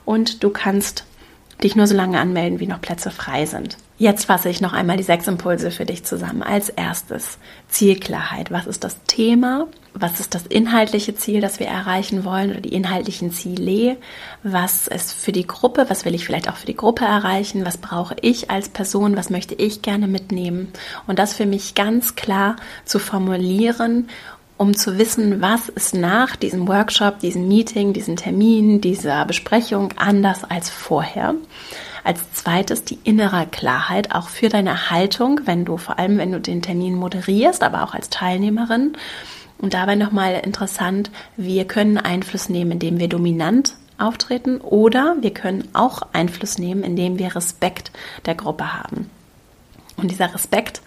und 0.04 0.42
du 0.42 0.50
kannst 0.50 1.04
dich 1.62 1.76
nur 1.76 1.86
so 1.86 1.94
lange 1.94 2.18
anmelden, 2.18 2.60
wie 2.60 2.66
noch 2.66 2.80
Plätze 2.80 3.10
frei 3.10 3.46
sind. 3.46 3.76
Jetzt 3.98 4.26
fasse 4.26 4.50
ich 4.50 4.60
noch 4.60 4.74
einmal 4.74 4.98
die 4.98 5.02
sechs 5.02 5.26
Impulse 5.26 5.70
für 5.70 5.86
dich 5.86 6.04
zusammen. 6.04 6.42
Als 6.42 6.68
erstes 6.68 7.38
Zielklarheit. 7.68 8.50
Was 8.50 8.66
ist 8.66 8.84
das 8.84 9.02
Thema? 9.04 9.68
Was 9.94 10.20
ist 10.20 10.34
das 10.34 10.46
inhaltliche 10.46 11.14
Ziel, 11.14 11.40
das 11.40 11.60
wir 11.60 11.66
erreichen 11.68 12.26
wollen 12.26 12.50
oder 12.50 12.60
die 12.60 12.74
inhaltlichen 12.74 13.32
Ziele? 13.32 13.96
Was 14.42 14.86
ist 14.86 15.14
für 15.14 15.32
die 15.32 15.46
Gruppe? 15.46 15.86
Was 15.88 16.04
will 16.04 16.14
ich 16.14 16.26
vielleicht 16.26 16.50
auch 16.50 16.56
für 16.56 16.66
die 16.66 16.76
Gruppe 16.76 17.06
erreichen? 17.06 17.64
Was 17.64 17.78
brauche 17.78 18.16
ich 18.20 18.50
als 18.50 18.68
Person? 18.68 19.16
Was 19.16 19.30
möchte 19.30 19.54
ich 19.54 19.80
gerne 19.80 20.08
mitnehmen? 20.08 20.68
Und 21.06 21.18
das 21.18 21.32
für 21.32 21.46
mich 21.46 21.74
ganz 21.74 22.16
klar 22.16 22.56
zu 22.84 22.98
formulieren 22.98 24.08
um 24.58 24.74
zu 24.74 24.98
wissen, 24.98 25.40
was 25.42 25.68
ist 25.68 25.94
nach 25.94 26.36
diesem 26.36 26.66
Workshop, 26.66 27.18
diesem 27.18 27.46
Meeting, 27.48 27.92
diesem 27.92 28.16
Termin, 28.16 28.80
dieser 28.80 29.24
Besprechung 29.26 29.92
anders 29.96 30.44
als 30.44 30.70
vorher. 30.70 31.34
Als 32.04 32.32
zweites 32.32 32.84
die 32.84 32.98
innere 33.04 33.46
Klarheit, 33.46 34.14
auch 34.14 34.28
für 34.28 34.48
deine 34.48 34.90
Haltung, 34.90 35.40
wenn 35.44 35.64
du, 35.64 35.76
vor 35.76 35.98
allem 35.98 36.18
wenn 36.18 36.32
du 36.32 36.40
den 36.40 36.62
Termin 36.62 36.94
moderierst, 36.94 37.62
aber 37.62 37.82
auch 37.82 37.94
als 37.94 38.10
Teilnehmerin. 38.10 38.96
Und 39.58 39.74
dabei 39.74 39.94
nochmal 39.94 40.40
interessant, 40.44 41.10
wir 41.36 41.64
können 41.66 41.98
Einfluss 41.98 42.48
nehmen, 42.48 42.72
indem 42.72 42.98
wir 42.98 43.08
dominant 43.08 43.74
auftreten 43.98 44.60
oder 44.60 45.16
wir 45.20 45.32
können 45.32 45.68
auch 45.72 46.02
Einfluss 46.12 46.58
nehmen, 46.58 46.84
indem 46.84 47.18
wir 47.18 47.34
Respekt 47.34 47.90
der 48.26 48.34
Gruppe 48.34 48.74
haben. 48.74 49.10
Und 49.96 50.10
dieser 50.10 50.32
Respekt 50.32 50.82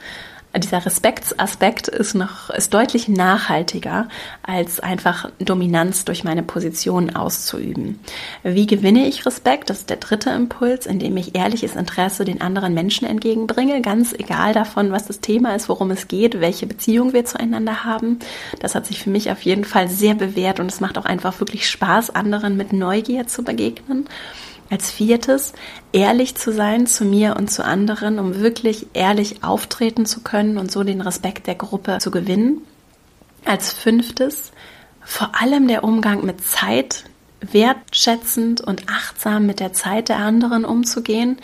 dieser 0.57 0.83
Respektsaspekt 0.83 1.87
ist 1.87 2.15
noch, 2.15 2.49
ist 2.49 2.73
deutlich 2.73 3.07
nachhaltiger, 3.07 4.07
als 4.41 4.79
einfach 4.79 5.29
Dominanz 5.37 6.05
durch 6.05 6.23
meine 6.23 6.41
Position 6.41 7.15
auszuüben. 7.15 7.99
Wie 8.41 8.65
gewinne 8.65 9.07
ich 9.07 9.25
Respekt? 9.27 9.69
Das 9.69 9.79
ist 9.79 9.89
der 9.91 9.97
dritte 9.97 10.31
Impuls, 10.31 10.87
indem 10.87 11.17
ich 11.17 11.35
ehrliches 11.35 11.75
Interesse 11.75 12.25
den 12.25 12.41
anderen 12.41 12.73
Menschen 12.73 13.07
entgegenbringe, 13.07 13.81
ganz 13.81 14.13
egal 14.13 14.53
davon, 14.53 14.91
was 14.91 15.05
das 15.05 15.19
Thema 15.19 15.55
ist, 15.55 15.69
worum 15.69 15.91
es 15.91 16.07
geht, 16.07 16.41
welche 16.41 16.65
Beziehung 16.65 17.13
wir 17.13 17.25
zueinander 17.25 17.83
haben. 17.83 18.17
Das 18.59 18.73
hat 18.73 18.87
sich 18.87 19.03
für 19.03 19.11
mich 19.11 19.29
auf 19.31 19.41
jeden 19.43 19.65
Fall 19.65 19.87
sehr 19.87 20.15
bewährt 20.15 20.59
und 20.59 20.71
es 20.71 20.79
macht 20.79 20.97
auch 20.97 21.05
einfach 21.05 21.39
wirklich 21.39 21.69
Spaß, 21.69 22.09
anderen 22.15 22.57
mit 22.57 22.73
Neugier 22.73 23.27
zu 23.27 23.43
begegnen. 23.43 24.07
Als 24.69 24.91
viertes, 24.91 25.53
ehrlich 25.93 26.35
zu 26.35 26.51
sein 26.51 26.85
zu 26.85 27.03
mir 27.03 27.35
und 27.37 27.49
zu 27.49 27.65
anderen, 27.65 28.19
um 28.19 28.39
wirklich 28.39 28.87
ehrlich 28.93 29.43
auftreten 29.43 30.05
zu 30.05 30.21
können 30.21 30.57
und 30.57 30.71
so 30.71 30.83
den 30.83 31.01
Respekt 31.01 31.47
der 31.47 31.55
Gruppe 31.55 31.97
zu 31.99 32.11
gewinnen. 32.11 32.61
Als 33.45 33.73
fünftes, 33.73 34.51
vor 35.03 35.31
allem 35.39 35.67
der 35.67 35.83
Umgang 35.83 36.23
mit 36.23 36.41
Zeit, 36.41 37.05
wertschätzend 37.41 38.61
und 38.61 38.89
achtsam 38.89 39.45
mit 39.45 39.59
der 39.59 39.73
Zeit 39.73 40.09
der 40.09 40.17
anderen 40.17 40.65
umzugehen. 40.65 41.37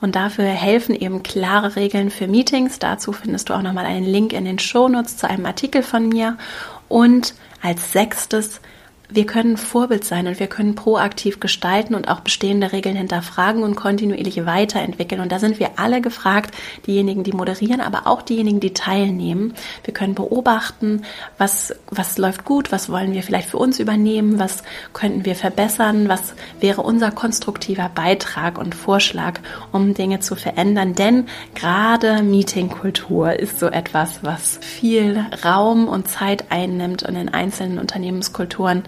Und 0.00 0.16
dafür 0.16 0.44
helfen 0.44 0.94
eben 0.94 1.22
klare 1.22 1.76
Regeln 1.76 2.10
für 2.10 2.28
Meetings. 2.28 2.78
Dazu 2.78 3.12
findest 3.12 3.48
du 3.48 3.54
auch 3.54 3.62
nochmal 3.62 3.86
einen 3.86 4.04
Link 4.04 4.32
in 4.32 4.44
den 4.44 4.58
Shownotes 4.58 5.16
zu 5.16 5.28
einem 5.28 5.46
Artikel 5.46 5.82
von 5.82 6.08
mir. 6.08 6.36
Und 6.88 7.34
als 7.62 7.92
sechstes, 7.92 8.60
wir 9.08 9.26
können 9.26 9.56
Vorbild 9.56 10.04
sein 10.04 10.26
und 10.26 10.40
wir 10.40 10.48
können 10.48 10.74
proaktiv 10.74 11.38
gestalten 11.38 11.94
und 11.94 12.08
auch 12.08 12.20
bestehende 12.20 12.72
Regeln 12.72 12.96
hinterfragen 12.96 13.62
und 13.62 13.76
kontinuierlich 13.76 14.44
weiterentwickeln. 14.46 15.20
Und 15.20 15.30
da 15.30 15.38
sind 15.38 15.60
wir 15.60 15.78
alle 15.78 16.00
gefragt, 16.00 16.54
diejenigen, 16.86 17.22
die 17.22 17.32
moderieren, 17.32 17.80
aber 17.80 18.06
auch 18.06 18.22
diejenigen, 18.22 18.60
die 18.60 18.74
teilnehmen. 18.74 19.54
Wir 19.84 19.94
können 19.94 20.14
beobachten, 20.14 21.02
was, 21.38 21.74
was 21.90 22.18
läuft 22.18 22.44
gut, 22.44 22.72
was 22.72 22.90
wollen 22.90 23.12
wir 23.12 23.22
vielleicht 23.22 23.50
für 23.50 23.58
uns 23.58 23.78
übernehmen, 23.78 24.38
was 24.38 24.62
könnten 24.92 25.24
wir 25.24 25.36
verbessern, 25.36 26.08
was 26.08 26.34
wäre 26.60 26.82
unser 26.82 27.10
konstruktiver 27.12 27.90
Beitrag 27.94 28.58
und 28.58 28.74
Vorschlag, 28.74 29.40
um 29.72 29.94
Dinge 29.94 30.20
zu 30.20 30.34
verändern. 30.34 30.94
Denn 30.94 31.26
gerade 31.54 32.22
Meetingkultur 32.22 33.38
ist 33.38 33.60
so 33.60 33.66
etwas, 33.66 34.22
was 34.22 34.58
viel 34.60 35.24
Raum 35.44 35.86
und 35.86 36.08
Zeit 36.08 36.46
einnimmt 36.50 37.04
und 37.04 37.14
in 37.14 37.28
einzelnen 37.28 37.78
Unternehmenskulturen 37.78 38.82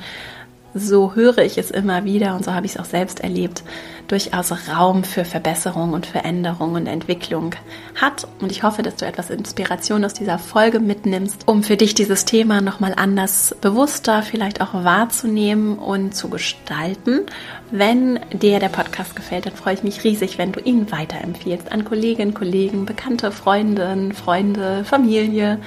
so 0.74 1.14
höre 1.14 1.38
ich 1.38 1.58
es 1.58 1.70
immer 1.70 2.04
wieder 2.04 2.34
und 2.34 2.44
so 2.44 2.52
habe 2.52 2.66
ich 2.66 2.72
es 2.72 2.78
auch 2.78 2.84
selbst 2.84 3.20
erlebt, 3.20 3.62
durchaus 4.06 4.52
Raum 4.68 5.04
für 5.04 5.24
Verbesserung 5.24 5.92
und 5.92 6.06
Veränderung 6.06 6.74
und 6.74 6.86
Entwicklung 6.86 7.54
hat. 7.94 8.26
Und 8.40 8.50
ich 8.50 8.62
hoffe, 8.62 8.82
dass 8.82 8.96
du 8.96 9.06
etwas 9.06 9.30
Inspiration 9.30 10.04
aus 10.04 10.14
dieser 10.14 10.38
Folge 10.38 10.80
mitnimmst, 10.80 11.46
um 11.46 11.62
für 11.62 11.76
dich 11.76 11.94
dieses 11.94 12.24
Thema 12.24 12.60
nochmal 12.60 12.94
anders 12.96 13.54
bewusster 13.60 14.22
vielleicht 14.22 14.60
auch 14.60 14.72
wahrzunehmen 14.72 15.78
und 15.78 16.14
zu 16.14 16.28
gestalten. 16.28 17.26
Wenn 17.70 18.18
dir 18.32 18.60
der 18.60 18.70
Podcast 18.70 19.14
gefällt, 19.14 19.46
dann 19.46 19.54
freue 19.54 19.74
ich 19.74 19.82
mich 19.82 20.04
riesig, 20.04 20.38
wenn 20.38 20.52
du 20.52 20.60
ihn 20.60 20.90
weiterempfiehlst 20.90 21.70
an 21.70 21.84
Kolleginnen, 21.84 22.34
Kollegen, 22.34 22.86
Bekannte, 22.86 23.30
Freundinnen, 23.30 24.12
Freunde, 24.12 24.84
Familie 24.84 25.58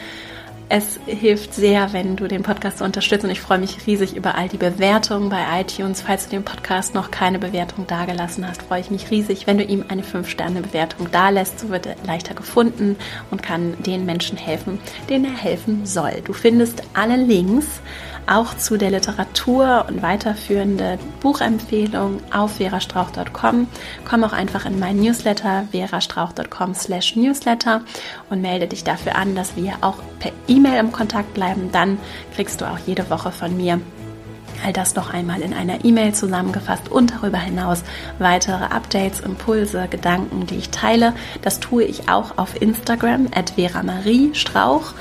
es 0.73 1.01
hilft 1.05 1.53
sehr, 1.53 1.91
wenn 1.91 2.15
du 2.15 2.29
den 2.29 2.43
Podcast 2.43 2.81
unterstützt 2.81 3.25
und 3.25 3.29
ich 3.29 3.41
freue 3.41 3.59
mich 3.59 3.85
riesig 3.87 4.15
über 4.15 4.35
all 4.35 4.47
die 4.47 4.55
Bewertungen 4.55 5.27
bei 5.27 5.59
iTunes. 5.59 6.01
Falls 6.01 6.23
du 6.23 6.29
den 6.29 6.45
Podcast 6.45 6.95
noch 6.95 7.11
keine 7.11 7.39
Bewertung 7.39 7.87
dagelassen 7.87 8.47
hast, 8.47 8.61
freue 8.61 8.79
ich 8.79 8.89
mich 8.89 9.11
riesig, 9.11 9.47
wenn 9.47 9.57
du 9.57 9.65
ihm 9.65 9.83
eine 9.89 10.01
5-Sterne-Bewertung 10.01 11.11
dalässt. 11.11 11.59
So 11.59 11.67
wird 11.67 11.87
er 11.87 11.97
leichter 12.05 12.35
gefunden 12.35 12.95
und 13.31 13.43
kann 13.43 13.83
den 13.83 14.05
Menschen 14.05 14.37
helfen, 14.37 14.79
denen 15.09 15.25
er 15.25 15.37
helfen 15.37 15.85
soll. 15.85 16.21
Du 16.23 16.31
findest 16.31 16.83
alle 16.93 17.17
Links 17.17 17.81
auch 18.27 18.55
zu 18.57 18.77
der 18.77 18.91
Literatur 18.91 19.85
und 19.87 20.01
weiterführende 20.01 20.97
Buchempfehlung 21.19 22.21
auf 22.33 22.57
verastrauch.com. 22.57 23.67
Komm 24.07 24.23
auch 24.23 24.33
einfach 24.33 24.65
in 24.65 24.79
meinen 24.79 25.01
Newsletter 25.01 25.67
verastrauch.com 25.71 26.73
slash 26.73 27.15
newsletter 27.15 27.81
und 28.29 28.41
melde 28.41 28.67
dich 28.67 28.83
dafür 28.83 29.15
an, 29.15 29.35
dass 29.35 29.55
wir 29.55 29.73
auch 29.81 29.97
per 30.19 30.31
E-Mail 30.47 30.79
im 30.79 30.91
Kontakt 30.91 31.33
bleiben. 31.33 31.69
Dann 31.71 31.97
kriegst 32.35 32.61
du 32.61 32.65
auch 32.65 32.79
jede 32.85 33.09
Woche 33.09 33.31
von 33.31 33.55
mir 33.55 33.81
all 34.63 34.73
das 34.73 34.95
noch 34.95 35.13
einmal 35.13 35.41
in 35.41 35.53
einer 35.53 35.83
E-Mail 35.83 36.13
zusammengefasst 36.13 36.89
und 36.89 37.11
darüber 37.11 37.39
hinaus 37.39 37.83
weitere 38.19 38.65
Updates, 38.65 39.19
Impulse, 39.19 39.87
Gedanken, 39.89 40.45
die 40.45 40.57
ich 40.57 40.69
teile. 40.69 41.13
Das 41.41 41.59
tue 41.59 41.83
ich 41.83 42.09
auch 42.09 42.37
auf 42.37 42.61
Instagram 42.61 43.27
at 43.33 43.51
Vera 43.51 43.83
Marie 43.83 44.31
Strauch 44.33 44.93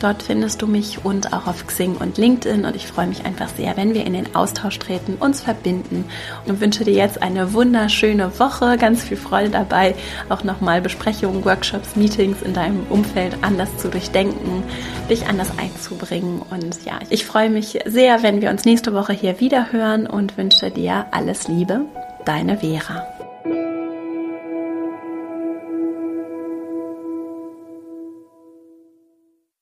Dort 0.00 0.22
findest 0.22 0.62
du 0.62 0.66
mich 0.66 1.04
und 1.04 1.32
auch 1.32 1.46
auf 1.48 1.66
Xing 1.66 1.96
und 1.96 2.18
LinkedIn 2.18 2.64
und 2.64 2.76
ich 2.76 2.86
freue 2.86 3.08
mich 3.08 3.24
einfach 3.24 3.48
sehr, 3.48 3.76
wenn 3.76 3.94
wir 3.94 4.06
in 4.06 4.12
den 4.12 4.34
Austausch 4.36 4.78
treten, 4.78 5.14
uns 5.14 5.40
verbinden 5.40 6.04
und 6.46 6.60
wünsche 6.60 6.84
dir 6.84 6.94
jetzt 6.94 7.20
eine 7.20 7.52
wunderschöne 7.52 8.38
Woche, 8.38 8.76
ganz 8.78 9.02
viel 9.02 9.16
Freude 9.16 9.50
dabei, 9.50 9.96
auch 10.28 10.44
nochmal 10.44 10.80
Besprechungen, 10.80 11.44
Workshops, 11.44 11.96
Meetings 11.96 12.42
in 12.42 12.54
deinem 12.54 12.86
Umfeld 12.90 13.36
anders 13.42 13.76
zu 13.78 13.88
durchdenken, 13.88 14.62
dich 15.10 15.26
anders 15.26 15.50
einzubringen. 15.58 16.42
Und 16.50 16.84
ja, 16.84 17.00
ich 17.10 17.26
freue 17.26 17.50
mich 17.50 17.80
sehr, 17.84 18.22
wenn 18.22 18.40
wir 18.40 18.50
uns 18.50 18.64
nächste 18.64 18.94
Woche 18.94 19.12
hier 19.12 19.40
wieder 19.40 19.72
hören 19.72 20.06
und 20.06 20.38
wünsche 20.38 20.70
dir 20.70 21.06
alles 21.10 21.48
Liebe, 21.48 21.80
deine 22.24 22.58
Vera. 22.58 23.17